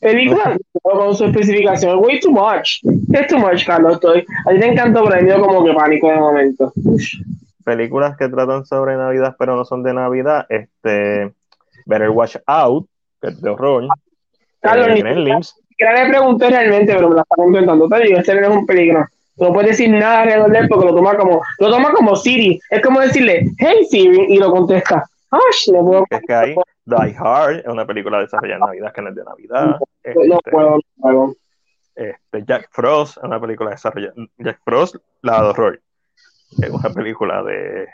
[0.00, 1.98] Películas con su especificación.
[1.98, 2.80] Way too much.
[3.12, 3.94] Es too much, Carlos.
[3.94, 4.24] Estoy.
[4.46, 6.72] A ti te encantó, pero como que pánico de momento.
[7.64, 10.46] Películas que tratan sobre Navidad, pero no son de Navidad.
[10.48, 11.32] Este.
[11.86, 12.86] Better Watch Out,
[13.20, 13.86] que es de horror.
[14.60, 17.88] Carlos, eh, ni le pregunté realmente, pero me la están contando.
[17.88, 20.86] Te digo, este no es un peligro no puedes decir nada alrededor de él porque
[20.86, 22.60] lo toma como, lo toma como Siri.
[22.70, 25.04] Es como decirle, hey Siri, y lo contesta.
[26.10, 26.54] Es que hay
[26.84, 29.66] Die Hard, es una película desarrollada en Navidad que no es de Navidad.
[29.66, 31.34] No, este, puedo, no
[31.94, 34.14] Este, Jack Frost es una película desarrollada.
[34.36, 35.80] Jack Frost, la de horror.
[36.60, 37.88] Es una película de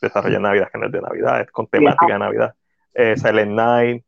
[0.00, 2.54] desarrollada en Navidad que no es de Navidad, es con temática de Navidad.
[2.94, 4.04] Eh, Silent Night,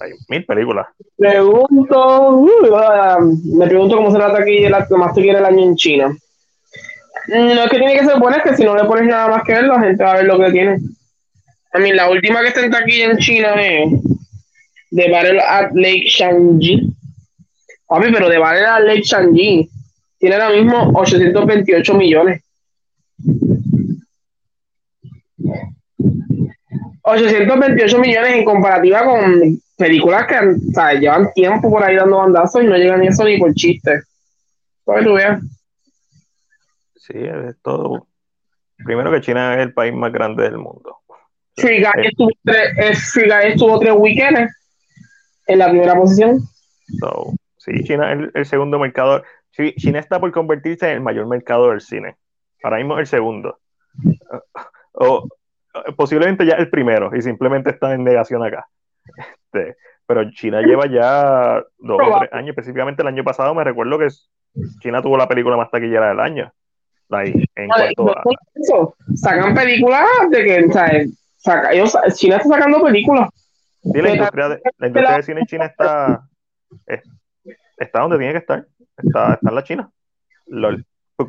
[0.00, 0.86] hay mil películas.
[1.16, 5.76] Pregunto, uh, me pregunto cómo será aquí la que más tú quieres el año en
[5.76, 6.16] China.
[7.28, 9.42] No es que tiene que ser buena, es que si no le pones nada más
[9.44, 10.78] que ver, la gente va a ver lo que tiene.
[11.72, 13.92] A mí, la última que está en taquilla en China es
[14.90, 16.92] The Battle at Lake Shangji.
[17.86, 19.70] Papi, pero The Battle at Lake Shangji
[20.18, 22.42] tiene ahora mismo 828 millones.
[27.02, 32.76] 828 millones en comparativa con películas que llevan tiempo por ahí dando bandazos y no
[32.76, 34.02] llegan ni eso ni por chiste.
[34.84, 35.40] Para que tú veas.
[36.96, 38.06] Sí, es todo.
[38.84, 40.98] Primero que China es el país más grande del mundo.
[41.56, 44.52] Free Guy, eh, estuvo, tres, estuvo tres weekends
[45.46, 46.40] en la primera posición.
[46.98, 49.22] So, sí, China es el, segundo mercado.
[49.76, 52.16] China está por convertirse en el mayor mercado del cine.
[52.62, 53.58] Ahora mismo el segundo.
[54.92, 55.28] O,
[55.96, 58.66] posiblemente ya el primero y simplemente está en negación acá.
[59.16, 59.76] Este,
[60.06, 64.08] pero China lleva ya dos o tres años, específicamente el año pasado me recuerdo que
[64.80, 66.52] China tuvo la película más taquillera del año.
[67.10, 68.22] en cuanto a...
[69.14, 71.10] Sacan películas de que, ¿sabes?
[71.36, 73.28] Saca, ellos, China está sacando películas.
[73.82, 76.26] Sí, la industria, de, la industria cine en China está,
[77.76, 78.66] está donde tiene que estar.
[78.96, 79.90] Está, está en la China.
[80.46, 80.84] LOL.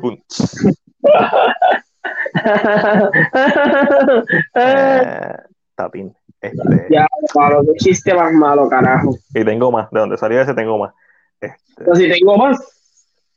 [4.54, 5.36] eh,
[5.74, 6.14] tapín.
[6.46, 9.16] Este, ya, malo, qué chiste más malo, carajo.
[9.34, 9.90] Y tengo más.
[9.90, 10.94] De donde salió ese tengo más.
[11.40, 12.58] Este, Pero si tengo más.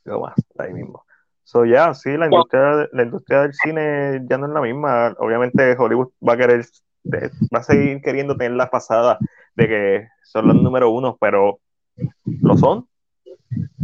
[0.04, 1.04] Tengo más, ahí mismo.
[1.44, 5.14] So, ya, yeah, sí, la industria, la industria del cine ya no es la misma.
[5.18, 6.64] Obviamente, Hollywood va a querer,
[7.12, 9.18] va a seguir queriendo tener la pasada
[9.56, 11.58] de que son los número uno, pero
[12.24, 12.86] ¿lo son?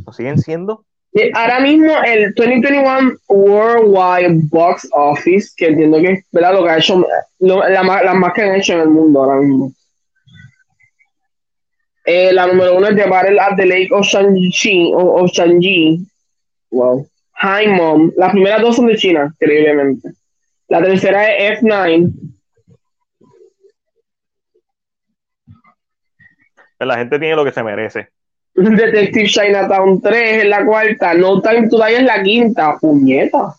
[0.07, 0.85] ¿Lo siguen siendo?
[1.33, 7.07] Ahora mismo el 2021 Worldwide Box Office, que entiendo que es lo que ha hecho,
[7.39, 7.83] lo, la,
[8.15, 9.73] más que han hecho en el mundo ahora mismo.
[12.05, 14.93] Eh, la número uno es The Battle at the Lake of Shang-Chi,
[15.33, 16.07] Shang-Chi.
[16.71, 17.09] Wow.
[17.43, 18.13] Hi Mom.
[18.17, 20.11] Las primeras dos son de China, terriblemente.
[20.69, 22.13] La tercera es F9.
[26.79, 28.09] La gente tiene lo que se merece.
[28.57, 31.15] Detective Chinatown 3 es la cuarta.
[31.15, 32.77] No Time to Die es la quinta.
[32.81, 33.55] Puñeta.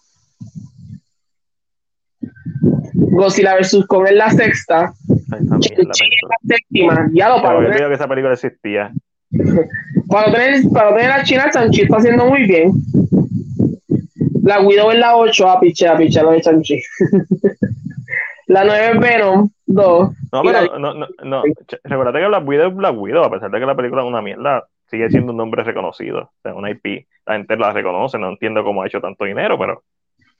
[2.93, 3.85] Godzilla vs.
[3.87, 4.93] Kong es la sexta.
[5.31, 7.09] Ay, la, la séptima.
[7.13, 7.63] Ya lo paro.
[7.63, 8.91] Yo que esa película existía.
[10.09, 12.71] para tener, para tener a China, Chanchi está haciendo muy bien.
[14.43, 16.81] La Widow es la 8, a piche, a piche, lo de Chanchi.
[18.47, 20.09] la 9 es Venom 2.
[20.31, 21.43] No, pero no, no, no.
[21.83, 24.21] Recuerda que Black Widow es Black Widow, a pesar de que la película es una
[24.21, 26.19] mierda, sigue siendo un nombre reconocido.
[26.21, 27.07] O sea, una IP.
[27.25, 29.83] La gente la reconoce, no entiendo cómo ha hecho tanto dinero, pero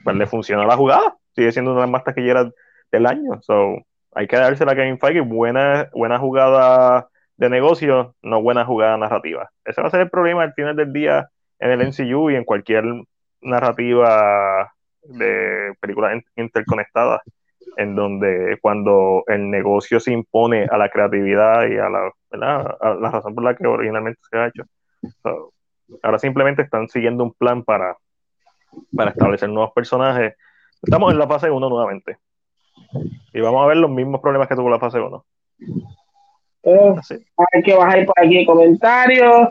[0.04, 1.18] pues le funciona la jugada.
[1.36, 2.54] Sigue siendo una de las más taquilleras
[2.92, 3.42] del año.
[3.42, 3.76] So,
[4.14, 5.22] hay que dársela a Kevin Feige.
[5.22, 9.50] Buena, buena jugada de negocio, no buena jugada narrativa.
[9.64, 12.44] Ese va a ser el problema al final del día en el MCU y en
[12.44, 12.84] cualquier
[13.42, 17.22] narrativa de películas interconectadas,
[17.76, 23.36] en donde cuando el negocio se impone a la creatividad y a la, la razón
[23.36, 24.64] por la que originalmente se ha hecho.
[26.02, 27.98] ahora simplemente están siguiendo un plan para,
[28.96, 30.36] para establecer nuevos personajes.
[30.82, 32.18] Estamos en la fase 1 nuevamente.
[33.34, 35.26] Y vamos a ver los mismos problemas que tuvo la fase 1.
[37.54, 39.50] hay que bajar por aquí comentarios.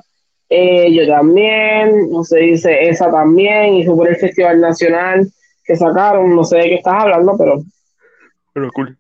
[0.49, 5.27] Eh, yo también, no sé, dice esa también, y por el Festival Nacional
[5.65, 7.59] que sacaron, no sé de qué estás hablando, pero.
[8.57, 8.97] Pero cool.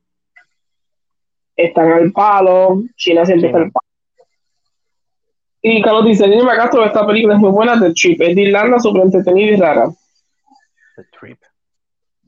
[1.56, 3.86] Están al palo, China siempre está al palo.
[5.62, 8.78] Y Carlos dice, Niño Macastro, esta película es muy buena, The Trip, es de Irlanda,
[8.78, 9.88] súper entretenida y rara.
[10.96, 11.38] The Trip.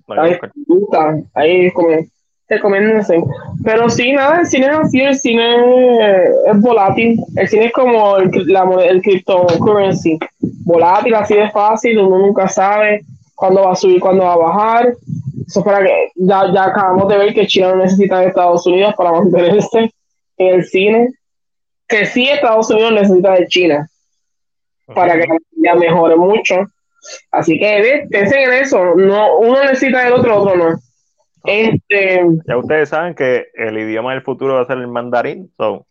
[0.06, 0.38] ahí,
[1.34, 1.88] ahí es como
[2.48, 3.22] recomiéndense.
[3.62, 7.20] Pero sí, nada, el cine es así, el cine es volátil.
[7.36, 10.18] El cine es como el, la, el cryptocurrency.
[10.64, 13.02] Volátil, así de fácil, uno nunca sabe
[13.34, 14.94] cuándo va a subir, cuándo va a bajar.
[15.48, 18.94] Eso para que ya, ya acabamos de ver que China no necesita de Estados Unidos
[18.96, 19.90] para mantenerse
[20.36, 21.08] en el cine.
[21.88, 23.88] Que sí, Estados Unidos necesita de China
[24.94, 26.66] para que ya mejore mucho.
[27.30, 28.94] Así que piensen en eso.
[28.94, 30.78] No, uno necesita del otro, otro no.
[31.44, 35.86] Este, ya ustedes saben que el idioma del futuro va a ser el mandarín, so,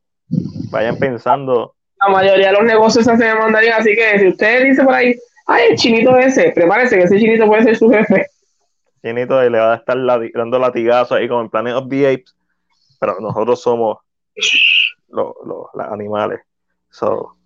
[0.69, 1.73] vayan pensando.
[1.99, 4.93] La mayoría de los negocios se hacen en mandarín, así que si usted dice por
[4.93, 5.15] ahí,
[5.47, 8.27] ay, el chinito ese, prepárese que ese chinito puede ser su jefe.
[9.07, 9.97] Chinito le va a estar
[10.33, 12.35] dando latigazos ahí como en Planet of the Apes,
[12.99, 13.97] pero nosotros somos
[15.07, 16.41] los, los, animales.
[16.89, 17.37] So,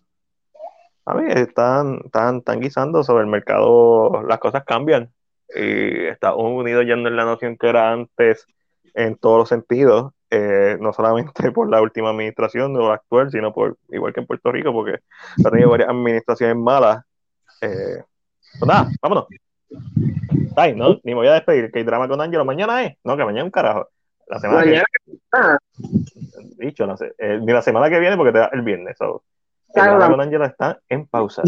[1.06, 5.12] a mí están, están, están guisando sobre el mercado, las cosas cambian
[5.56, 8.46] y Estados Unidos ya no es la noción que era antes
[8.94, 13.54] en todos los sentidos, eh, no solamente por la última administración o la actual, sino
[13.54, 15.00] por igual que en Puerto Rico, porque
[15.46, 17.04] ha tenido varias administraciones malas.
[17.62, 18.04] Eh,
[18.60, 19.28] pues nada, vámonos.
[20.56, 23.16] Ay, no, ni me voy a despedir, que hay drama con Ángelo mañana es, no,
[23.16, 23.88] que mañana es un carajo.
[24.28, 28.40] La semana mañana que dicho, no sé, eh, ni la semana que viene porque te
[28.40, 28.98] da el viernes.
[28.98, 29.24] So.
[29.74, 31.44] El drama con Ángelo está en pausa.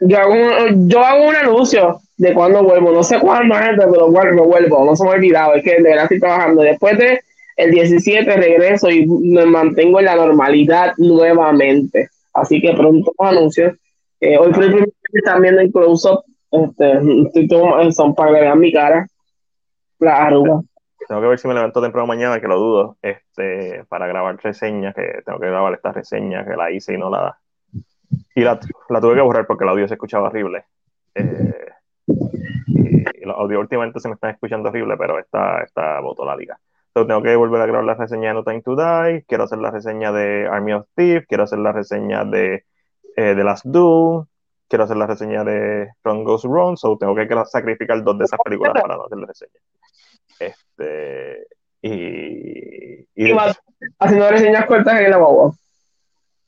[0.00, 2.92] Yo hago, un, yo hago un anuncio de cuándo vuelvo.
[2.92, 4.84] No sé cuándo, pero vuelvo, vuelvo.
[4.84, 5.54] No se me ha olvidado.
[5.54, 6.62] Es que de verdad estoy trabajando.
[6.62, 7.20] Después de
[7.56, 12.08] el 17 regreso y me mantengo en la normalidad nuevamente.
[12.32, 13.74] Así que pronto anuncios.
[14.20, 16.22] Eh, hoy por el primer están viendo el close-up.
[16.50, 19.06] Este, estoy todo, son para que vean mi cara.
[19.98, 20.60] La arruga.
[21.06, 24.94] Tengo que ver si me levanto temprano mañana, que lo dudo, este, para grabar reseñas,
[24.94, 27.38] que tengo que grabar esta reseña que la hice y no la,
[28.34, 30.64] y la, tuve que borrar porque el audio se escuchaba horrible.
[31.14, 31.68] Eh,
[32.66, 36.58] y, los audios últimamente se me están escuchando horrible, pero esta, esta botó la liga.
[36.88, 39.58] Entonces tengo que volver a grabar la reseña de No Time to Die, quiero hacer
[39.58, 42.64] la reseña de Army of Thieves, quiero hacer la reseña de,
[43.16, 44.27] eh, de Last Duel,
[44.68, 48.38] quiero hacer la reseña de Run Goes Wrong, so tengo que sacrificar dos de esas
[48.44, 49.60] películas para no hacer la reseña.
[50.38, 51.46] Este,
[51.82, 53.06] y.
[53.14, 53.36] y,
[53.98, 55.52] haciendo reseñas cortas en la guagua.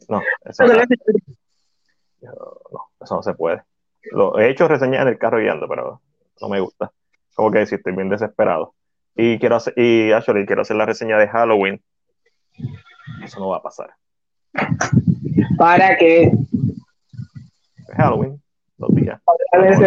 [0.08, 0.74] No, eso no,
[2.73, 3.62] no, eso no se puede.
[4.12, 6.00] Lo, he hecho reseñas en el carro guiando, pero
[6.40, 6.90] no me gusta.
[7.34, 8.74] Como que decir, estoy bien desesperado.
[9.15, 11.82] Y quiero hacer, y actually, quiero hacer la reseña de Halloween.
[13.23, 13.90] Eso no va a pasar.
[15.58, 16.32] ¿Para qué?
[17.97, 18.41] Halloween,
[18.77, 19.20] dos días.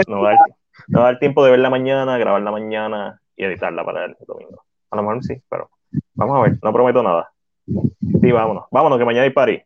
[0.07, 4.05] No, va a dar tiempo de ver la mañana, grabar la mañana y editarla para
[4.05, 4.63] el domingo.
[4.91, 5.69] A lo mejor sí, pero
[6.13, 7.31] vamos a ver, no prometo nada.
[7.65, 9.61] Sí, vámonos, vámonos, que mañana hay party.